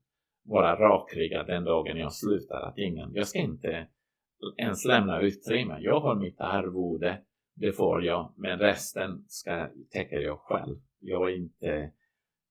vara 0.43 0.76
rakryggad 0.76 1.47
den 1.47 1.64
dagen 1.64 1.97
jag 1.97 2.14
slutar. 2.14 2.62
Att 2.62 2.78
ingen, 2.78 3.14
jag 3.14 3.28
ska 3.28 3.39
inte 3.39 3.88
ens 4.58 4.86
lämna 4.86 5.22
utrymme. 5.22 5.78
Jag 5.80 6.00
har 6.00 6.16
mitt 6.16 6.39
arvode, 6.41 7.22
det 7.56 7.72
får 7.72 8.04
jag, 8.04 8.34
men 8.38 8.60
resten 8.60 9.26
ska, 9.28 9.70
täcker 9.91 10.20
jag 10.20 10.39
själv. 10.39 10.76
Jag 11.00 11.32
är, 11.32 11.36
inte, 11.36 11.91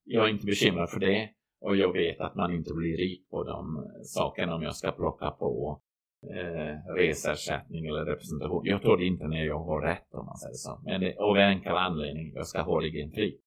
jag 0.04 0.24
är 0.24 0.28
inte 0.28 0.46
bekymrad 0.46 0.90
för 0.90 1.00
det 1.00 1.30
och 1.60 1.76
jag 1.76 1.92
vet 1.92 2.20
att 2.20 2.34
man 2.34 2.54
inte 2.54 2.74
blir 2.74 2.96
rik 2.96 3.30
på 3.30 3.44
de 3.44 3.90
sakerna 4.02 4.54
om 4.54 4.62
jag 4.62 4.76
ska 4.76 4.92
plocka 4.92 5.30
på 5.30 5.80
eh, 6.22 6.94
resersättning 6.94 7.86
eller 7.86 8.04
representation. 8.04 8.62
Jag 8.64 8.82
tror 8.82 8.96
det 8.96 9.04
inte 9.04 9.26
när 9.26 9.44
jag 9.44 9.58
har 9.58 9.80
rätt 9.80 10.14
om 10.14 10.26
man 10.26 10.36
säger 10.36 10.54
så. 10.54 10.80
Men 10.84 11.00
det, 11.00 11.16
av 11.16 11.36
enkel 11.36 11.76
anledning, 11.76 12.32
jag 12.34 12.46
ska 12.46 12.62
ha 12.62 12.82
egen 12.82 13.10
fri. 13.10 13.38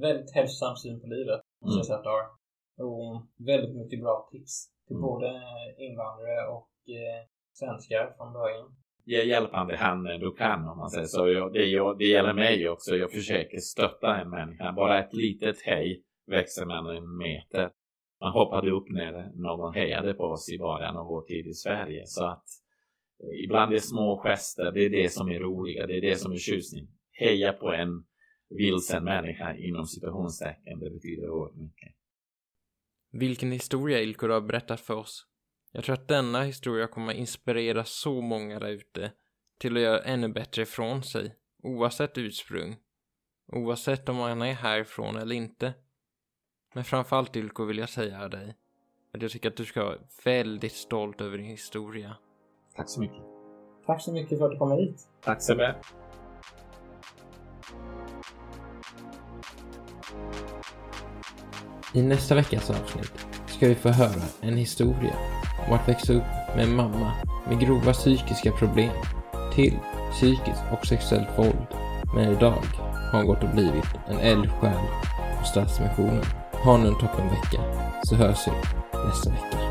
Väldigt 0.00 0.34
hälsosam 0.34 0.76
syn 0.76 1.00
på 1.00 1.06
livet, 1.06 1.40
måste 1.62 1.74
mm. 1.74 1.78
jag 1.78 1.86
säga 1.86 1.98
att 1.98 2.04
du 2.04 2.10
har. 2.10 2.26
Och 2.86 3.26
väldigt 3.46 3.76
mycket 3.76 4.00
bra 4.00 4.28
tips 4.32 4.68
till 4.86 4.96
mm. 4.96 5.02
både 5.02 5.26
invandrare 5.78 6.48
och 6.48 6.70
eh, 6.88 7.20
svenskar 7.52 8.14
från 8.16 8.32
början. 8.32 8.76
ge 9.04 9.22
hjälpande 9.24 9.76
hand 9.76 10.02
när 10.02 10.18
du 10.18 10.32
kan 10.32 10.68
om 10.68 10.78
man 10.78 10.90
säger 10.90 11.06
så. 11.06 11.28
Jag, 11.28 11.52
det, 11.52 11.94
det 11.98 12.04
gäller 12.04 12.34
mig 12.34 12.68
också. 12.68 12.96
Jag 12.96 13.12
försöker 13.12 13.58
stötta 13.58 14.16
en 14.20 14.30
människa. 14.30 14.72
Bara 14.72 14.98
ett 14.98 15.14
litet 15.14 15.62
hej 15.62 16.02
växer 16.26 16.66
man 16.66 16.86
en 16.96 17.16
meter. 17.16 17.70
Man 18.20 18.32
hoppade 18.32 18.70
upp 18.70 18.90
när 18.90 19.32
någon 19.34 19.74
hejade 19.74 20.14
på 20.14 20.24
oss 20.24 20.48
i 20.52 20.58
början 20.58 20.96
av 20.96 21.06
vår 21.06 21.22
tid 21.22 21.46
i 21.46 21.54
Sverige. 21.54 22.02
Så 22.06 22.24
att 22.24 22.44
eh, 23.22 23.44
ibland 23.44 23.74
är 23.74 23.78
små 23.78 24.20
gester, 24.24 24.72
det 24.72 24.84
är 24.84 24.90
det 24.90 25.12
som 25.12 25.28
är 25.28 25.40
roliga, 25.40 25.86
det 25.86 25.96
är 25.96 26.00
det 26.00 26.16
som 26.16 26.32
är 26.32 26.36
tjusning. 26.36 26.88
Heja 27.12 27.52
på 27.52 27.72
en 27.72 28.04
vilsen 28.48 29.04
människa 29.04 29.56
inom 29.56 29.86
situationstecken, 29.86 30.78
det 30.80 30.90
betyder 30.90 31.30
oerhört 31.30 31.56
mycket. 31.56 31.94
Vilken 33.12 33.52
historia 33.52 34.00
Ilkor 34.00 34.28
har 34.28 34.40
berättat 34.40 34.80
för 34.80 34.94
oss. 34.94 35.26
Jag 35.72 35.84
tror 35.84 35.94
att 35.94 36.08
denna 36.08 36.42
historia 36.42 36.86
kommer 36.86 37.12
inspirera 37.12 37.84
så 37.84 38.20
många 38.20 38.58
där 38.58 38.68
ute 38.68 39.12
till 39.58 39.76
att 39.76 39.82
göra 39.82 40.02
ännu 40.02 40.28
bättre 40.28 40.62
ifrån 40.62 41.02
sig, 41.02 41.34
oavsett 41.62 42.18
ursprung. 42.18 42.76
Oavsett 43.52 44.08
om 44.08 44.16
man 44.16 44.42
är 44.42 44.52
härifrån 44.52 45.16
eller 45.16 45.34
inte. 45.34 45.74
Men 46.74 46.84
framförallt 46.84 47.36
Ilko 47.36 47.64
vill 47.64 47.78
jag 47.78 47.88
säga 47.88 48.28
dig 48.28 48.54
att 49.14 49.22
jag 49.22 49.30
tycker 49.30 49.48
att 49.48 49.56
du 49.56 49.64
ska 49.64 49.84
vara 49.84 49.98
väldigt 50.24 50.72
stolt 50.72 51.20
över 51.20 51.38
din 51.38 51.46
historia. 51.46 52.16
Tack 52.76 52.88
så 52.88 53.00
mycket. 53.00 53.22
Tack 53.86 54.02
så 54.02 54.12
mycket 54.12 54.38
för 54.38 54.44
att 54.44 54.50
du 54.50 54.58
kom 54.58 54.72
hit. 54.72 55.08
Tack 55.24 55.42
så 55.42 55.54
mycket. 55.54 55.76
I 61.94 62.02
nästa 62.02 62.34
veckas 62.34 62.70
avsnitt 62.70 63.26
ska 63.46 63.68
vi 63.68 63.74
få 63.74 63.88
höra 63.88 64.22
en 64.40 64.56
historia 64.56 65.14
om 65.68 65.74
att 65.74 65.88
växa 65.88 66.12
upp 66.12 66.56
med 66.56 66.64
en 66.64 66.76
mamma 66.76 67.12
med 67.48 67.60
grova 67.60 67.92
psykiska 67.92 68.52
problem 68.52 68.92
till 69.54 69.78
psykiskt 70.12 70.62
och 70.72 70.86
sexuellt 70.86 71.38
våld. 71.38 71.66
Men 72.14 72.32
idag 72.32 72.62
har 73.12 73.18
hon 73.18 73.26
gått 73.26 73.42
och 73.42 73.50
blivit 73.50 73.94
en 74.08 74.18
eldsjäl 74.18 74.86
på 75.38 75.44
Stadsmissionen. 75.44 76.24
Ha 76.64 76.76
nu 76.76 76.88
en 76.88 76.94
toppen 76.94 77.28
vecka 77.28 77.62
så 78.02 78.14
hörs 78.16 78.46
vi 78.46 78.52
nästa 79.08 79.30
vecka. 79.30 79.67